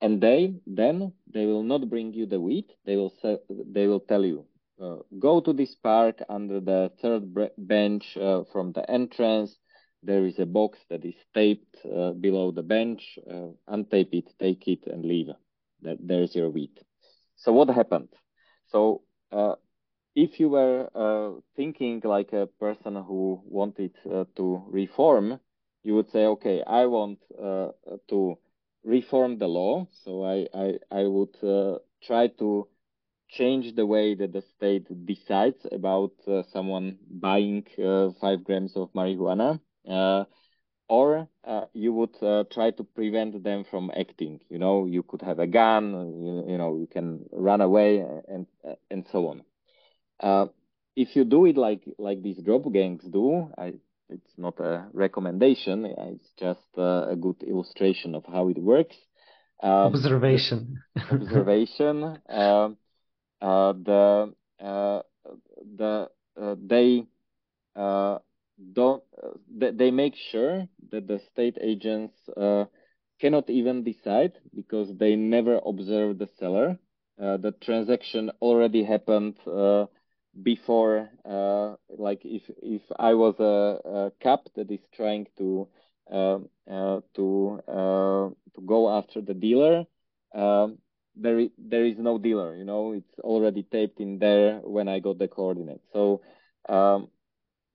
[0.02, 2.72] And they then they will not bring you the wheat.
[2.86, 4.46] They will say, they will tell you
[4.82, 9.60] uh, go to this park under the third bench uh, from the entrance.
[10.04, 13.18] There is a box that is taped uh, below the bench.
[13.30, 15.30] Uh, untape it, take it, and leave.
[15.82, 16.80] That there's your wheat.
[17.36, 18.10] So what happened?
[18.68, 19.02] So
[19.32, 19.56] uh,
[20.16, 23.96] if you were uh, thinking like a person who wanted
[24.36, 25.40] to reform,
[25.84, 27.20] you would say, okay, I want
[28.10, 28.38] to
[28.84, 29.88] reform the law.
[30.04, 31.36] So I I, I would
[32.02, 32.68] try to
[33.30, 38.92] change the way that the state decides about uh, someone buying uh, five grams of
[38.94, 44.42] marijuana, uh, or uh, you would uh, try to prevent them from acting.
[44.50, 45.92] You know, you could have a gun,
[46.22, 48.46] you, you know, you can run away, and
[48.90, 49.44] and so on.
[50.20, 50.48] Uh,
[50.96, 53.74] if you do it like like these drop gangs do, I,
[54.10, 55.86] it's not a recommendation.
[55.86, 58.98] It's just a good illustration of how it works.
[59.64, 60.84] Um, observation.
[61.12, 62.20] observation.
[62.28, 62.78] Um,
[63.42, 65.02] uh, the uh,
[65.78, 66.10] the
[66.40, 67.06] uh, they
[68.74, 69.04] don't
[69.50, 72.16] they make sure that the state agents
[73.20, 76.78] cannot even decide because they never observe the seller.
[77.18, 79.36] the transaction already happened
[80.44, 84.12] before uh, like if if I was a, a
[84.56, 85.68] that is trying to
[86.12, 86.40] uh,
[86.70, 87.62] uh, to
[88.56, 89.86] to go after the dealer
[90.34, 90.78] um,
[91.16, 95.18] there there is no dealer you know it's already taped in there when i got
[95.18, 96.22] the coordinates so
[96.70, 97.08] um,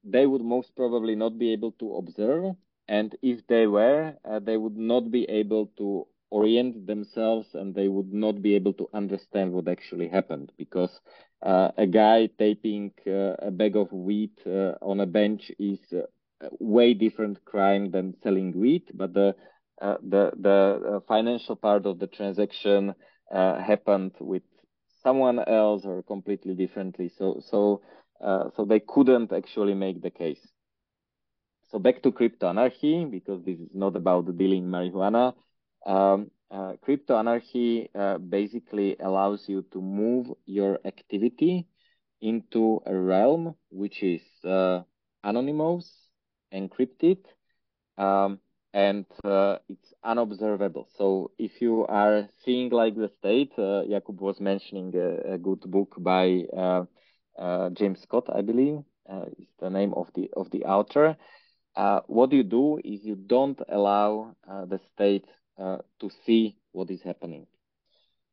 [0.06, 2.54] they would most probably not be able to observe
[2.88, 7.88] and if they were uh, they would not be able to orient themselves and they
[7.88, 11.00] would not be able to understand what actually happened because
[11.42, 16.04] uh, a guy taping uh, a bag of wheat uh, on a bench is a
[16.60, 19.34] way different crime than selling wheat but the
[19.80, 22.94] uh, the the uh, financial part of the transaction
[23.32, 24.42] uh, happened with
[25.02, 27.08] someone else or completely differently.
[27.08, 27.80] So so
[28.20, 30.40] uh, so they couldn't actually make the case.
[31.70, 35.34] So back to crypto anarchy because this is not about dealing marijuana.
[35.84, 41.66] Um, uh, crypto anarchy uh, basically allows you to move your activity
[42.20, 44.82] into a realm which is uh,
[45.24, 45.90] anonymous,
[46.54, 47.18] encrypted,
[47.98, 48.38] um,
[48.72, 50.88] and uh, it's unobservable.
[50.96, 55.60] So if you are seeing like the state, uh, Jakub was mentioning a, a good
[55.60, 56.84] book by uh, uh
[57.74, 58.78] James Scott, I believe,
[59.10, 61.16] uh, is the name of the of the author.
[61.74, 65.26] Uh, what you do is you don't allow the state
[65.58, 67.46] to see what is happening.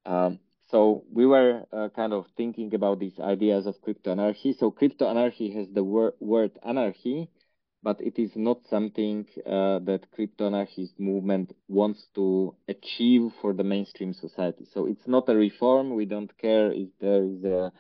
[0.06, 0.40] Um,
[0.70, 1.66] so we were
[1.96, 4.56] kind of thinking about these ideas of crypto anarchy.
[4.58, 7.30] So crypto anarchy has the wor word anarchy,
[7.84, 13.64] but it is not something uh, that crypto anarchist movement wants to achieve for the
[13.64, 14.66] mainstream society.
[14.74, 15.94] So it's not a reform.
[15.96, 17.72] We don't care if there is a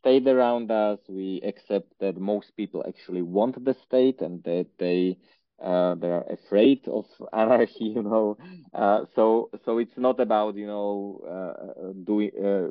[0.00, 0.98] state around us.
[1.08, 5.18] We accept that most people actually want the state and that they
[5.62, 8.38] uh, they are afraid of anarchy, you know.
[8.74, 12.68] Uh, so so it's not about you know uh, doing uh,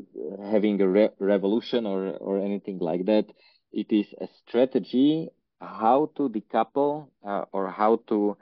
[0.51, 3.25] having a re revolution or or anything like that.
[3.71, 5.29] It is a strategy
[5.61, 8.37] how to decouple uh, or how to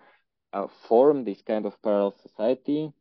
[0.53, 2.91] uh, form this kind of parallel society.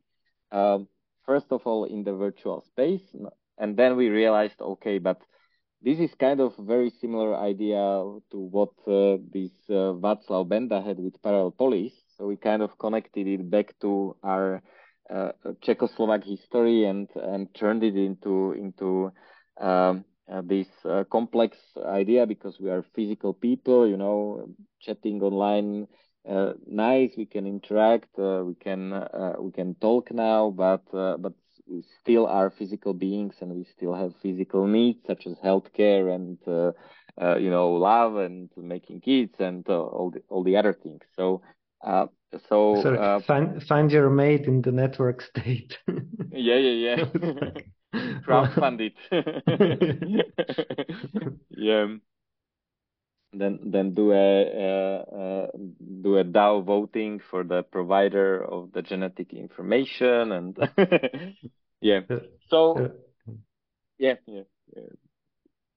[1.25, 3.15] First of all, in the virtual space,
[3.57, 5.21] and then we realized, okay, but
[5.81, 7.77] this is kind of very similar idea
[8.31, 11.93] to what uh, this uh, Václav Benda had with Parallel Polis.
[12.17, 14.63] So we kind of connected it back to our
[15.09, 15.31] uh,
[15.61, 19.11] Czechoslovak history and and turned it into into
[19.61, 24.49] um, uh, this uh, complex idea because we are physical people, you know,
[24.81, 25.87] chatting online.
[26.27, 29.07] Uh, nice, we can interact, we can
[29.39, 31.31] we can talk now, but but
[31.69, 36.37] we still are physical beings and we still have physical needs such as healthcare and
[36.47, 36.71] uh,
[37.21, 41.01] uh, you know love and making kids and uh, all the all the other things.
[41.15, 41.41] So
[41.85, 42.07] uh,
[42.49, 45.77] so uh, find find your mate in the network state.
[46.31, 47.05] Yeah yeah yeah.
[48.27, 48.95] Crowdfund it.
[51.49, 51.97] Yeah
[53.39, 55.47] then then do a
[56.01, 60.57] do a DAO voting for the provider of the genetic information and
[61.81, 62.01] yeah.
[62.49, 62.91] So
[63.97, 64.43] yeah, yeah,
[64.75, 64.83] yeah.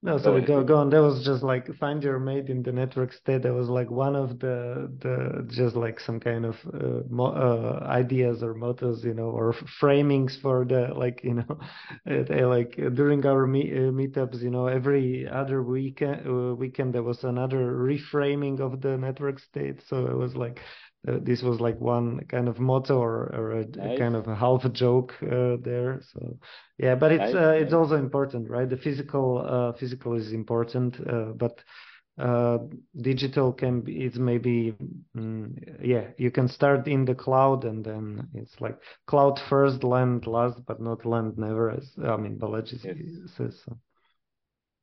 [0.03, 0.89] No, sorry, go go on.
[0.89, 3.43] That was just like find your mate in the network state.
[3.43, 7.85] That was like one of the the just like some kind of uh, mo- uh,
[7.87, 11.59] ideas or mottos, you know, or framings for the like you know,
[12.05, 17.03] they, like during our meet, uh, meetups, you know, every other weekend uh, weekend there
[17.03, 19.83] was another reframing of the network state.
[19.87, 20.61] So it was like
[21.07, 23.95] uh, this was like one kind of motto or, or a, nice.
[23.95, 26.37] a kind of a half a joke uh, there so
[26.77, 27.35] yeah but it's nice.
[27.35, 31.59] uh, it's also important right the physical uh, physical is important uh, but
[32.19, 32.59] uh,
[33.01, 34.75] digital can be it's maybe
[35.17, 35.51] mm,
[35.81, 40.63] yeah you can start in the cloud and then it's like cloud first land last
[40.67, 42.97] but not land never as i mean Balaji yes.
[43.37, 43.77] says so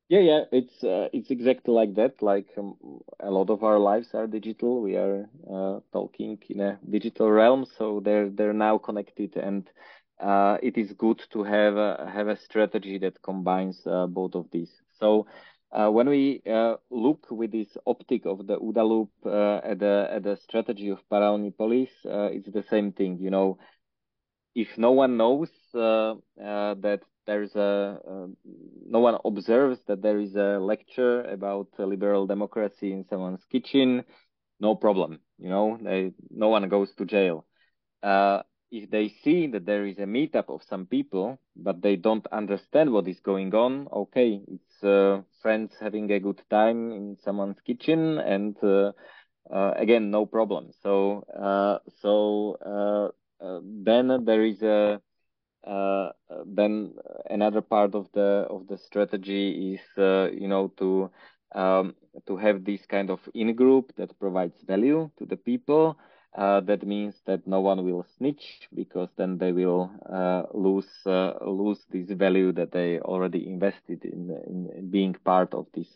[0.09, 2.21] yeah, yeah, it's uh, it's exactly like that.
[2.21, 2.75] Like um,
[3.19, 4.81] a lot of our lives are digital.
[4.81, 9.69] We are uh, talking in a digital realm, so they're they're now connected, and
[10.19, 14.47] uh, it is good to have a, have a strategy that combines uh, both of
[14.51, 14.71] these.
[14.99, 15.27] So
[15.71, 19.11] uh, when we uh, look with this optic of the OODA loop
[19.63, 23.19] at the at the strategy of Paralelní Polis, it's the same thing.
[23.19, 23.59] You know,
[24.55, 28.27] if no one knows that there's a uh,
[28.95, 34.03] no one observes that there is a lecture about liberal democracy in someone's kitchen.
[34.59, 37.45] No problem you know they, no one goes to jail.
[38.01, 38.41] Uh,
[38.71, 42.91] if they see that there is a meetup of some people but they don't understand
[42.91, 48.17] what is going on okay it's uh, friends having a good time in someone's kitchen
[48.19, 48.91] and uh,
[49.51, 50.71] uh, again no problem.
[50.83, 53.11] So uh, so
[53.85, 55.01] then there is a
[55.65, 56.09] uh,
[56.45, 56.93] then
[57.29, 61.09] another part of the of the strategy is uh, you know to
[61.55, 61.95] um,
[62.27, 65.97] to have this kind of in group that provides value to the people
[66.37, 71.33] uh, that means that no one will snitch because then they will uh, lose uh,
[71.45, 75.87] lose this value that they already invested in, in being part of this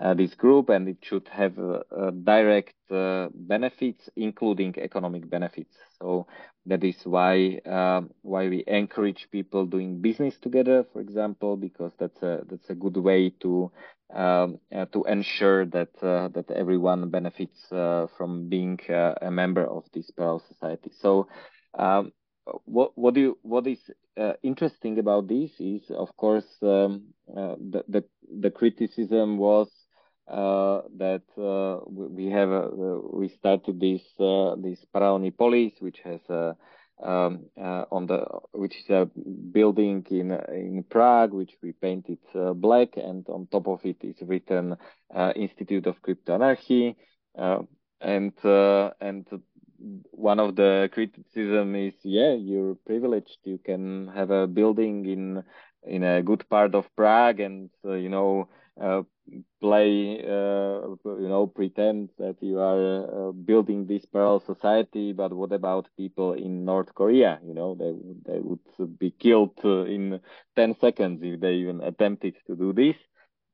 [0.00, 5.76] uh, this group, and it should have uh, direct uh, benefits, including economic benefits.
[5.98, 6.26] So
[6.66, 12.22] that is why um, why we encourage people doing business together, for example, because that's
[12.22, 13.70] a that's a good way to
[14.14, 19.84] um, uh, to ensure that uh, that everyone benefits uh, from being a member of
[19.92, 20.90] this parallel society.
[21.00, 21.28] So,
[21.78, 22.12] um,
[22.64, 23.78] what what do you, what is
[24.42, 28.04] interesting about this is, of course, um, the, the
[28.40, 29.68] the criticism was
[30.30, 32.68] uh, that uh, we have uh,
[33.12, 34.02] we started this
[34.62, 36.20] this Paralelní Polis, which has
[37.02, 39.08] um, uh, on the which is a
[39.52, 44.16] building in in Prague, which we painted uh, black, and on top of it is
[44.22, 44.76] written
[45.14, 46.96] uh, Institute of Crypto Anarchy,
[47.38, 47.60] uh,
[48.00, 49.26] and uh, and
[50.10, 53.38] one of the criticism is yeah you're privileged.
[53.44, 55.42] You can have a building in
[55.82, 58.48] in a good part of Prague and uh, you know
[59.60, 65.12] play, uh, you know, pretend that you are uh, building this parallel society.
[65.12, 67.40] But what about people in North Korea?
[67.44, 67.92] You know, they
[68.32, 70.20] they would be killed uh, in
[70.56, 72.96] ten seconds if they even attempted to do this.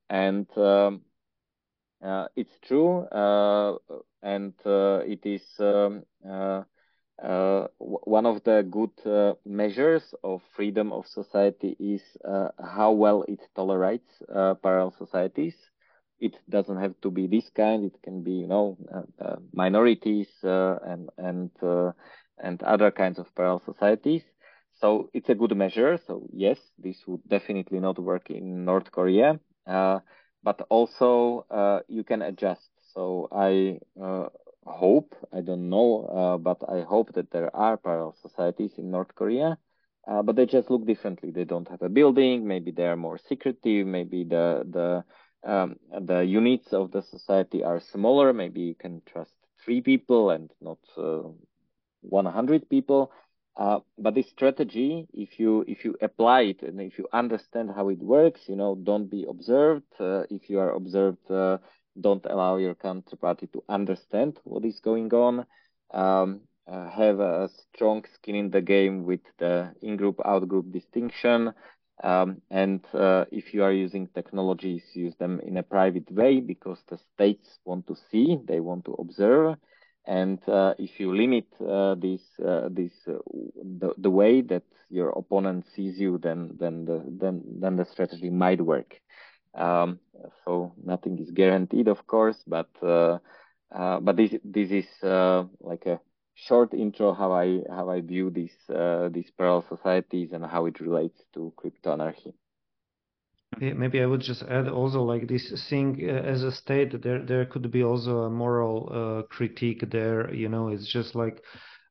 [0.09, 1.03] And um,
[2.03, 3.77] uh, it's true, uh,
[4.23, 5.43] and uh, it is.
[5.59, 6.03] Um,
[7.23, 13.25] uh, one of the good uh, measures of freedom of society is uh, how well
[13.29, 15.55] it tolerates uh, parallel societies.
[16.21, 17.85] It doesn't have to be this kind.
[17.85, 21.51] It can be, you know, uh, uh, minorities and and
[22.39, 24.23] and other kinds of parallel societies.
[24.81, 25.99] So it's a good measure.
[26.07, 31.47] So yes, this would definitely not work in North Korea, but also
[31.89, 33.79] you can adjust so I
[34.67, 39.15] hope, I don't know, uh, but I hope that there are parallel societies in North
[39.15, 39.59] Korea.
[40.07, 41.33] Uh, but they just look differently.
[41.33, 42.47] They don't have a building.
[42.47, 43.87] Maybe they are more secretive.
[43.87, 45.05] Maybe the the
[45.51, 48.33] um, the units of the society are smaller.
[48.33, 49.33] Maybe you can trust
[49.65, 51.23] three people and not uh,
[52.03, 53.11] 100 people.
[53.57, 57.89] Uh, but this strategy, if you if you apply it and if you understand how
[57.89, 59.85] it works, you know, don't be observed.
[59.99, 61.57] Uh, if you are observed, uh,
[62.01, 65.47] don't allow your counterparty to understand what is going on.
[65.93, 66.41] Um,
[66.71, 71.53] uh, have a strong skin in the game with the in-group, out-group distinction.
[72.03, 76.79] Um, and uh, if you are using technologies, use them in a private way because
[76.89, 79.57] the states want to see, they want to observe.
[80.07, 83.19] And uh, if you limit uh, this, uh, this uh,
[83.81, 88.31] the, the way that your opponent sees you, then then the then then the strategy
[88.31, 89.01] might work.
[89.57, 90.01] Um,
[90.45, 93.19] so nothing is guaranteed, of course, but uh,
[94.01, 94.89] but this this is
[95.61, 96.01] like a
[96.35, 98.57] short intro how I how I view these
[99.13, 102.35] these parallel societies and how it relates to crypto anarchy.
[103.61, 107.45] Maybe I would just add also like this thing uh, as a state there there
[107.47, 111.43] could be also a moral uh, critique there you know it's just like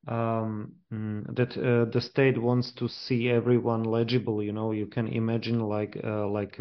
[0.08, 5.08] um, mm, that uh, the state wants to see everyone legible you know you can
[5.08, 6.60] imagine like uh, like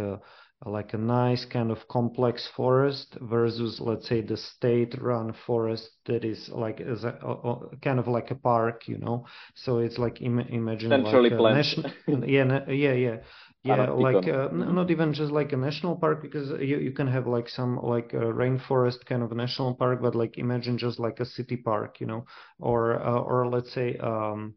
[0.67, 6.25] like a nice kind of complex forest versus let's say the state run forest that
[6.25, 9.27] is like as a, a, kind of like a park you know?
[9.55, 11.57] So it's like Im- imagine centrally like planned.
[11.57, 11.93] national
[12.27, 13.17] yeah yeah yeah.
[13.63, 17.27] Yeah like uh, not even just like a national park because you, you can have
[17.27, 21.25] like some like a rainforest kind of national park but like imagine just like a
[21.25, 22.25] city park you know?
[22.59, 24.55] Or uh, or let's say um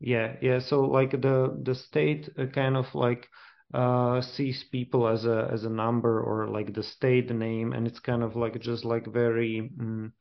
[0.00, 3.28] yeah yeah so like the the state uh, kind of like
[3.74, 8.00] uh, sees people as a as a number or like the state name, and it's
[8.00, 9.70] kind of like just like very.
[9.80, 10.12] Um,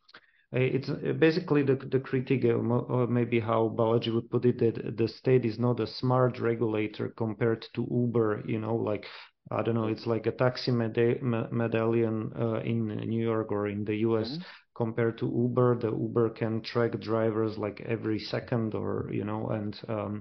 [0.54, 5.46] it's basically the the critique, or maybe how Balaji would put it, that the state
[5.46, 8.44] is not a smart regulator compared to Uber.
[8.46, 9.06] You know, like
[9.50, 13.86] I don't know, it's like a taxi meda- medallion uh, in New York or in
[13.86, 14.30] the US.
[14.30, 14.42] Mm-hmm
[14.84, 15.70] compared to Uber.
[15.86, 20.14] The Uber can track drivers like every second or, you know, and um,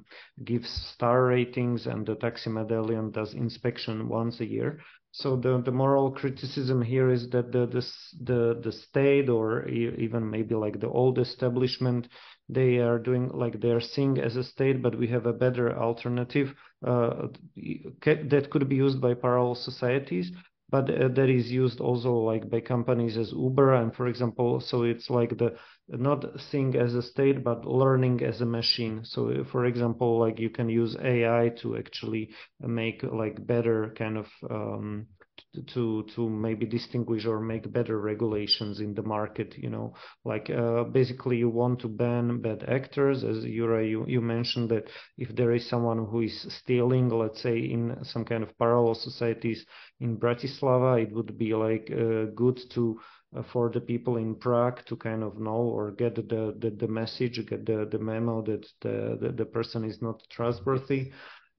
[0.51, 4.71] gives star ratings and the taxi medallion does inspection once a year.
[5.13, 7.85] So the, the moral criticism here is that the, the,
[8.31, 12.03] the, the state or even maybe like the old establishment,
[12.49, 16.49] they are doing like they're seeing as a state, but we have a better alternative
[16.87, 17.29] uh,
[18.05, 20.31] that could be used by parallel societies
[20.71, 24.83] but uh, that is used also like by companies as Uber and for example so
[24.85, 25.55] it's like the
[25.89, 29.05] not seeing as a state but learning as a machine.
[29.05, 32.31] So uh, for example like you can use AI to actually
[32.61, 35.07] make like better kind of um,
[35.67, 39.95] to to maybe distinguish or make better regulations in the market you know?
[40.25, 44.89] Like uh, basically you want to ban bad actors as Juraj you, you mentioned that
[45.19, 49.65] if there is someone who is stealing let's say in some kind of parallel societies
[50.01, 53.01] in Bratislava it would be like uh, good to
[53.37, 56.89] uh, for the people in Prague to kind of know or get the the, the
[56.89, 61.11] message get the, the memo that the, the, the person is not trustworthy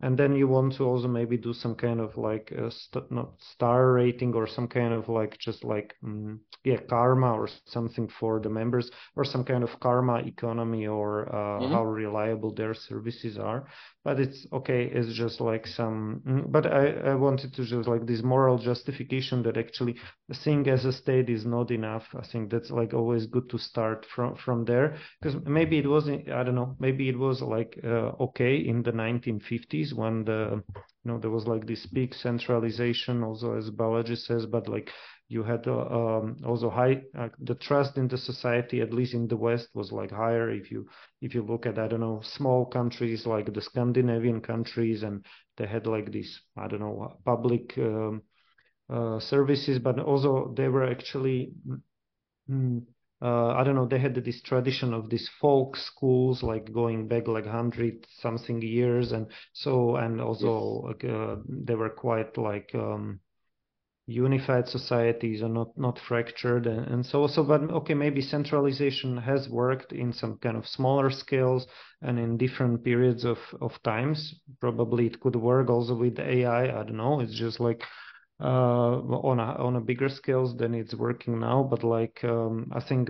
[0.01, 3.29] and then you want to also maybe do some kind of like a st- not
[3.39, 8.39] star rating or some kind of like just like um, yeah karma or something for
[8.39, 11.73] the members or some kind of karma economy or uh, mm-hmm.
[11.73, 13.65] how reliable their services are
[14.03, 18.05] but it's okay it's just like some mm, but I, I wanted to just like
[18.05, 19.95] this moral justification that actually
[20.31, 24.05] seeing as a state is not enough i think that's like always good to start
[24.13, 24.97] from from there.
[25.21, 28.91] Because maybe it wasn't i don't know maybe it was like uh, okay in the
[28.91, 34.45] 1950s when the you know there was like this big centralization also as Balaji says
[34.45, 34.89] but like
[35.31, 39.27] you had uh, um, also high uh, the trust in the society at least in
[39.27, 40.85] the west was like higher if you
[41.21, 45.25] if you look at i don't know small countries like the scandinavian countries and
[45.57, 48.21] they had like these i don't know public um,
[48.89, 51.53] uh, services but also they were actually
[52.49, 52.81] mm,
[53.23, 57.27] uh, I don't know, they had this tradition of these folk schools, like going back
[57.27, 61.03] like hundred something years, and so and also yes.
[61.07, 63.19] uh, they were quite like um,
[64.11, 67.43] unified societies and not not fractured and, and so so.
[67.43, 71.67] But okay, maybe centralization has worked in some kind of smaller scales
[72.01, 74.35] and in different periods of of times.
[74.59, 76.63] Probably it could work also with AI.
[76.63, 77.19] I don't know.
[77.21, 77.83] It's just like
[78.41, 78.97] uh,
[79.29, 81.63] on a on a bigger scales than it's working now.
[81.69, 83.09] But like um, I think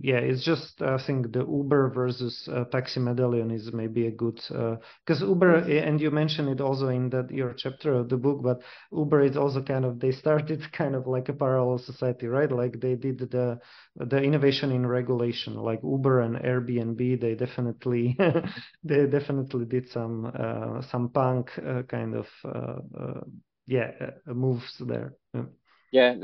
[0.00, 4.36] yeah, it's just I think the Uber versus uh, Taxi Medallion is maybe a good
[4.36, 8.42] because uh, Uber and you mentioned it also in that your chapter of the book,
[8.42, 8.60] but
[8.92, 12.50] Uber is also kind of they started kind of like a parallel society, right?
[12.50, 13.60] Like they did the
[13.96, 17.20] the innovation in regulation, like Uber and Airbnb.
[17.20, 18.16] They definitely
[18.84, 23.20] they definitely did some uh, some punk uh, kind of uh,
[23.66, 23.90] yeah
[24.28, 25.14] uh, moves there.
[25.34, 25.44] Yeah.
[25.92, 26.14] Yeah,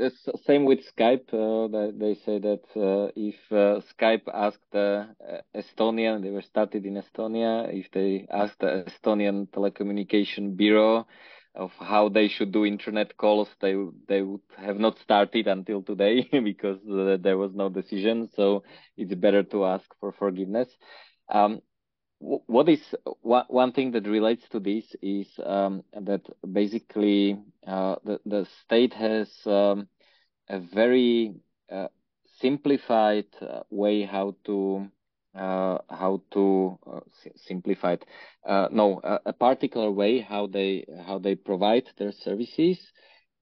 [0.45, 1.33] same with Skype.
[1.33, 5.05] Uh, they say that uh, if uh, Skype asked uh,
[5.55, 7.73] Estonian, they were started in Estonia.
[7.73, 11.07] If they asked the Estonian telecommunication bureau
[11.55, 13.75] of how they should do internet calls, they
[14.07, 18.29] they would have not started until today because uh, there was no decision.
[18.35, 18.63] So
[18.97, 20.69] it's better to ask for forgiveness.
[21.29, 21.61] Um,
[22.19, 22.81] what is
[23.21, 26.21] one thing that relates to this is um, that
[26.51, 29.87] basically uh, the the state has um,
[30.49, 31.33] a very
[31.71, 31.87] uh,
[32.39, 34.87] simplified uh, way how to
[35.35, 36.99] uh, how to uh,
[37.35, 38.03] simplified
[38.45, 42.79] uh, no a, a, particular way how they how they provide their services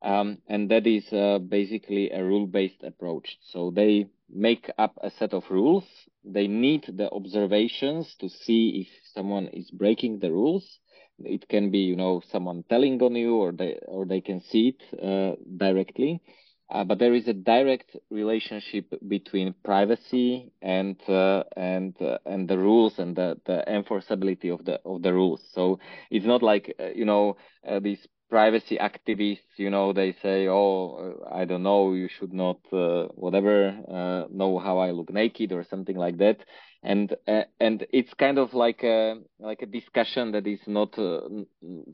[0.01, 1.05] um, and that is
[1.49, 5.85] basically a rule based approach so they make up a set of rules
[6.23, 10.79] they need the observations to see if someone is breaking the rules.
[11.19, 14.75] It can be, you know, someone telling on you, or they or they can see
[14.75, 16.21] it uh, directly.
[16.69, 22.57] Uh, but there is a direct relationship between privacy and uh, and uh, and the
[22.57, 25.41] rules and the, the enforceability of the of the rules.
[25.53, 25.79] So
[26.11, 27.37] it's not like uh, you know
[27.67, 32.59] uh, these privacy activists, you know, they say, oh, I don't know, you should not,
[32.73, 36.37] uh, whatever, uh, know how I look naked or something like that.
[36.83, 41.21] And, uh, and it's kind of like a, like a discussion that is not, uh,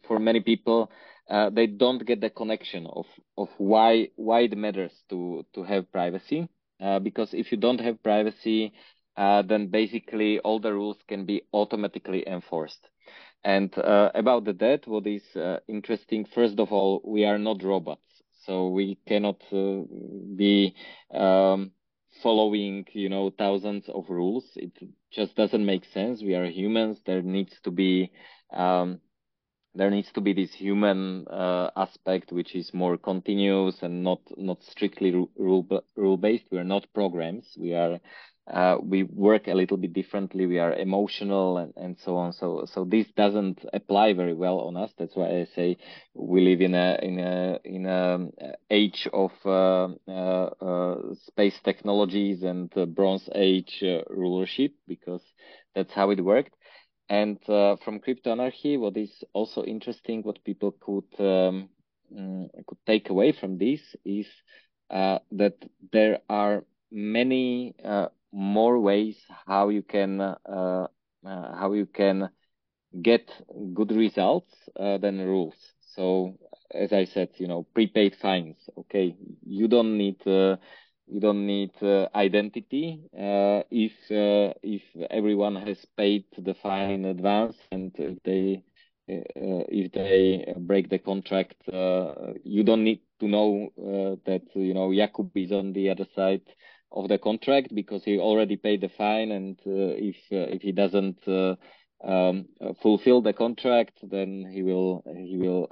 [0.08, 0.92] for many people,
[1.30, 3.06] uh, they don't get the connection of,
[3.38, 6.50] of why, why it matters to, to have privacy.
[6.82, 8.74] Uh, because if you don't have privacy,
[9.16, 12.90] then basically all the rules can be automatically enforced.
[13.44, 17.64] And uh, about the debt, what is uh, interesting, first of all, we are not
[17.64, 18.06] robots.
[18.46, 19.82] So we cannot uh,
[20.36, 20.76] be
[21.14, 21.72] um,
[22.22, 24.46] following, you know, thousands of rules.
[24.56, 24.72] It
[25.12, 26.22] just doesn't make sense.
[26.22, 27.00] We are humans.
[27.06, 28.12] There needs to be
[28.54, 29.00] um,
[29.76, 34.62] there needs to be this human uh, aspect which is more continuous and not not
[34.64, 38.00] strictly rule rule based we are not programs we are
[38.52, 40.46] uh, we work a little bit differently.
[40.46, 42.34] We are emotional and, and so on.
[42.34, 44.92] So so this doesn't apply very well on us.
[44.98, 45.78] That's why I say
[46.14, 48.28] we live in a in a in a
[48.70, 55.24] age of uh, uh, uh space technologies and Bronze Age uh, rulership because
[55.74, 56.56] that's how it worked.
[57.08, 61.70] And uh, from crypto anarchy, what is also interesting, what people could um,
[62.14, 64.28] mm, could take away from this is
[64.90, 65.56] that
[65.92, 67.74] there are many
[68.34, 70.88] more ways how you can uh, uh,
[71.24, 72.30] how you can
[73.02, 73.32] get
[73.74, 75.56] good results uh, than rules.
[75.96, 76.38] So
[76.74, 78.58] as I said, you know, prepaid fines.
[78.78, 79.16] Okay,
[79.46, 80.58] you don't need uh,
[81.08, 84.82] you don't need uh, identity uh, if if
[85.12, 88.64] everyone has paid the fine in advance and if they
[89.08, 91.56] if they break the contract,
[92.44, 93.72] you don't need to know
[94.26, 96.42] that you know Jakub is on the other side
[96.94, 100.72] of the contract because he already paid the fine, and uh, if uh, if he
[100.72, 101.56] doesn't uh,
[102.04, 102.46] um,
[102.82, 105.70] fulfill the contract, then he will he will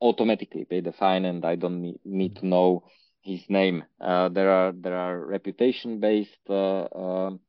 [0.00, 2.84] automatically pay the fine, and I don't need, to know
[3.22, 3.84] his name.
[4.00, 7.40] there are there are reputation based um,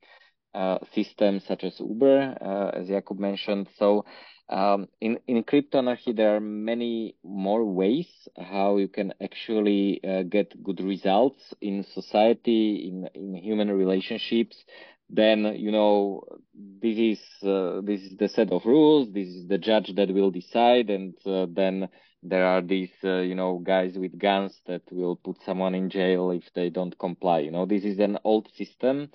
[0.93, 3.67] systems such as Uber, as Jakub mentioned.
[3.77, 4.05] So
[4.49, 8.07] um, in, in cryptoanarchy there are many more ways
[8.37, 14.63] how you can actually uh, get good results in society, in, in human relationships.
[15.09, 19.11] Then, you know, this is, uh, this is the set of rules.
[19.11, 20.89] This is the judge that will decide.
[20.89, 21.87] And uh, then
[22.23, 26.31] there are these, uh, you know, guys with guns that will put someone in jail
[26.31, 27.39] if they don't comply.
[27.39, 29.09] You know, this is an old system.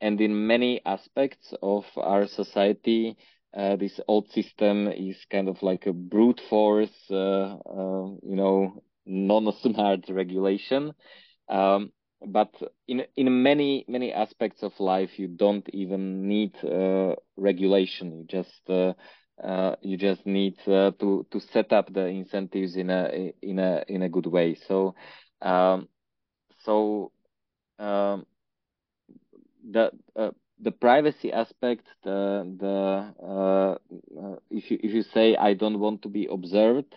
[0.00, 3.16] And in many aspects of our society,
[3.56, 8.82] uh, this old system is kind of like a brute force, uh, uh, you know,
[9.06, 10.92] non-smart regulation.
[11.48, 11.92] Um,
[12.26, 12.52] but
[12.88, 18.12] in in many many aspects of life, you don't even need uh, regulation.
[18.12, 18.94] You just uh,
[19.42, 24.02] uh, you just need to to set up the incentives in a in a in
[24.02, 24.56] a good way.
[24.66, 24.94] So
[25.42, 25.88] um,
[26.64, 27.12] so
[27.78, 28.26] um,
[29.70, 29.90] the
[30.60, 33.72] the privacy aspect, the the uh,
[34.20, 36.94] uh, if you if you say I don't want to be observed,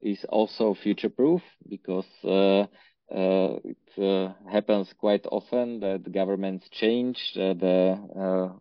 [0.00, 2.66] is also future proof because uh,
[3.14, 8.52] uh, it uh, happens quite often that governments change the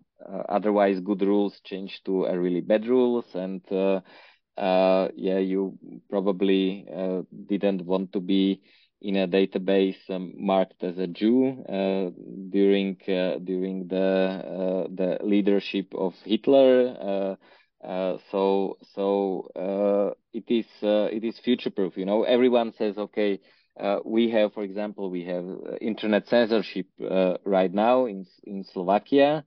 [0.49, 3.61] otherwise good rules change to really bad rules and
[4.57, 5.77] yeah you
[6.09, 6.85] probably
[7.47, 8.61] didn't want to be
[9.03, 12.09] in a database um, marked as a Jew uh,
[12.49, 14.07] during uh, during the
[14.55, 17.37] uh, the leadership of Hitler.
[18.31, 19.05] so so
[20.33, 21.97] it is it is future proof.
[21.97, 23.39] You know, everyone says, okay,
[24.05, 25.45] we have, for example, we have
[25.81, 26.87] internet censorship
[27.45, 29.43] right now in in Slovakia.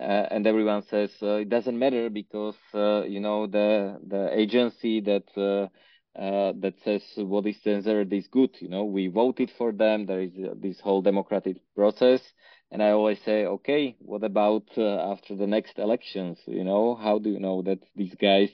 [0.00, 5.00] Uh, and everyone says uh, it doesn't matter because uh, you know the the agency
[5.00, 5.24] that
[6.18, 8.56] uh, that says what is censored is good.
[8.60, 10.06] You know, we voted for them.
[10.06, 12.20] There is uh, this whole democratic process.
[12.70, 16.38] And I always say, okay, what about uh, after the next elections?
[16.46, 18.50] You know, how do you know that these guys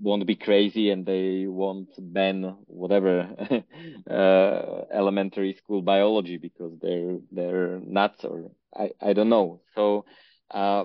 [0.00, 3.28] won't be crazy and they won't ban whatever
[4.10, 9.60] uh, elementary school biology because they're they're nuts or I, I don't know.
[9.74, 10.04] So
[10.50, 10.84] uh,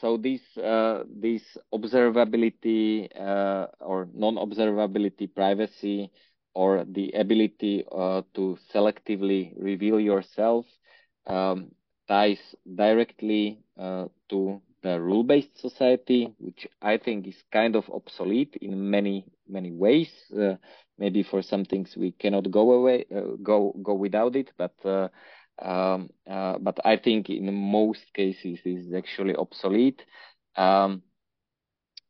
[0.00, 1.04] so this uh,
[1.72, 6.10] observability uh, or non-observability privacy
[6.54, 10.66] or the ability uh, to selectively reveal yourself
[11.26, 11.70] um,
[12.08, 12.40] ties
[12.74, 19.26] directly uh, to the rule-based society, which I think is kind of obsolete in many
[19.48, 20.10] many ways.
[20.36, 20.56] Uh,
[20.98, 24.74] maybe for some things we cannot go away uh, go go without it, but
[25.62, 30.04] um, uh, but I think in most cases is actually obsolete.
[30.56, 31.02] Um,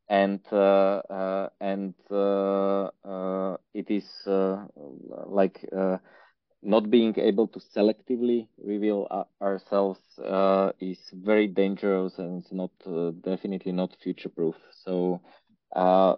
[0.09, 4.05] and uh, uh, and uh, uh, it is
[5.27, 5.65] like
[6.63, 9.07] not being able to selectively reveal
[9.41, 9.99] ourselves
[10.79, 12.71] is very dangerous and it's not
[13.23, 14.55] definitely not future proof.
[14.83, 15.21] So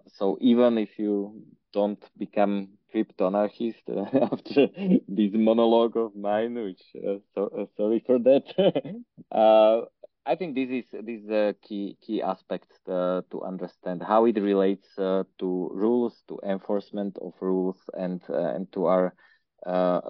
[0.07, 1.33] so even if you
[1.73, 4.69] don't become crypto anarchist uh, after
[5.09, 8.45] this monologue of mine, which uh, so, uh, sorry for that.
[9.31, 9.81] Uh,
[10.27, 14.37] I think this is this is a key key aspect uh, to understand how it
[14.39, 19.13] relates uh, to rules, to enforcement of rules, and and to our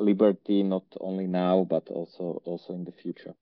[0.01, 3.35] liberty, not only now but also also in the future.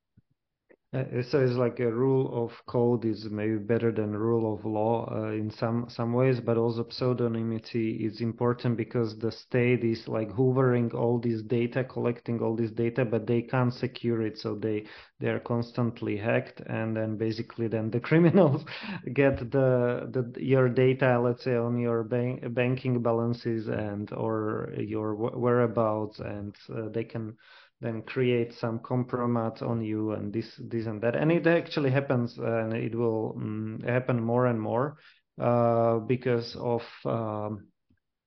[0.93, 5.09] Uh, so it's like a rule of code is maybe better than rule of law
[5.09, 10.29] uh, in some some ways, but also pseudonymity is important because the state is like
[10.31, 14.83] hoovering all this data, collecting all this data, but they can't secure it, so they
[15.21, 18.65] they are constantly hacked, and then basically then the criminals
[19.13, 25.15] get the the your data, let's say on your bank banking balances and or your
[25.15, 27.37] whereabouts, and uh, they can
[27.81, 31.15] then create some compromise on you and this this and that.
[31.15, 34.97] And it actually happens and it will um, happen more and more
[35.39, 37.67] uh, because of um,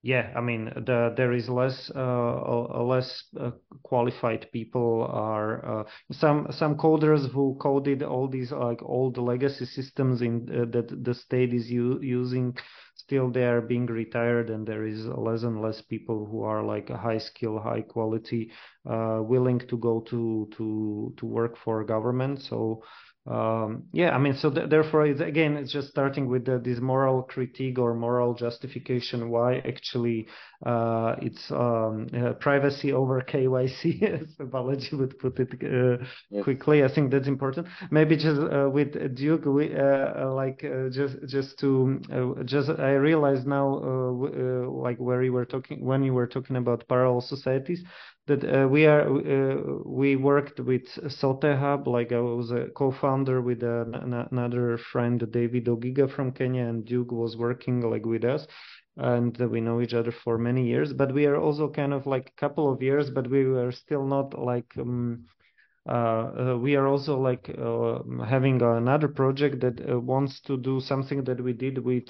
[0.04, 3.50] yeah i mean the, there is less uh, less uh,
[3.82, 10.20] qualified people are uh, some some coders who coded all these like old legacy systems
[10.20, 12.54] in uh, that the state is using
[13.04, 16.90] still they are being retired and there is less and less people who are like
[16.90, 18.50] a high skill high quality
[18.86, 22.40] uh, willing to go to to to work for government.
[22.40, 22.82] So
[23.26, 26.78] um, yeah, I mean, so th- therefore, it's, again, it's just starting with the, this
[26.78, 30.28] moral critique or moral justification why actually
[30.66, 36.44] uh, it's um, uh, privacy over KYC, as Balaji would put it uh, yes.
[36.44, 36.84] quickly.
[36.84, 37.66] I think that's important.
[37.90, 42.02] Maybe just uh, with Duke, we, uh, like uh, just just to
[42.44, 43.78] just I realize now,
[44.68, 47.82] like where you were talking when you were talking about parallel societies,
[48.26, 51.86] that uh, we are uh, we worked with Sote Hub.
[51.86, 57.36] Like I was a co-founder with another friend, David Ogiga from Kenya, and Duke was
[57.36, 58.46] working like with us,
[58.96, 60.92] and we know each other for many years.
[60.92, 64.06] But we are also kind of like a couple of years, but we were still
[64.06, 64.72] not like.
[64.78, 65.26] Um,
[65.86, 70.80] uh, uh, we are also like uh, having another project that uh, wants to do
[70.80, 72.08] something that we did with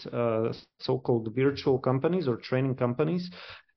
[0.78, 3.30] so-called virtual companies or training companies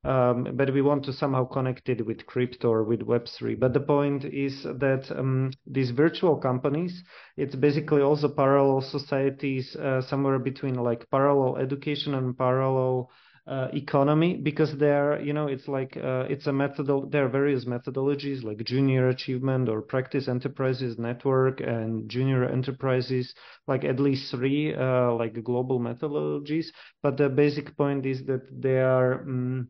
[0.07, 3.59] um, but we want to somehow connect it with crypto or with Web3.
[3.59, 7.03] But the point is that um, these virtual companies,
[7.35, 13.11] it's basically also parallel societies, uh, somewhere between like parallel education and parallel
[13.47, 17.63] uh, economy because there you know it's like uh, it's a method there are various
[17.63, 23.33] methodologies like junior achievement or practice enterprises network and junior enterprises
[23.65, 26.65] like at least three uh, like global methodologies
[27.01, 29.69] but the basic point is that they are um,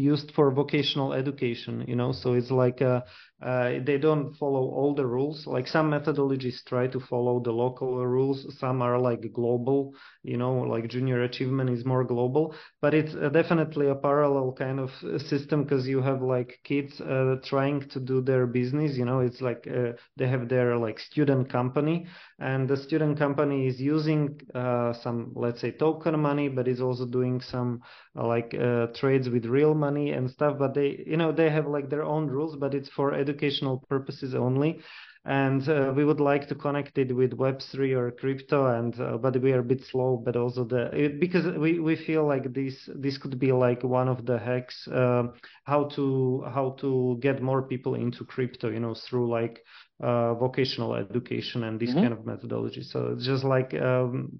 [0.00, 2.12] used for vocational education you know?
[2.12, 3.04] So it's like a
[3.42, 5.46] uh, they don't follow all the rules.
[5.46, 8.46] Like some methodologies try to follow the local rules.
[8.58, 13.30] Some are like global, you know, like junior achievement is more global, but it's uh,
[13.30, 18.00] definitely a parallel kind of uh, system because you have like kids uh, trying to
[18.00, 18.96] do their business.
[18.96, 22.06] You know, it's like uh, they have their like student company,
[22.38, 27.06] and the student company is using uh, some, let's say, token money, but is also
[27.06, 27.80] doing some
[28.14, 28.50] like
[28.94, 30.58] trades with real money and stuff.
[30.58, 34.34] But they, you know, they have like their own rules, but it's for educational purposes
[34.34, 34.80] only
[35.26, 39.40] and uh, we would like to connect it with web3 or crypto and uh, but
[39.42, 42.88] we are a bit slow but also the it, because we, we feel like this
[42.94, 45.24] this could be like one of the hacks uh,
[45.64, 49.62] how to how to get more people into crypto you know through like
[50.02, 52.00] uh, vocational education and this mm-hmm.
[52.00, 54.30] kind of methodology so it's just like um,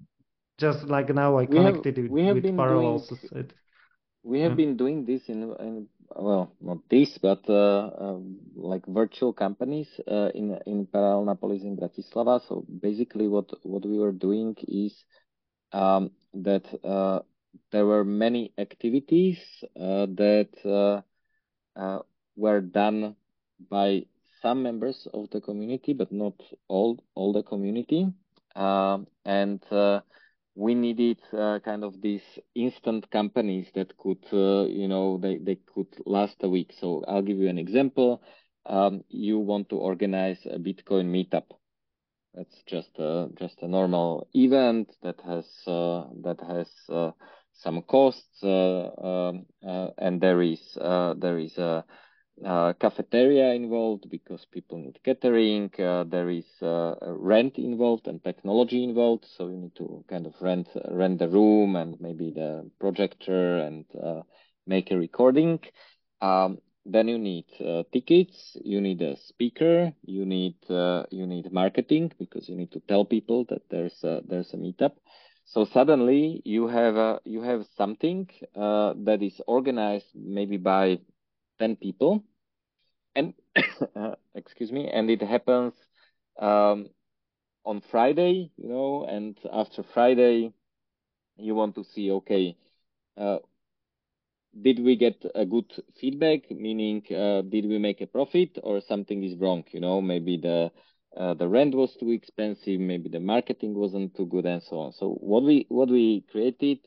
[0.57, 3.51] just like now i connected we have, it with parallel doing,
[4.23, 4.55] we have yeah.
[4.55, 10.29] been doing this in, in well, not this, but uh, um, like virtual companies uh,
[10.33, 12.41] in in Paralelná Polis in Bratislava.
[12.47, 14.93] So basically, what what we were doing is
[15.71, 17.19] um, that uh,
[17.71, 19.39] there were many activities
[19.75, 21.01] uh, that uh,
[21.79, 21.99] uh,
[22.35, 23.15] were done
[23.69, 24.05] by
[24.41, 26.33] some members of the community, but not
[26.67, 28.07] all all the community,
[28.55, 29.61] um, and
[30.61, 32.21] we needed uh, kind of these
[32.53, 36.71] instant companies that could, uh, you know, they, they could last a week.
[36.79, 38.21] So I'll give you an example.
[38.67, 41.45] Um, you want to organize a Bitcoin meetup.
[42.35, 47.11] That's just a, just a normal event that has uh, that has uh,
[47.53, 51.83] some costs, uh, um, uh, and there is there is a
[52.45, 55.71] uh, cafeteria involved because people need catering.
[55.77, 60.33] Uh, there is uh, rent involved and technology involved, so you need to kind of
[60.41, 64.21] rent rent the room and maybe the projector and uh,
[64.65, 65.59] make a recording.
[66.21, 70.55] Um, then you need uh, tickets, you need a speaker, you need
[71.11, 74.93] you need marketing because you need to tell people that there's a, there's a meetup.
[75.45, 80.99] So suddenly you have a, you have something that is organized maybe by
[81.59, 82.23] 10 people
[83.15, 83.33] and
[83.95, 85.73] uh, excuse me and it happens
[86.39, 86.87] um,
[87.65, 90.51] on friday you know and after friday
[91.37, 92.55] you want to see okay
[93.17, 93.37] uh,
[94.59, 96.49] did we get a good feedback?
[96.51, 99.63] Meaning uh, did we make a profit or something is wrong?
[99.71, 100.71] You know maybe the
[101.15, 104.93] uh, the rent was too expensive maybe the marketing wasn't too good and so on.
[104.93, 106.79] So what we what we created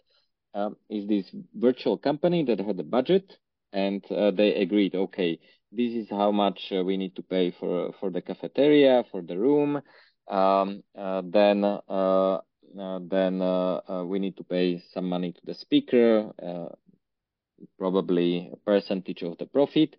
[0.55, 3.39] um, is this virtual company that had a budget
[3.73, 5.39] and uh, they agreed okay
[5.77, 9.37] this is how much uh, we need to pay for for the cafeteria for the
[9.37, 9.83] room.
[10.29, 12.41] Um, uh, then uh, uh,
[13.03, 16.31] then uh, we need to pay some money to the speaker
[17.79, 19.97] probably a percentage of the profit.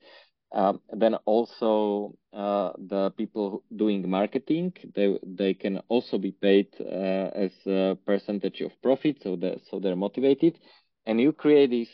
[0.52, 7.98] Um, then also the people doing marketing they they can also be paid as a
[8.06, 10.60] percentage of profit so that so they're motivated.
[11.06, 11.90] And you create this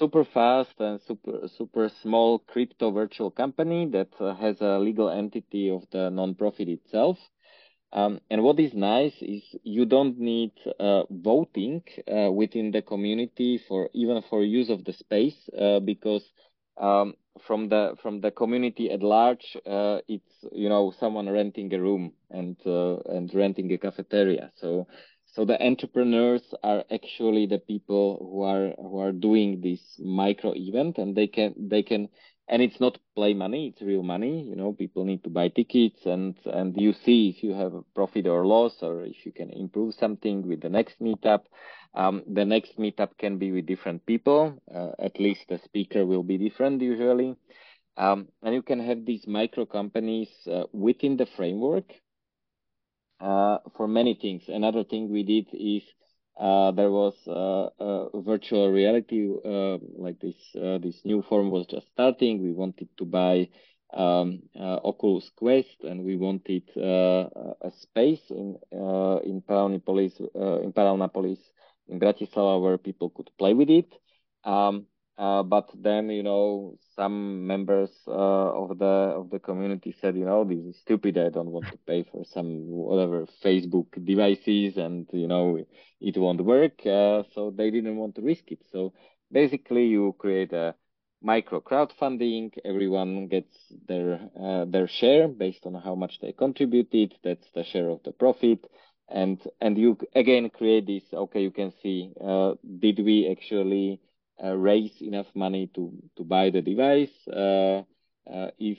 [0.00, 5.68] super fast and super super small crypto virtual company that uh, has a legal entity
[5.70, 7.18] of the nonprofit itself.
[7.92, 13.60] Um, and what is nice is you don't need uh, voting uh, within the community
[13.68, 16.24] for even for use of the space uh, because
[16.80, 17.14] um,
[17.46, 22.12] from the from the community at large, uh, it's you know someone renting a room
[22.30, 24.50] and uh, and renting a cafeteria.
[24.56, 24.86] So
[25.32, 30.98] so the entrepreneurs are actually the people who are who are doing this micro event,
[30.98, 32.08] and they can they can
[32.48, 34.42] and it's not play money; it's real money.
[34.42, 37.82] You know, people need to buy tickets, and and you see if you have a
[37.94, 41.42] profit or loss, or if you can improve something with the next meetup.
[41.94, 44.60] Um, the next meetup can be with different people.
[44.72, 47.36] Uh, at least the speaker will be different usually.
[47.96, 51.92] Um, and you can have these micro companies uh, within the framework
[53.20, 54.44] uh, for many things.
[54.48, 55.82] Another thing we did is
[56.38, 57.68] uh, there was uh,
[58.14, 62.42] a virtual reality, uh, like this uh, this new form was just starting.
[62.42, 63.48] We wanted to buy
[63.92, 70.18] um, uh, Oculus Quest, and we wanted a space in in Paralelnopolis,
[70.64, 71.38] in Paralelnopolis
[71.88, 73.92] in Bratislava where people could play with it.
[74.44, 74.86] Um,
[75.20, 80.24] uh, but then you know some members uh, of the of the community said you
[80.24, 85.06] know this is stupid I don't want to pay for some whatever Facebook devices and
[85.12, 85.58] you know
[86.00, 86.86] it won't work.
[86.86, 88.60] Uh, so they didn't want to risk it.
[88.72, 88.94] So
[89.30, 90.74] basically you create a
[91.22, 92.52] micro crowdfunding.
[92.64, 93.54] Everyone gets
[93.86, 97.14] their uh, their share based on how much they contributed.
[97.22, 98.60] That's the share of the profit.
[99.10, 104.00] And and you again create this okay you can see uh, did we actually
[104.42, 107.12] raise enough money to to buy the device.
[107.26, 107.82] Uh,
[108.30, 108.78] uh, if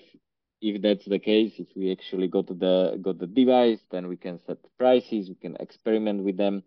[0.61, 4.39] if that's the case, if we actually got the got the device, then we can
[4.45, 6.63] set prices, we can experiment with them.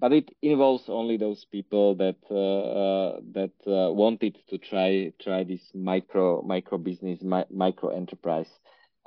[0.00, 5.44] But it involves only those people that uh, uh, that uh, wanted to try try
[5.44, 8.50] this micro micro business mi micro enterprise.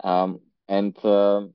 [0.03, 1.47] Um, and uh,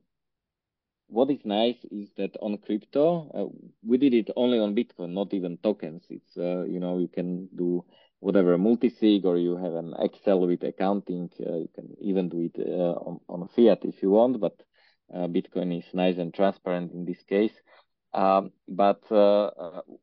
[1.07, 5.33] what is nice is that on crypto, uh, we did it only on Bitcoin, not
[5.33, 6.03] even tokens.
[6.09, 7.85] It's uh, you know you can do
[8.19, 11.29] whatever multi-sig or you have an Excel with accounting.
[11.39, 14.59] Uh, you can even do it uh, on, on fiat if you want, but
[15.13, 17.53] uh, Bitcoin is nice and transparent in this case.
[18.13, 19.51] Um, but uh,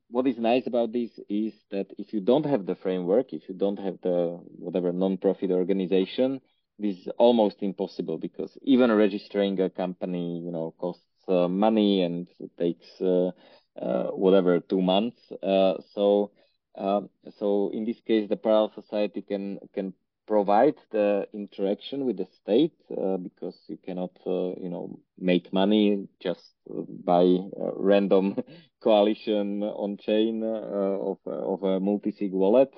[0.09, 3.55] what is nice about this is that if you don't have the framework, if you
[3.55, 6.41] don't have the whatever non-profit organization,
[6.79, 12.29] this is almost impossible because even registering a company, you know, costs uh, money and
[12.59, 13.01] takes
[14.13, 15.21] whatever two months.
[15.95, 16.31] so
[16.77, 19.93] um, so in this case, the parallel society can can
[20.27, 26.07] provide the interaction with the state uh, because you cannot, uh, you know, make money
[26.21, 26.53] just
[27.05, 27.39] by
[27.77, 28.37] random
[28.83, 32.73] coalition on chain uh, of of a multi-sig wallet.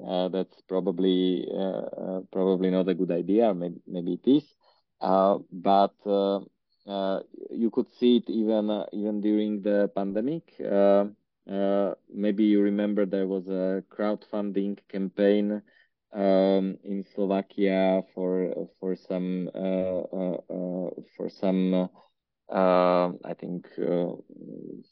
[0.00, 3.54] Uh, uh, that's probably uh, probably not a good idea.
[3.54, 4.44] Maybe maybe it is,
[5.52, 5.94] but.
[7.54, 10.44] you could see it even even during the pandemic.
[10.60, 15.62] Uh, maybe you remember there was a crowdfunding campaign
[16.14, 21.88] um, in Slovakia for for some uh, uh, uh for some
[22.52, 23.66] uh, I think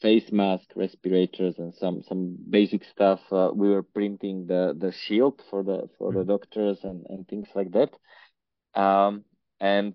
[0.00, 3.20] face mask, respirators, and some some basic stuff.
[3.30, 6.30] we were printing the the shield for the for the mm-hmm.
[6.30, 7.90] doctors and and things like that.
[8.80, 9.24] Um,
[9.60, 9.94] and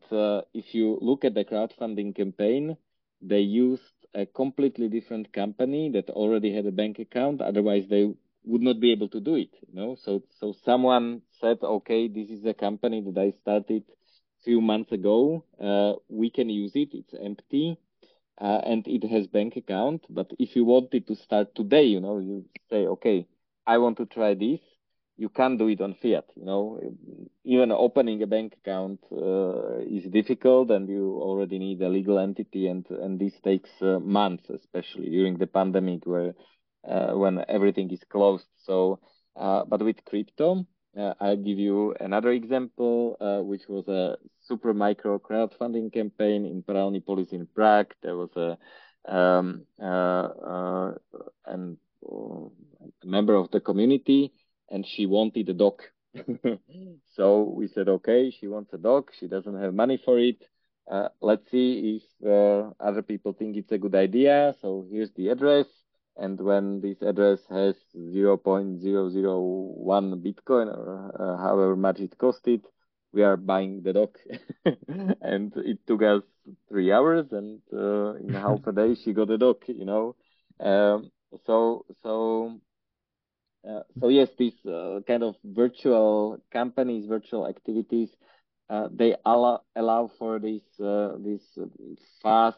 [0.53, 2.77] if you look at the crowdfunding campaign,
[3.21, 7.41] they used a completely different company that already had a bank account.
[7.41, 8.09] Otherwise, they
[8.43, 9.49] would not be able to do it.
[9.67, 13.83] You know, so so someone said, okay, this is a company that I started
[14.43, 15.43] few months ago.
[15.61, 16.89] Uh, we can use it.
[16.93, 17.77] It's empty.
[18.39, 20.05] Uh, and it has bank account.
[20.09, 23.27] But if you wanted to start today, you know, you say, okay,
[23.65, 24.59] I want to try this
[25.17, 26.25] you can't do it on fiat.
[26.35, 26.79] You know,
[27.43, 32.67] even opening a bank account uh, is difficult, and you already need a legal entity,
[32.67, 36.35] and and this takes uh, months, especially during the pandemic, where
[36.87, 38.45] uh, when everything is closed.
[38.65, 38.99] So,
[39.35, 40.65] uh, but with crypto,
[40.97, 46.63] uh, I'll give you another example, uh, which was a super micro crowdfunding campaign in
[46.63, 47.93] Paralelní in Prague.
[48.01, 48.57] There was a
[49.11, 49.65] um,
[51.45, 51.77] and
[53.03, 54.33] a member of the community
[54.69, 55.81] and she wanted a dog.
[57.15, 59.11] so we said, okay, she wants a dog.
[59.19, 60.43] She doesn't have money for it.
[60.89, 64.55] Uh, let's see if uh, other people think it's a good idea.
[64.61, 65.65] So here's the address.
[66.19, 68.81] And when this address has 0.001
[70.23, 72.63] Bitcoin or uh, however much it costed,
[73.13, 74.17] we are buying the dog.
[75.21, 76.23] and it took us
[76.69, 80.15] three hours and uh, in half a day she got a dog, you know.
[80.59, 81.11] Um,
[81.45, 82.59] so, so
[83.67, 88.09] uh, so yes, these uh, kind of virtual companies, virtual activities,
[88.69, 91.41] uh, they allow allow for this uh, this
[92.21, 92.57] fast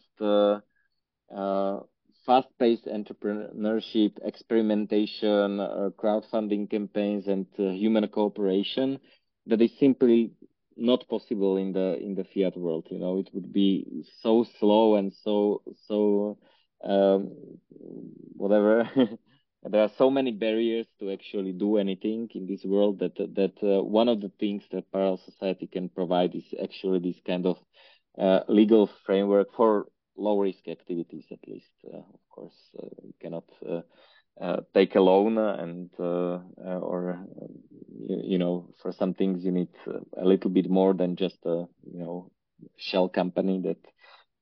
[2.30, 5.58] fast-paced entrepreneurship, experimentation,
[5.98, 9.00] crowdfunding campaigns, and human cooperation
[9.48, 10.32] that is simply
[10.78, 12.86] not possible in the in the fiat world.
[12.92, 16.38] You know, it would be so slow and so so
[16.84, 17.32] um,
[18.38, 18.88] whatever.
[19.64, 23.84] there are so many barriers to actually do anything in this world that that uh,
[23.84, 27.58] one of the things that parallel society can provide is actually this kind of
[28.20, 29.88] uh, legal framework for
[30.20, 33.82] low risk activities at least uh, of course uh, you cannot uh,
[34.42, 37.20] uh, take a loan and or
[38.08, 39.70] you, you, know for some things you need
[40.18, 42.32] a little bit more than just a you know
[42.78, 43.78] shell company that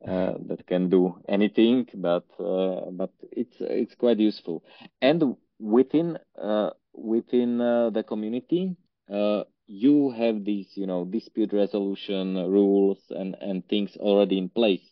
[0.06, 4.64] uh, that can do anything, but uh, but it's it's quite useful.
[5.02, 8.76] And within uh, within uh, the community,
[9.12, 14.86] uh, you have these you know dispute resolution rules and and things already in place.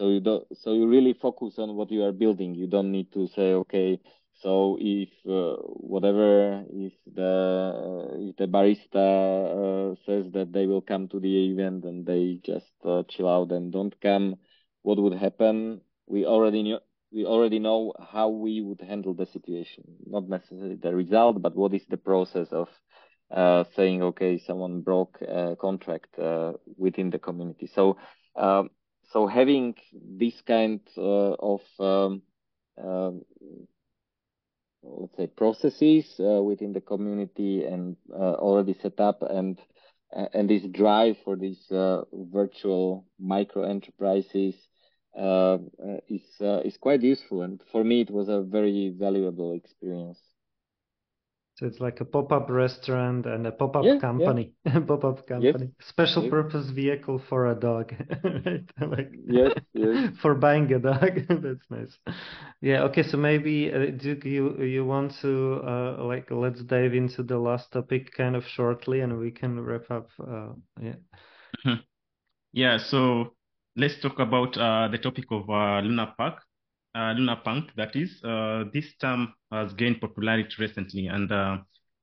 [0.00, 0.46] So you don't.
[0.56, 2.54] so you really focus on what you are building.
[2.54, 4.00] You don't need to say okay.
[4.32, 11.20] So if uh, whatever if the if the barista says that they will come to
[11.20, 12.72] the event and they just
[13.10, 14.36] chill out and don't come,
[14.80, 16.78] what would happen, we already knew
[17.12, 21.74] we already know how we would handle the situation, not necessarily the result, but what
[21.74, 22.68] is the process of
[23.30, 27.66] uh, saying, okay, someone broke a contract uh, within the community.
[27.66, 27.98] So,
[28.36, 28.70] um,
[29.12, 32.22] so having this kind uh, of um,
[32.82, 33.22] um
[34.82, 39.58] let's say processes uh, within the community and uh, already set up and
[40.32, 41.64] and this drive for these
[42.32, 44.56] virtual micro enterprises
[46.08, 47.42] is is quite useful.
[47.42, 50.18] And for me, it was a very valuable experience.
[51.60, 54.00] So it's like a pop-up restaurant and a pop-up Yeah, yeah.
[54.00, 54.54] company,
[54.86, 56.30] pop-up company, special Yes.
[56.30, 58.64] purpose vehicle for a dog, right?
[58.80, 60.16] Like Yes, yes.
[60.22, 61.20] for buying a dog.
[61.28, 61.98] That's nice.
[62.62, 62.84] Yeah.
[62.84, 63.02] Okay.
[63.02, 67.72] So maybe uh, Duke, you you want to uh, like let's dive into the last
[67.72, 70.08] topic kind of shortly, and we can wrap up.
[70.18, 70.96] Uh, yeah.
[72.52, 73.34] Yeah, so
[73.76, 76.42] let's talk about uh, the topic of uh, Luna Park,
[76.94, 78.22] uh, Lunar Punk, that is.
[78.24, 81.58] Uh, this term has gained popularity recently, and uh,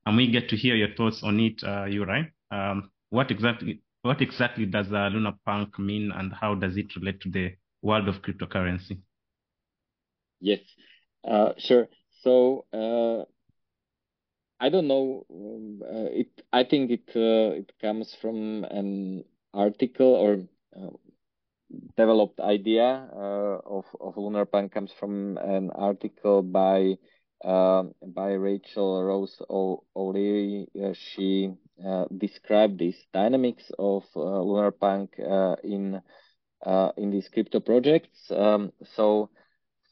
[0.06, 2.32] and we get to hear your thoughts on it, uh, Yuri.
[2.50, 7.20] Um, what exactly what exactly does uh, Lunar Punk mean, and how does it relate
[7.22, 9.00] to the world of cryptocurrency?
[10.40, 10.60] Yes,
[11.24, 11.88] uh, sure.
[12.22, 13.24] So uh,
[14.60, 15.26] I don't know.
[15.82, 20.90] uh, it I think it uh, it comes from an article or uh,
[21.96, 26.96] developed idea uh, of of lunar punk comes from an article by
[27.44, 30.68] uh, by Rachel Rose O- O'Leary.
[30.74, 31.50] Uh, she
[31.86, 36.00] uh, described this dynamics of uh, lunar punk uh, in
[36.64, 38.30] uh, in these crypto projects.
[38.30, 39.30] Um, so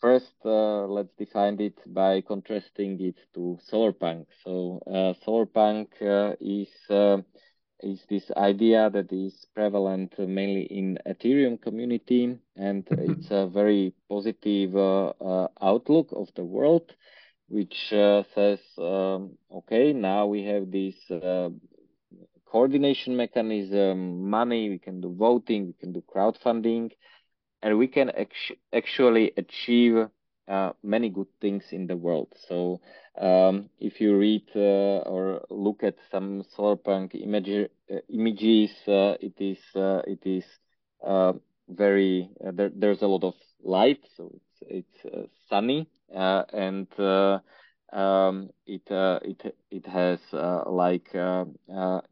[0.01, 4.27] first, uh, let's define it by contrasting it to Solarpunk.
[4.45, 7.19] So uh, Solarpunk uh, is uh,
[7.83, 14.75] is this idea that is prevalent mainly in Ethereum community, and it's a very positive
[15.61, 16.95] outlook of the world,
[17.49, 21.49] which uh, says, um, okay, now we have this uh,
[22.45, 26.91] coordination mechanism, money, we can do voting, we can do crowdfunding,
[27.63, 30.09] and we can actu- actually achieve
[30.49, 32.29] uh, many good things in the world.
[32.49, 32.81] So
[33.21, 39.35] um, if you read uh, or look at some solarpunk image, uh, images, uh, it
[39.41, 40.45] is it is
[41.69, 46.87] very there, there's a lot of light, so it's it's sunny and
[47.93, 51.45] um, it uh, it it has uh, like uh,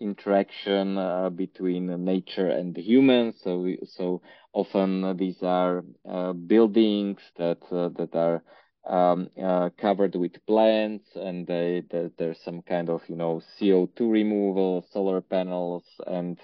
[0.01, 0.97] interaction
[1.37, 3.35] between nature and humans.
[3.43, 5.83] So we, so often these are
[6.47, 8.43] buildings that that are
[8.87, 14.11] um, uh, covered with plants, and they, they, there's some kind of you know CO2
[14.11, 16.39] removal, solar panels, and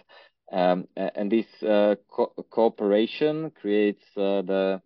[0.53, 4.81] um, and this uh, co- cooperation creates uh, the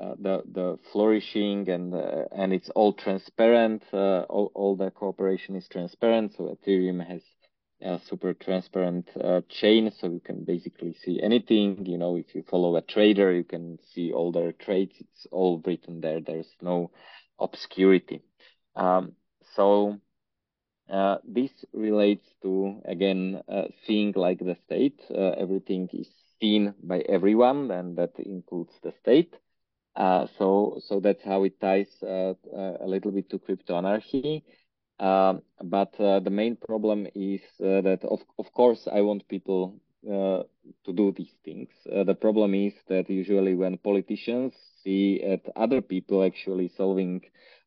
[0.00, 3.82] uh, the the flourishing and uh, and it's all transparent.
[3.92, 6.34] Uh, all all the cooperation is transparent.
[6.36, 7.22] So Ethereum has
[7.82, 11.84] a super transparent uh, chain, so you can basically see anything.
[11.84, 14.94] You know, if you follow a trader, you can see all their trades.
[15.00, 16.20] It's all written there.
[16.20, 16.90] There's no
[17.38, 18.22] obscurity.
[18.76, 19.12] Um,
[19.54, 19.98] so.
[20.90, 23.42] Uh, this relates to again
[23.86, 24.98] seeing like the state.
[25.10, 26.08] everything is
[26.40, 29.34] seen by everyone, and that includes the state.
[29.98, 34.44] Uh, so so that's how it ties uh, uh, a little bit to crypto anarchy.
[35.00, 41.12] Um, but the main problem is that of of course I want people to do
[41.12, 41.68] these things.
[41.84, 47.22] the problem is that usually when politicians see at other people actually solving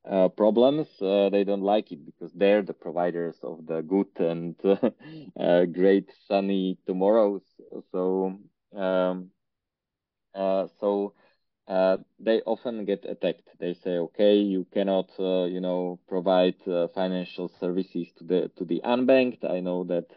[0.09, 4.55] uh, problems, uh, they don't like it because they're the providers of the good and
[5.39, 7.43] uh, great sunny tomorrows.
[7.91, 8.39] So,
[8.75, 9.31] um,
[10.79, 11.13] so
[11.71, 13.47] uh, they often get attacked.
[13.59, 18.65] They say, okay, you cannot, uh, you know, provide uh, financial services to the to
[18.65, 19.49] the unbanked.
[19.49, 20.07] I know that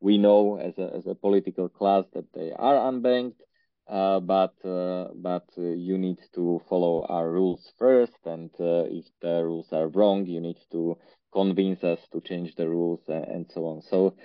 [0.00, 3.40] we know as a as a political class that they are unbanked,
[3.88, 9.68] uh, but uh, but you need to follow our rules first, and if the rules
[9.72, 10.96] are wrong, you need to
[11.30, 13.82] convince us to change the rules and so on.
[13.82, 14.16] So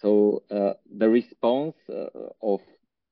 [0.00, 1.76] so the response
[2.40, 2.60] of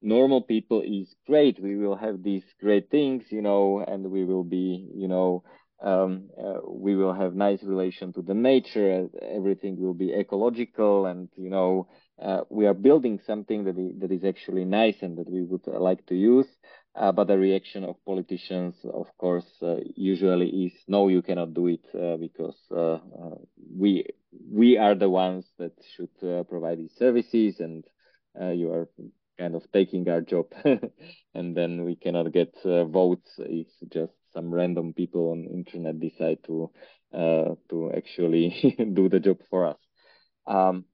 [0.02, 1.62] normal people is great.
[1.62, 5.44] We will have these great things, you know, and we will be, you know,
[5.82, 9.08] um, uh, we will have nice relation to the nature.
[9.20, 11.89] Everything will be ecological, and you know,
[12.22, 15.66] uh, we are building something that is, that is actually nice and that we would
[15.66, 16.47] uh, like to use.
[16.94, 21.66] Uh, but the reaction of politicians, of course, uh, usually is no, you cannot do
[21.66, 22.56] it uh, because
[23.76, 24.05] we
[24.50, 27.84] we are the ones that should provide these services, and
[28.56, 28.89] you are
[29.39, 30.47] kind of taking our job
[31.35, 36.39] and then we cannot get uh, votes if just some random people on internet decide
[36.44, 36.70] to
[37.15, 39.78] uh, to actually do the job for us.
[40.47, 40.85] Um,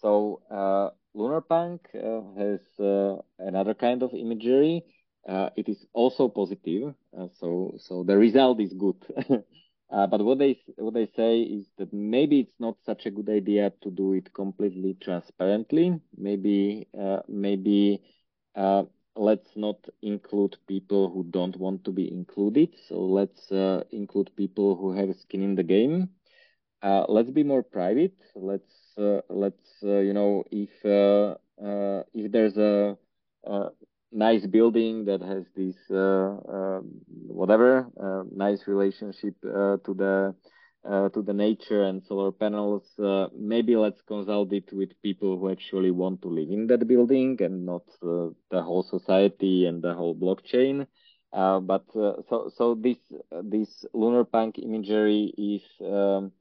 [0.00, 4.84] so uh, lunarpunk uh, has uh, another kind of imagery.
[5.28, 6.94] Uh, it is also positive
[7.40, 8.94] so so the result is good
[9.90, 13.28] Uh, but what they what they say is that maybe it's not such a good
[13.28, 16.00] idea to do it completely transparently.
[16.16, 18.02] Maybe uh, maybe
[18.56, 18.84] uh,
[19.16, 22.74] let's not include people who don't want to be included.
[22.88, 26.10] So let's uh, include people who have skin in the game.
[26.82, 28.16] Uh, let's be more private.
[28.34, 30.70] Let's uh, let's you know if
[32.14, 32.96] if there's a
[34.12, 36.80] nice building that has this uh, uh,
[37.26, 40.34] whatever uh, nice relationship to the
[41.12, 42.84] to the nature and solar panels.
[43.36, 47.66] maybe let's consult it with people who actually want to live in that building and
[47.66, 50.86] not the whole society and the whole blockchain.
[51.32, 52.96] Uh, but uh, so so this
[53.32, 56.32] uh, this lunar punk imagery is um,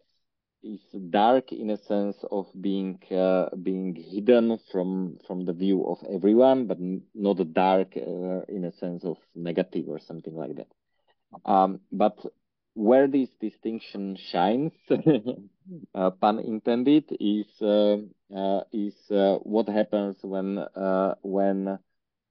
[0.66, 6.00] is dark in a sense of being uh, being hidden from from the view of
[6.12, 6.80] everyone, but
[7.14, 10.68] not dark uh, in a sense of negative or something like that.
[11.46, 12.18] Um, but
[12.74, 14.74] where this distinction shines,
[15.96, 17.98] uh, pun intended, is uh,
[18.36, 20.66] uh, is uh, what happens when
[21.22, 21.80] when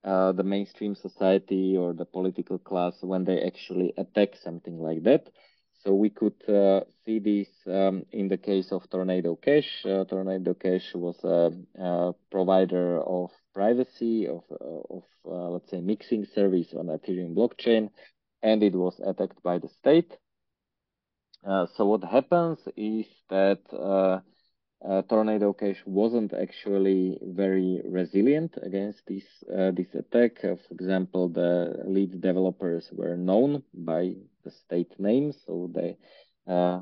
[0.05, 5.29] the mainstream society or the political class when they actually attack something like that
[5.85, 9.85] so we could uh, see this um, in the case of Tornado Cash.
[9.85, 16.27] Uh, Tornado Cash was a, a, provider of privacy, of, of uh, let's say, mixing
[16.35, 17.91] service on Ethereum blockchain,
[18.43, 20.13] and it was attacked by the state.
[21.77, 23.61] So what happens is that
[24.89, 30.41] uh, Tornado Cash wasn't actually very resilient against this uh, this attack.
[30.41, 35.97] For example, the lead developers were known by the state names, so they
[36.47, 36.81] uh,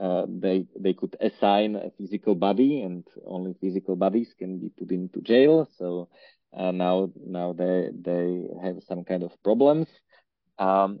[0.00, 4.90] uh, they they could assign a physical body, and only physical bodies can be put
[4.90, 5.68] into jail.
[5.78, 6.08] So
[6.56, 9.88] uh, now now they they have some kind of problems.
[10.58, 11.00] Um,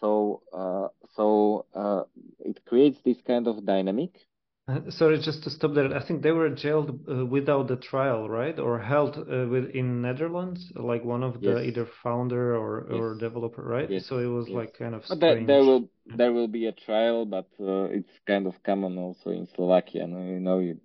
[0.00, 0.42] so
[1.14, 1.66] so
[2.40, 4.12] it creates this kind of dynamic
[4.68, 5.96] uh, sorry, just to stop there.
[5.96, 8.58] I think they were jailed uh, without the trial, right?
[8.58, 11.66] Or held uh, with in Netherlands, like one of the yes.
[11.68, 13.00] either founder or, yes.
[13.00, 13.90] or developer, right?
[13.90, 14.06] Yes.
[14.06, 15.20] So it was like kind of strange.
[15.20, 19.30] There, there, will there will be a trial, but uh, it's kind of common also
[19.30, 20.06] in Slovakia.
[20.06, 20.78] You know, you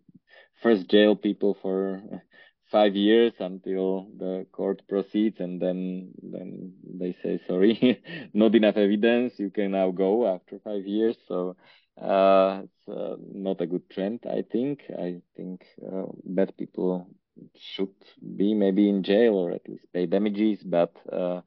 [0.61, 2.01] first jail people for
[2.71, 8.01] five years until the court proceeds, and then then they say sorry,
[8.33, 9.33] not enough evidence.
[9.37, 11.17] You can now go after five years.
[11.27, 11.57] So
[12.01, 14.83] uh, it's uh, not a good trend, I think.
[14.97, 17.07] I think uh, bad people
[17.55, 17.93] should
[18.38, 21.41] be maybe in jail or at least pay damages, but uh,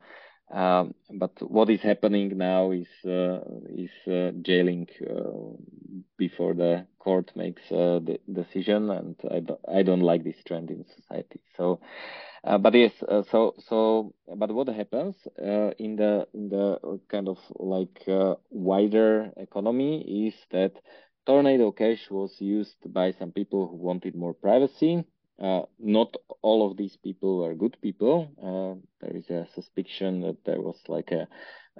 [0.51, 3.41] um, but what is happening now is uh,
[3.75, 5.57] is uh, jailing uh,
[6.17, 10.85] before the court makes the decision, and I don't, I don't like this trend in
[10.97, 11.41] society.
[11.57, 11.81] So
[12.45, 17.29] uh, but yes, uh, so so but what happens uh, in the in the kind
[17.29, 20.73] of like uh, wider economy is that
[21.27, 25.05] Tornado Cash was used by some people who wanted more privacy.
[25.39, 28.31] Uh, not all of these people were good people.
[28.43, 31.29] Uh, there is a suspicion that there was like a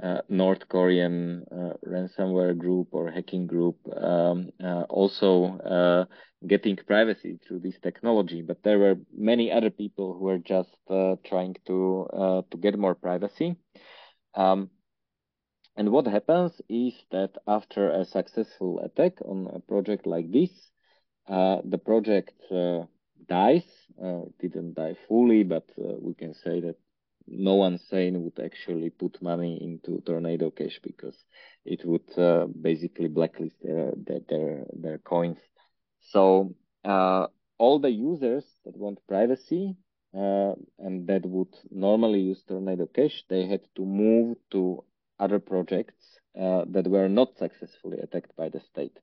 [0.03, 6.05] uh, North Korean uh, ransomware group or hacking group um, uh, also uh,
[6.47, 8.43] getting privacy through this technology.
[8.43, 12.95] But there were many other people who were just uh, trying to to get more
[12.95, 13.57] privacy.
[14.35, 14.69] Um,
[15.79, 20.51] and what happens is that after a successful attack on a project like this,
[21.27, 22.35] the project
[23.29, 23.65] dies.
[23.99, 26.77] it didn't die fully, but we can say that
[27.27, 31.17] no one sane would actually put money into Tornado Cash because
[31.65, 33.93] it would uh, basically blacklist their,
[34.29, 35.39] their their coins.
[36.01, 37.27] So uh,
[37.59, 39.77] all the users that want privacy
[40.15, 44.85] uh, and that would normally use Tornado Cash, they had to move to
[45.19, 48.99] other projects uh, that were not successfully attacked by the state.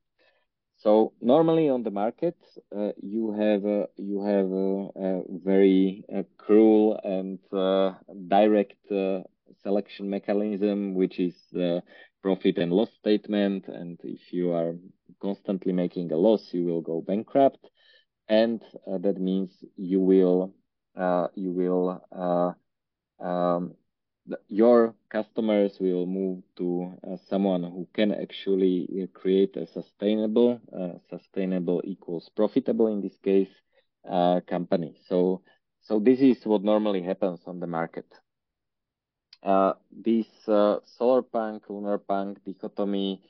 [0.83, 2.35] So normally on the market,
[2.75, 7.93] uh, you have uh, you have a very uh, cruel and uh,
[8.27, 9.21] direct uh,
[9.61, 11.35] selection mechanism, which is
[12.21, 13.69] profit and loss statement.
[13.69, 14.75] And if you are
[15.21, 17.65] constantly making a loss, you will go bankrupt,
[18.27, 20.53] and uh, that means you will
[21.35, 22.03] you will
[23.21, 23.73] um,
[24.47, 30.97] your customers will move to uh, someone who can actually uh, create a sustainable, uh,
[31.09, 33.49] sustainable equals profitable in this case,
[34.09, 34.95] uh, company.
[35.07, 35.41] So,
[35.81, 38.05] so this is what normally happens on the market.
[39.41, 43.21] Uh, this uh, solar punk, lunar punk dichotomy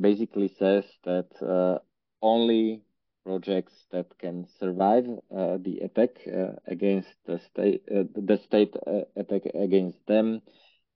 [0.00, 1.80] basically says that
[2.22, 2.83] only
[3.24, 5.04] projects that can survive
[5.34, 10.42] uh, the attack uh, against the state, uh, the state uh, attack against them,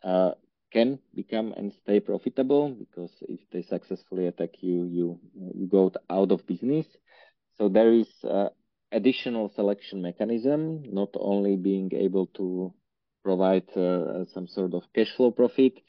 [0.05, 0.33] uh,
[0.71, 5.19] can become and stay profitable because if they successfully attack you, you
[5.55, 6.87] you go out of business.
[7.57, 8.51] So there is uh,
[8.93, 12.75] additional selection mechanism, not only being able to
[13.25, 13.65] provide
[14.33, 15.81] some sort of cash flow profit,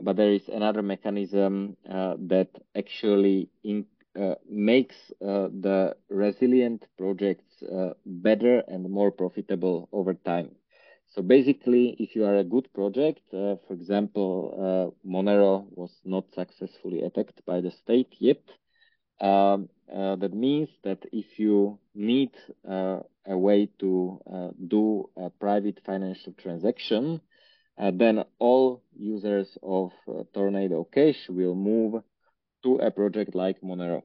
[0.00, 4.01] but there is another mechanism that actually in, uh,
[4.48, 10.50] makes uh, the resilient projects uh, better and more profitable over time.
[11.10, 17.02] So basically, if you are a good project, uh, for example, Monero was not successfully
[17.02, 18.42] attacked by the state yet,
[19.20, 22.30] um, uh, that means that if you need
[22.68, 27.20] uh, a way to uh, do a private financial transaction,
[27.78, 32.02] uh, then all users of uh, Tornado Cash will move
[32.62, 34.02] to a project like Monero.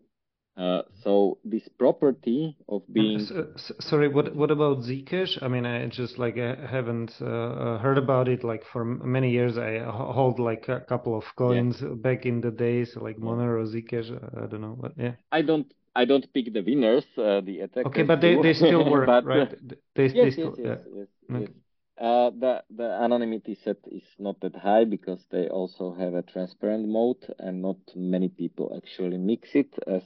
[0.57, 3.45] Uh, so this property of being so,
[3.79, 7.99] sorry what what about zcash i mean i just like I haven't uh, uh, heard
[7.99, 11.89] about it like for many years i hold like a couple of coins yeah.
[11.89, 16.05] back in the days like monero zcash i don't know but yeah i don't i
[16.05, 19.51] don't pick the winners uh, the attackers okay but they, they still work but, right
[19.95, 20.97] they, yes, they yes, still, yes, yeah.
[20.97, 21.53] yes, yes, okay.
[21.99, 26.87] Uh, the the anonymity set is not that high because they also have a transparent
[26.87, 30.03] mode and not many people actually mix it as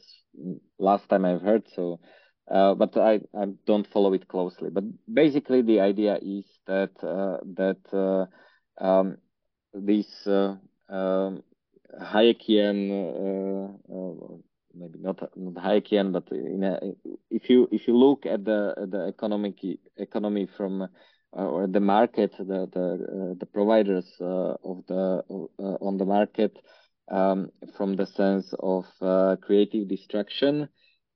[0.80, 2.00] last time I've heard so
[2.52, 4.70] uh, but I, I don't follow it closely.
[4.70, 9.18] But basically the idea is that uh, that uh, um,
[9.74, 10.56] this uh,
[10.90, 11.44] um,
[12.02, 14.38] Hayekian uh,
[14.74, 16.94] maybe not not Hayekian but a,
[17.30, 19.56] if you if you look at the the economic
[19.98, 20.90] economy from
[21.34, 25.24] or the market, the the uh, the providers uh, of the
[25.60, 26.58] on the market
[27.10, 28.85] um, from the sense of
[29.42, 30.68] creative destruction.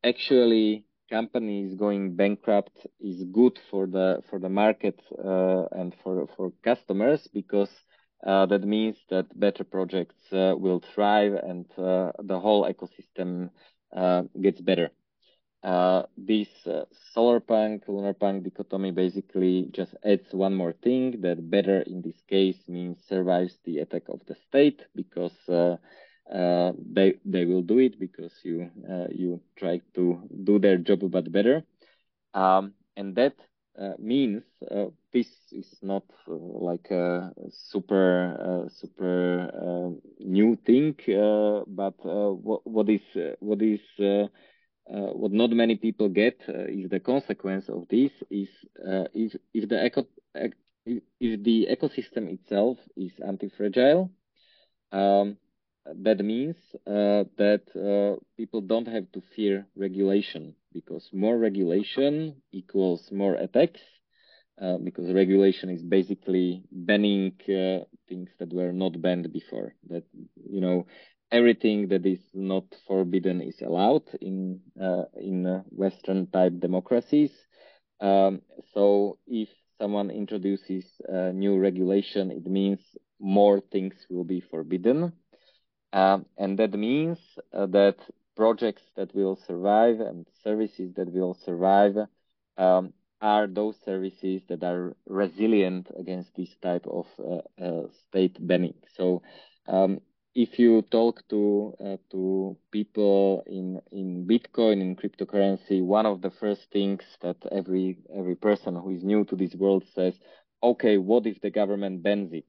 [0.03, 5.00] Actually, companies going bankrupt is good for the for the market
[5.72, 7.69] and for for customers because
[8.26, 13.50] uh, that means that better projects uh, will thrive and uh, the whole ecosystem
[14.42, 14.90] gets better.
[15.66, 21.50] Uh, this uh, solar punk, lunar punk dichotomy basically just adds one more thing that
[21.50, 25.76] better in this case means survives the attack of the state because uh,
[26.32, 31.00] uh they they will do it because you uh, you try to do their job
[31.10, 31.64] but better,
[32.35, 33.34] um, and that
[33.98, 34.44] means
[35.11, 40.95] this is not like a super super new thing,
[41.68, 43.02] but what what is
[43.40, 43.82] what is
[44.93, 48.49] uh, what not many people get uh, is the consequence of this is
[48.88, 50.05] uh, if if the eco
[50.85, 54.11] if the ecosystem itself is anti-fragile
[54.91, 55.38] um,
[56.03, 56.55] that means
[56.88, 63.81] uh, that uh, people don't have to fear regulation because more regulation equals more attacks
[64.61, 67.33] uh, because regulation is basically banning
[68.07, 69.75] things that were not banned before.
[69.89, 70.03] That
[70.49, 70.88] you know
[71.35, 77.31] everything that is not forbidden is allowed in uh, in uh, Western type democracies.
[77.99, 78.41] Um,
[78.73, 79.49] so if
[79.80, 82.80] someone introduces a new regulation, it means
[83.19, 85.11] more things will be forbidden,
[85.93, 87.19] um, and that means
[87.53, 87.97] uh, that
[88.35, 91.95] projects that will survive and services that will survive
[92.57, 98.75] um, are those services that are resilient against this type of uh, uh, state banning.
[98.97, 99.22] So
[99.67, 99.99] um,
[100.35, 106.31] if you talk to uh, to people in in Bitcoin in cryptocurrency, one of the
[106.31, 110.19] first things that every every person who is new to this world says,
[110.64, 112.45] okay, what if the government bans it?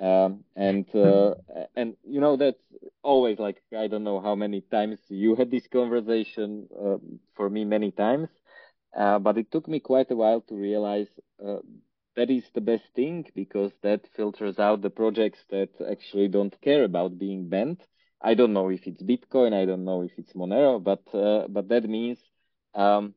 [0.00, 1.34] Um, and uh,
[1.76, 2.62] and you know that's
[3.02, 6.98] always like I don't know how many times you had this conversation uh,
[7.36, 8.28] for me many times,
[8.96, 11.08] uh, but it took me quite a while to realize
[11.44, 11.58] uh,
[12.18, 16.82] that is the best thing because that filters out the projects that actually don't care
[16.82, 17.80] about being banned.
[18.20, 21.68] I don't know if it's Bitcoin, I don't know if it's Monero, but uh, but
[21.68, 22.18] that means
[22.74, 23.14] um,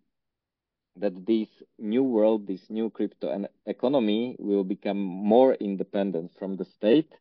[0.97, 1.49] that this
[1.79, 7.11] new world, this new crypto economy will become more independent from the state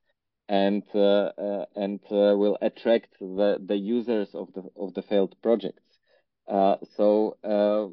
[0.51, 5.35] and uh, uh, and uh, will attract the, the users of the of the failed
[5.43, 5.83] projects.
[6.47, 7.87] Uh, so uh,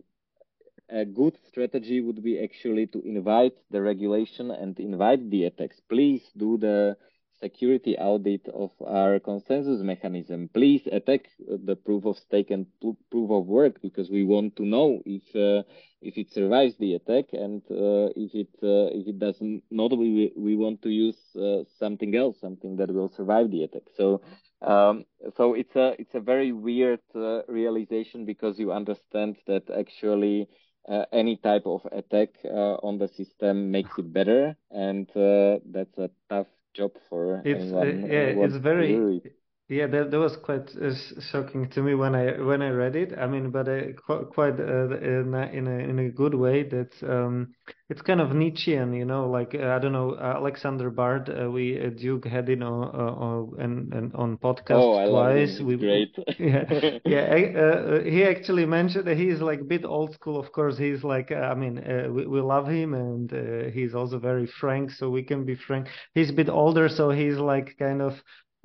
[0.89, 5.79] a good strategy would be actually to invite the regulation and invite the attacks.
[5.89, 6.97] Please do the
[7.39, 10.49] security audit of our consensus mechanism.
[10.53, 15.01] Please attack the proof of stake and proof of work because we want to know
[15.05, 15.63] if uh,
[16.01, 19.97] if it survives the attack and uh, if it uh, if it does not, Not
[19.97, 23.83] we we want to use uh, something else, something that will survive the attack.
[23.95, 24.21] So.
[24.59, 30.49] Um, so it's a it's a very weird uh, realization because you understand that actually
[30.87, 35.97] uh, any type of attack uh, on the system makes it better, and uh, that's
[35.97, 38.03] a tough job for it's anyone.
[38.03, 39.23] Uh, yeah, it's very
[39.69, 40.93] yeah, that, that was quite uh,
[41.29, 43.13] shocking to me when I when I read it.
[43.17, 46.63] I mean, but uh, qu- quite uh, in, a, in a in a good way.
[46.63, 47.53] That um,
[47.89, 49.29] it's kind of Nietzschean, you know.
[49.29, 51.29] Like uh, I don't know, Alexander Bard.
[51.29, 55.59] Uh, we uh, Duke had on on and, and on podcast oh, twice.
[55.59, 56.15] we great.
[56.39, 58.03] yeah, yeah.
[58.03, 60.39] he actually mentioned that he's like a bit old school.
[60.39, 61.83] Of course, he's like I mean,
[62.15, 65.89] we, we love him, and he's also very frank, so we can be frank.
[66.13, 68.13] He's a bit older, so he's like kind of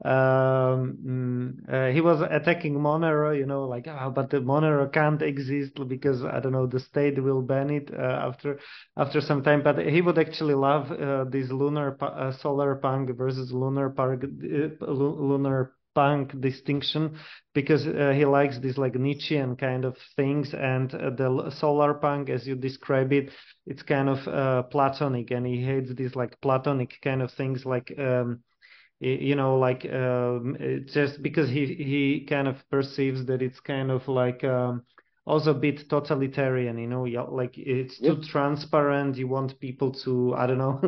[0.05, 5.23] um, mm, uh, he was attacking Monero, you know, like, oh, but the Monero can't
[5.23, 8.59] exist because I don't know, the state will ban it uh, after
[8.97, 9.63] after some time.
[9.63, 14.87] But he would actually love uh, this lunar uh, solar punk versus lunar park uh,
[14.91, 17.19] lunar punk distinction
[17.55, 22.31] because uh, he likes this like Nietzschean kind of things and uh, the solar punk
[22.31, 23.31] as you describe it
[23.67, 27.93] it's kind of uh, platonic and he hates these like platonic kind of things like
[27.99, 28.41] um,
[29.09, 30.57] you know like um,
[30.87, 34.83] just because he he kind of perceives that it's kind of like um,
[35.25, 38.17] also a bit totalitarian you know like it's yep.
[38.17, 40.81] too transparent you want people to i don't know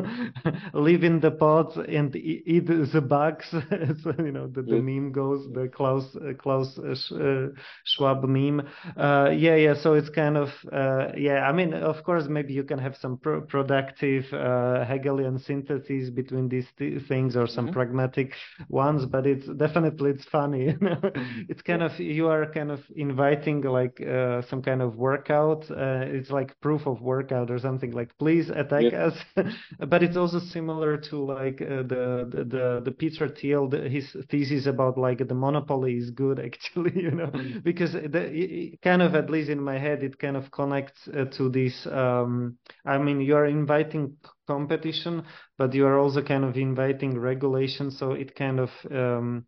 [0.73, 3.45] live in the pot and eat the bugs
[4.03, 4.83] so you know the, the yep.
[4.83, 7.47] meme goes the klaus uh, klaus uh, uh,
[7.85, 8.61] schwab meme
[8.97, 12.63] uh, yeah yeah so it's kind of uh, yeah i mean of course maybe you
[12.63, 17.73] can have some pro- productive uh, hegelian syntheses between these th- things or some mm-hmm.
[17.73, 18.33] pragmatic
[18.67, 20.99] ones but it's definitely it's funny you know?
[21.47, 25.69] it's kind of you are kind of inviting like uh, some kind of workout.
[25.69, 29.15] Uh, it's like proof of workout or something like please attack us.
[29.87, 34.15] but it's also similar to like uh, the, the, the the Peter Thiel the, his
[34.29, 37.63] thesis about like the monopoly is good actually you know mm.
[37.63, 41.49] because the, kind of at least in my head it kind of connects uh, to
[41.49, 41.87] this.
[41.87, 45.23] Um, I mean you are inviting competition,
[45.57, 49.45] but you are also kind of inviting regulation, so it kind of um,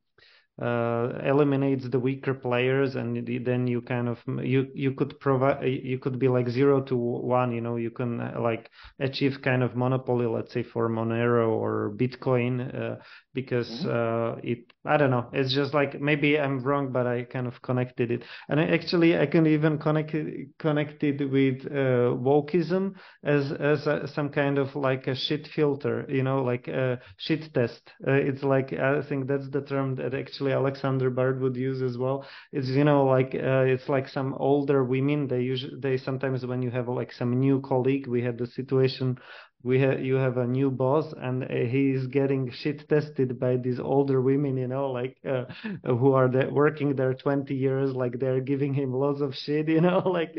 [0.62, 6.00] uh, eliminates the weaker players and then you kind of you you could provide you
[6.00, 8.70] could be like zero to one you know you can uh, like
[9.00, 12.96] achieve kind of monopoly let's say for monero or bitcoin uh,
[13.38, 14.40] because mm-hmm.
[14.40, 15.28] uh, it I don't know.
[15.32, 18.24] It's just like maybe I'm wrong but I kind of connected it.
[18.50, 23.86] And I actually I can even connect it, connect it with uh, wokeism as as
[23.86, 27.84] a, some kind of like a shit filter you know like a shit test.
[28.08, 31.96] Uh, it's like I think that's the term that actually Alexander Bard would use as
[31.96, 32.26] well.
[32.52, 36.64] It's you know like uh, it's like some older women they usually they sometimes when
[36.64, 39.20] you have like some new colleague we had the situation
[39.64, 43.80] we have you have a new boss and uh, he's getting shit tested by these
[43.80, 45.46] older women you know like uh,
[45.84, 49.82] who are there working there 20 years like they're giving him lots of shit you
[49.82, 50.34] know like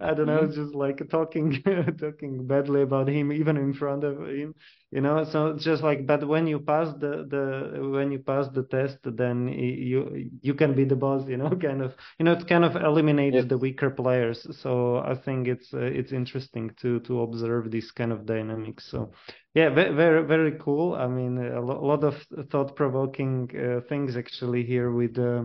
[0.00, 0.62] i don't know mm-hmm.
[0.62, 1.62] just like talking
[1.98, 4.54] talking badly about him even in front of him
[4.92, 8.62] you know so just like but when you pass the the when you pass the
[8.64, 12.46] test then you you can be the boss you know kind of you know it
[12.46, 13.46] kind of eliminates yes.
[13.48, 18.12] the weaker players so i think it's uh, it's interesting to to observe this kind
[18.12, 19.10] of dynamics so
[19.54, 22.14] yeah very very cool i mean a lot of
[22.50, 25.44] thought provoking uh, things actually here with uh,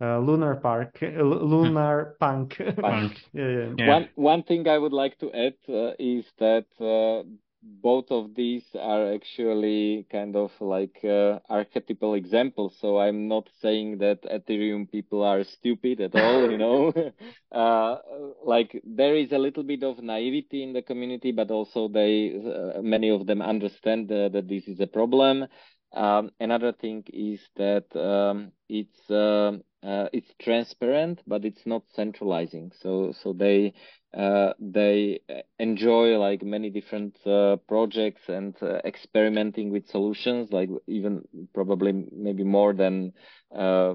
[0.00, 3.12] uh, lunar park uh, lunar punk, punk.
[3.34, 3.68] yeah, yeah.
[3.76, 7.28] yeah, one one thing i would like to add uh, is that uh,
[7.62, 12.76] both of these are actually kind of like uh, archetypal examples.
[12.80, 16.92] So I'm not saying that Ethereum people are stupid at all, you know.
[17.52, 17.96] uh,
[18.44, 22.82] like there is a little bit of naivety in the community, but also they, uh,
[22.82, 25.46] many of them understand uh, that this is a problem.
[25.92, 32.72] Um, another thing is that um, it's um, uh, it's transparent, but it's not centralizing.
[32.80, 33.74] So so they
[34.16, 35.20] uh, they
[35.58, 41.22] enjoy like many different uh, projects and uh, experimenting with solutions, like even
[41.54, 43.12] probably maybe more than
[43.54, 43.94] uh, uh,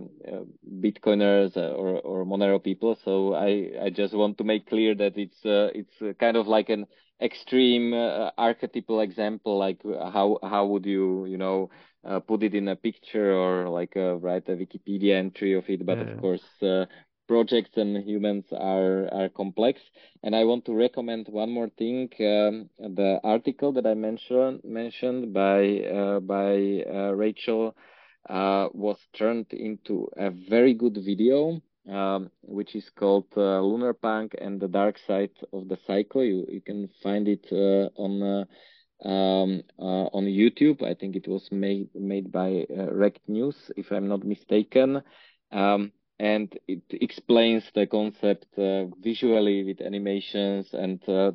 [0.80, 2.98] Bitcoiners or or Monero people.
[3.03, 6.86] So I I just want to make clear that it's it's kind of like an
[7.24, 7.93] extreme
[8.38, 11.69] archetypal example, like how how would you you know
[12.06, 15.85] uh, put it in a picture or like uh, write a Wikipedia entry of it.
[15.85, 16.03] But yeah.
[16.03, 16.85] of course, uh,
[17.27, 19.82] projects and humans are are complex.
[20.24, 25.34] And I want to recommend one more thing: um, the article that I mentioned mentioned
[25.34, 27.76] by uh, by uh, Rachel
[28.30, 31.61] uh, was turned into a very good video.
[31.90, 36.24] Um, which is called Lunar Punk and the Dark Side of the Cycle.
[36.24, 37.45] You you can find it
[37.98, 38.45] on
[39.03, 40.82] um, uh, on YouTube.
[40.82, 45.02] I think it was made made by uh, Rekt News, if I'm not mistaken.
[45.52, 51.32] Um, and it explains the concept uh, visually with animations and uh,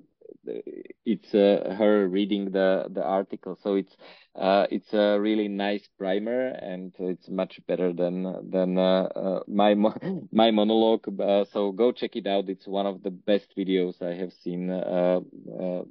[1.04, 3.58] it's uh, her reading the the article.
[3.62, 3.94] So it's
[4.34, 9.74] uh, it's a really nice primer, and it's much better than than uh, uh, my
[10.32, 11.08] my monologue.
[11.20, 12.48] Uh, so go check it out.
[12.48, 15.20] It's one of the best videos I have seen uh,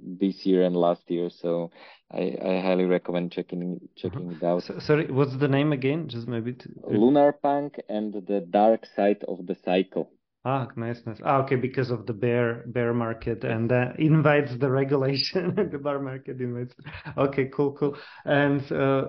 [0.02, 1.30] this year and last year.
[1.30, 1.72] So
[2.12, 4.64] I, I highly recommend checking checking it out.
[4.64, 6.08] So, sorry, what's the name again?
[6.08, 6.70] Just maybe to...
[6.88, 10.10] Lunar Punk and the Dark Side of the Cycle.
[10.46, 11.20] Ah, nice, nice.
[11.26, 15.54] Ah, okay, because of the bear bear market and uh, invites the regulation.
[15.72, 16.74] the bear market invites.
[17.18, 17.98] Okay, cool, cool.
[18.24, 19.08] And uh,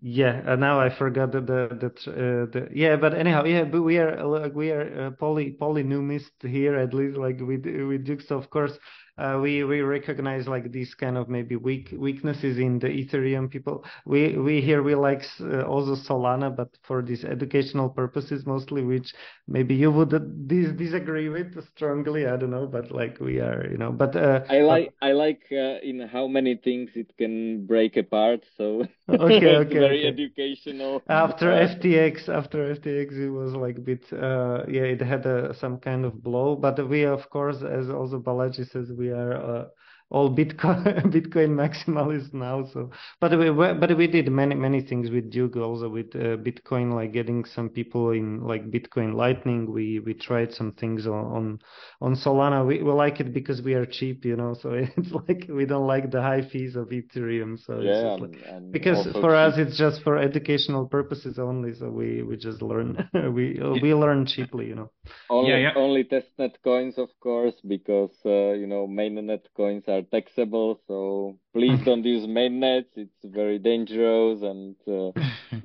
[0.00, 3.82] yeah, uh, now I forgot that the, the, uh, the yeah, but anyhow, yeah, but
[3.82, 8.30] we are like we are uh, poly polynumist here at least like with with Dukes,
[8.30, 8.78] of course
[9.18, 13.84] uh, we we recognize like these kind of maybe weak weaknesses in the Ethereum people.
[14.06, 19.14] We we here we like uh, also Solana, but for these educational purposes mostly, which
[19.46, 20.10] maybe you would
[20.48, 22.26] dis- disagree with strongly.
[22.26, 23.92] I don't know, but like we are, you know.
[23.92, 28.44] But uh, I like I like uh, in how many things it can break apart.
[28.56, 28.86] So
[29.18, 30.06] okay, okay, very okay.
[30.06, 31.02] educational.
[31.08, 35.54] After Uh, FTX, after FTX, it was like a bit, uh, yeah, it had a,
[35.54, 36.56] some kind of blow.
[36.56, 39.64] But we, of course, as also Balaji says, we are uh,
[40.12, 40.84] all Bitcoin
[41.16, 42.64] Bitcoin maximalists now.
[42.72, 46.94] So, but we but we did many many things with Duke also with uh, Bitcoin,
[46.94, 49.72] like getting some people in like Bitcoin Lightning.
[49.72, 51.58] We we tried some things on on,
[52.02, 52.66] on Solana.
[52.66, 54.54] We, we like it because we are cheap, you know.
[54.60, 57.58] So it's like we don't like the high fees of Ethereum.
[57.58, 61.38] So yeah, just and, like, and because also for us it's just for educational purposes
[61.38, 61.72] only.
[61.74, 64.90] So we we just learn we we learn cheaply, you know.
[65.30, 65.72] Only, Yeah, yeah.
[65.74, 70.80] only testnet coins, of course, because uh, you know mainnet coins are taxable.
[70.86, 72.86] So please don't use mainnets.
[72.96, 75.08] It's very dangerous and uh,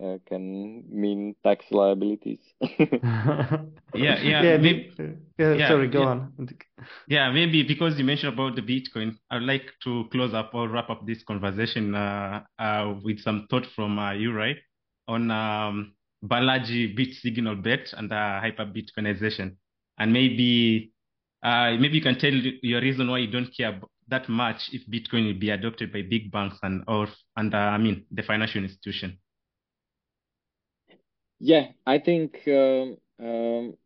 [0.04, 2.40] uh, can mean tax liabilities.
[3.96, 4.92] Yeah, yeah, yeah, maybe-
[5.40, 6.08] yeah, yeah, sorry, go yeah.
[6.08, 6.34] on.
[7.08, 10.90] Yeah, maybe because you mentioned about the Bitcoin, I'd like to close up or wrap
[10.90, 14.58] up this conversation uh, uh, with some thought from uh, you, right,
[15.08, 15.94] on um,
[16.24, 19.56] Balaji BitSignal bet and uh, hyper Bitcoinization,
[19.98, 20.92] and maybe
[21.44, 24.86] uh, maybe you can tell your reason why you don't care ab- that much if
[24.88, 28.64] Bitcoin will be adopted by big banks and or and uh, I mean the financial
[28.64, 29.20] institution.
[31.40, 33.78] Yeah, I think um, um,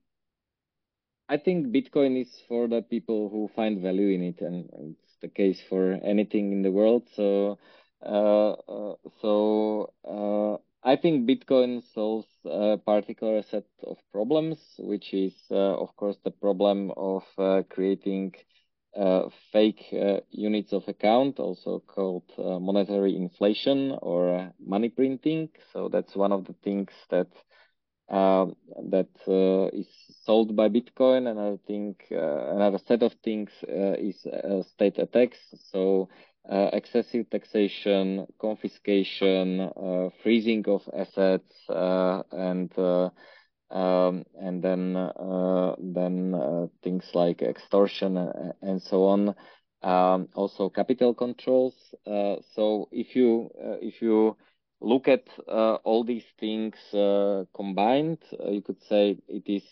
[1.27, 5.29] I think Bitcoin is for the people who find value in it, and it's the
[5.29, 7.07] case for anything in the world.
[7.15, 7.57] So,
[8.05, 15.33] uh, uh, so uh, I think Bitcoin solves a particular set of problems, which is,
[15.51, 18.33] uh, of course, the problem of uh, creating
[19.51, 25.49] fake uh, units of account, also called uh, monetary inflation or uh, money printing.
[25.73, 27.27] So that's one of the things that
[28.09, 28.55] um,
[28.89, 29.87] that uh, is
[30.25, 31.29] sold by Bitcoin.
[31.29, 35.37] Another thing, uh, another set of things uh, is uh, state attacks.
[35.71, 36.09] So
[36.49, 43.09] uh, excessive taxation, confiscation, uh, freezing of assets, uh, and uh,
[43.71, 49.35] um, and then uh, then uh, things like extortion uh, and so on.
[49.83, 51.73] Um, also capital controls.
[52.05, 54.37] Uh, so if you uh, if you
[54.79, 56.75] look at uh, all these things
[57.55, 58.19] combined,
[58.49, 59.63] you could say it is,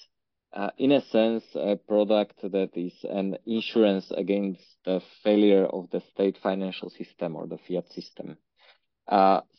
[0.77, 6.37] in a sense, a product that is an insurance against the failure of the state
[6.41, 8.37] financial system or the fiat system.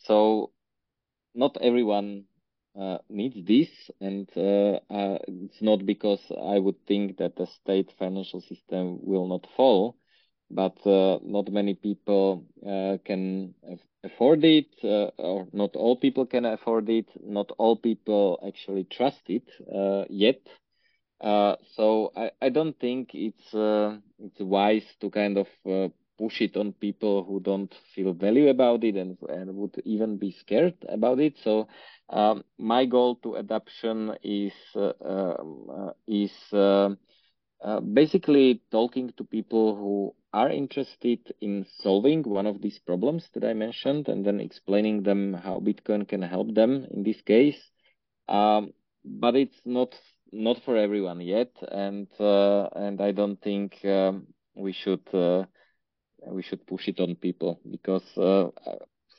[0.05, 0.51] So,
[1.35, 2.25] not everyone
[2.79, 3.69] uh, needs this,
[3.99, 9.27] and uh, uh, it's not because I would think that the state financial system will
[9.27, 9.97] not fall,
[10.49, 13.53] but uh, not many people uh, can
[14.03, 17.07] afford it, uh, or not all people can afford it.
[17.23, 19.47] Not all people actually trust it
[20.09, 20.41] yet.
[21.21, 25.91] So I, I don't think it's it's wise to kind of
[26.21, 30.31] push it on people who don't feel value about it and and would even be
[30.43, 31.33] scared about it.
[31.43, 31.67] So
[32.09, 36.89] um, my goal to adoption is uh, um, uh, is uh,
[37.63, 43.43] uh, basically talking to people who are interested in solving one of these problems that
[43.43, 47.59] I mentioned, and then explaining them how Bitcoin can help them in this case.
[48.27, 49.95] Um, but it's not
[50.31, 55.45] not for everyone yet, and uh, and I don't think um, we should uh,
[56.27, 58.49] we should push it on people because uh,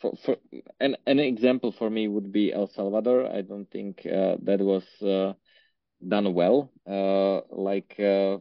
[0.01, 0.37] for, for
[0.81, 3.31] an an example for me would be El Salvador.
[3.33, 5.33] I don't think uh, that was uh,
[6.07, 6.71] done well.
[6.87, 8.39] Uh, like uh,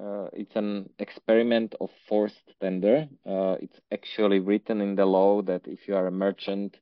[0.00, 3.08] uh, it's an experiment of forced tender.
[3.60, 6.76] It's actually written in the law that if you are a merchant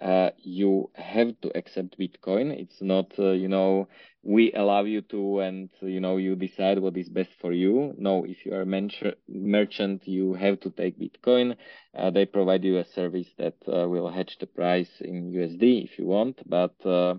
[0.00, 2.52] uh, you have to accept Bitcoin.
[2.52, 3.88] It's not, uh, you know,
[4.22, 7.94] we allow you to, and you know, you decide what is best for you.
[7.98, 8.88] No, if you are a
[9.28, 11.56] merchant, you have to take Bitcoin.
[11.96, 15.98] Uh, they provide you a service that uh, will hedge the price in USD if
[15.98, 17.14] you want, but uh,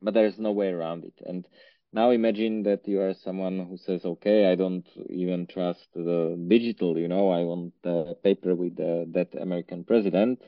[0.00, 1.14] but there is no way around it.
[1.26, 1.46] And
[1.92, 6.98] now imagine that you are someone who says, okay, I don't even trust the digital,
[6.98, 10.42] you know, I want the paper with that American president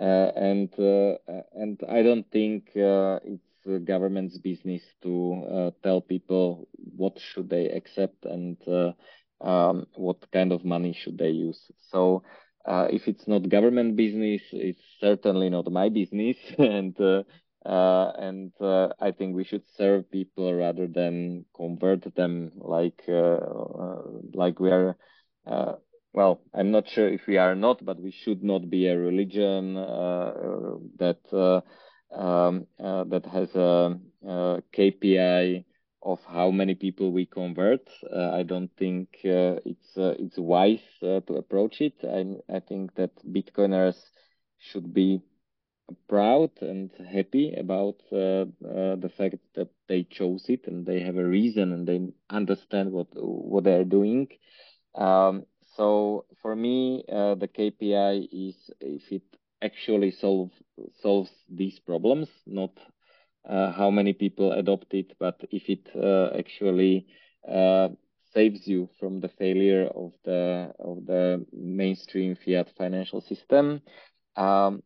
[0.00, 1.16] and uh,
[1.54, 8.24] and I don't think uh, it's government's business to tell people what should they accept
[8.24, 8.56] and
[9.40, 11.70] um, what kind of money should they use.
[11.90, 12.22] So
[12.64, 17.22] uh, if it's not government business, it's certainly not my business, and uh,
[17.64, 18.52] uh, and
[19.00, 23.02] I think we should serve people rather than convert them like
[24.34, 24.96] like we are
[26.12, 29.76] well, I'm not sure if we are not, but we should not be a religion
[29.76, 30.32] uh,
[30.98, 31.60] that uh,
[32.14, 35.64] um, uh, that has a, a, KPI
[36.02, 37.88] of how many people we convert.
[38.12, 41.94] Uh, I don't think uh, it's uh, it's wise to approach it.
[42.02, 43.96] I I think that Bitcoiners
[44.58, 45.22] should be
[46.08, 51.72] proud and happy about the fact that they chose it and they have a reason
[51.72, 54.28] and they understand what what they are doing.
[54.94, 59.22] Um, so for me, uh, the KPI is if it
[59.62, 60.50] actually solve,
[61.02, 62.72] solves these problems, not
[63.48, 67.06] uh, how many people adopt it, but if it uh, actually
[67.48, 67.88] uh,
[68.34, 73.80] saves you from the failure of the of the mainstream fiat financial system.
[74.36, 74.82] Um,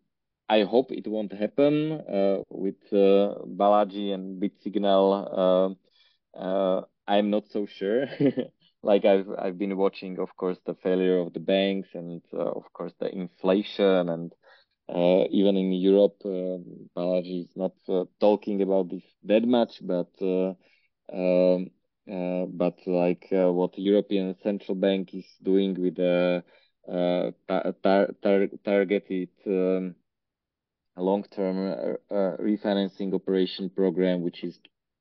[0.48, 5.76] I hope it won't happen uh, with uh, Balaji and BitSignal.
[7.06, 8.06] I'm not so sure.
[8.84, 12.72] like I've I've been watching, of course, the failure of the banks and uh, of
[12.72, 14.32] course the inflation and
[14.88, 16.58] uh, even in Europe, uh,
[16.96, 20.52] Balaji is not uh, talking about this that much, but uh,
[21.12, 21.70] um,
[22.10, 26.44] uh, but like what European Central Bank is doing with the
[27.48, 29.94] tar tar targeted um,
[30.96, 34.58] long-term refinancing operation program, which is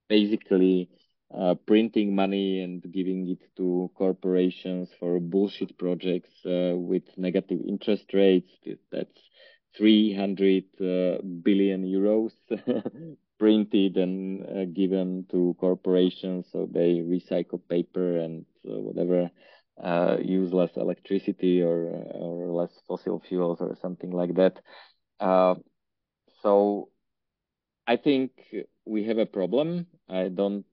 [0.08, 0.90] basically
[1.38, 8.06] uh, printing money and giving it to corporations for bullshit projects uh, with negative interest
[8.14, 8.52] rates.
[8.92, 9.20] That's
[9.78, 12.32] 300 uh, billion euros
[13.40, 19.30] printed and uh, given to corporations so they recycle paper and uh, whatever
[19.84, 24.60] uh, use less electricity or or less fossil fuels or something like that.
[26.44, 26.90] so
[27.88, 28.32] I think
[28.86, 29.88] we have a problem.
[30.10, 30.66] I don't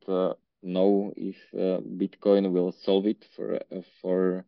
[0.63, 4.45] know if uh, Bitcoin will solve it for uh, for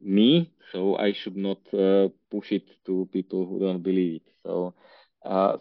[0.00, 0.52] me.
[0.72, 4.32] So I should not uh, push it to people who don't believe it.
[4.44, 4.74] So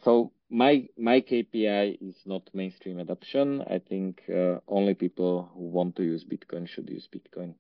[0.04, 3.62] so my my KPI is not mainstream adoption.
[3.62, 4.22] I think
[4.68, 7.56] only people who want to use Bitcoin should use Bitcoin.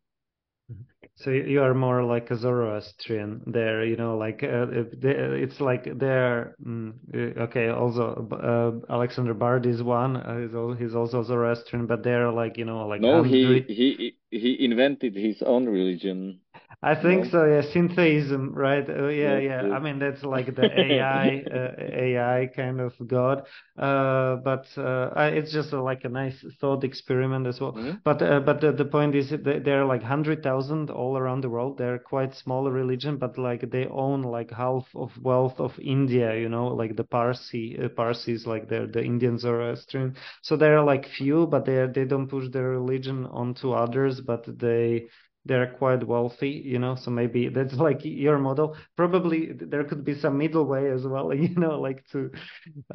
[1.21, 6.55] So you are more like a Zoroastrian there, you know, like uh, it's like they're
[6.65, 7.67] mm, uh, okay.
[7.67, 10.15] Also, uh, Alexander Bard is one.
[10.15, 15.13] Uh, he's also Zoroastrian, but they're like you know like no, he he he invented
[15.13, 16.39] his own religion.
[16.81, 17.43] I think so.
[17.43, 18.89] Yeah, syntheism, right?
[18.89, 19.63] Uh, yeah, yeah.
[19.73, 23.45] I mean, that's like the AI, uh, AI kind of god.
[23.77, 27.73] Uh, but uh, it's just uh, like a nice thought experiment as well.
[27.73, 27.97] Mm-hmm.
[28.05, 31.49] But uh, but the, the point is, there are like hundred thousand all around the
[31.49, 31.77] world.
[31.77, 36.33] They're quite small religion, but like they own like half of wealth of India.
[36.39, 40.15] You know, like the Parsi, Parsis, like the the Indian Zoroastrian.
[40.43, 44.45] So there are like few, but they they don't push their religion onto others, but
[44.57, 45.09] they
[45.49, 48.77] they're quite wealthy, you know, so maybe that's like your model.
[48.97, 52.31] Probably there could be some middle way as well, you know, like to,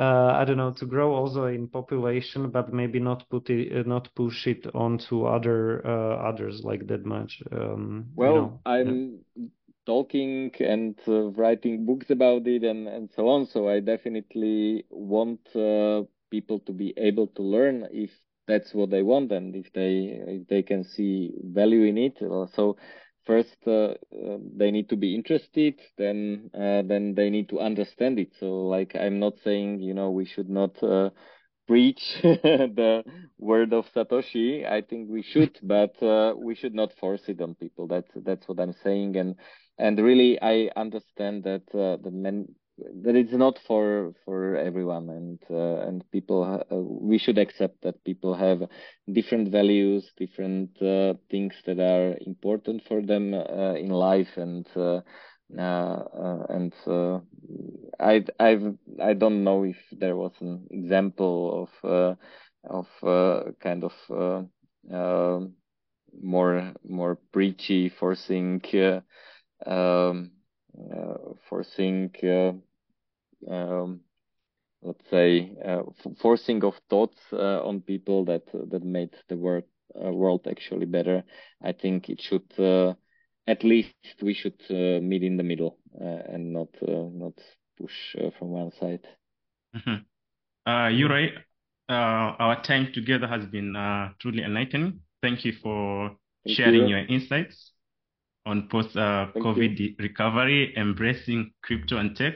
[0.01, 3.89] uh, I don't know, to grow also in population, but maybe not put it, uh,
[3.89, 7.43] not push it onto other uh, others like that much.
[7.53, 9.47] Um, well, you know, I'm yeah.
[9.87, 13.47] talking and uh, writing books about it and and so on.
[13.47, 18.11] So I definitely want uh, people to be able to learn if
[18.47, 22.19] that's what they want and if they if they can see value in it
[22.55, 22.77] so
[23.27, 28.19] first uh, uh, they need to be interested then uh, then they need to understand
[28.19, 28.31] it.
[28.39, 31.11] So like i'm not saying you know we should not uh,
[31.67, 33.03] preach the
[33.39, 34.67] word of satoshi.
[34.71, 37.87] I think we should but uh, we should not force it on people.
[37.87, 39.17] That's that's what i'm saying.
[39.17, 39.37] And
[39.79, 42.47] and really i understand that uh, the men
[42.79, 48.03] that it's not for for everyone and uh, and people uh, we should accept that
[48.05, 48.63] people have
[49.13, 55.01] different values different uh, things that are important for them uh, in life and uh,
[55.57, 56.73] and
[58.01, 58.59] I I
[59.01, 62.17] I don't know if there was an example of
[62.65, 63.93] of kind of
[64.91, 65.53] um,
[66.23, 68.61] more more preachy forcing
[69.67, 70.31] um,
[71.49, 72.11] forcing
[73.51, 74.01] um,
[74.83, 75.83] let's say uh,
[76.21, 79.65] forcing of thoughts uh, on people that that made the world
[80.05, 81.25] uh, world actually better.
[81.63, 82.51] I think it should
[83.47, 87.35] at least we should meet in the middle and not not
[87.79, 89.07] push from one side.
[89.77, 90.71] Mm-hmm.
[90.71, 91.33] uh Yuri,
[91.89, 93.75] our time together has been
[94.21, 95.01] truly enlightening.
[95.23, 96.89] Thank you for Thank sharing you.
[96.89, 97.74] your insights
[98.47, 102.35] on post COVID recovery, embracing crypto and tech,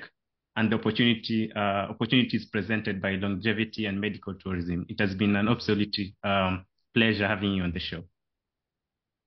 [0.56, 4.86] and the opportunity uh, opportunities presented by longevity and medical tourism.
[4.88, 6.64] It has been an absolute um,
[6.94, 8.02] pleasure having you on the show.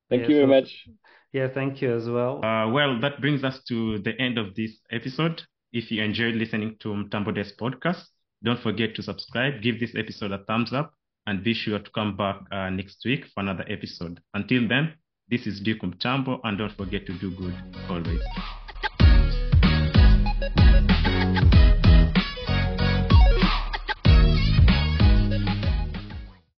[0.09, 0.87] Thank you very much.
[1.31, 2.43] Yeah, thank you as well.
[2.43, 5.41] Uh, well, that brings us to the end of this episode.
[5.71, 8.03] If you enjoyed listening to Mtambo Desk podcast,
[8.43, 10.93] don't forget to subscribe, give this episode a thumbs up,
[11.27, 14.19] and be sure to come back uh, next week for another episode.
[14.33, 14.95] Until then,
[15.31, 17.55] This is Diku Mtambo, and don't forget to do good
[17.89, 18.19] always.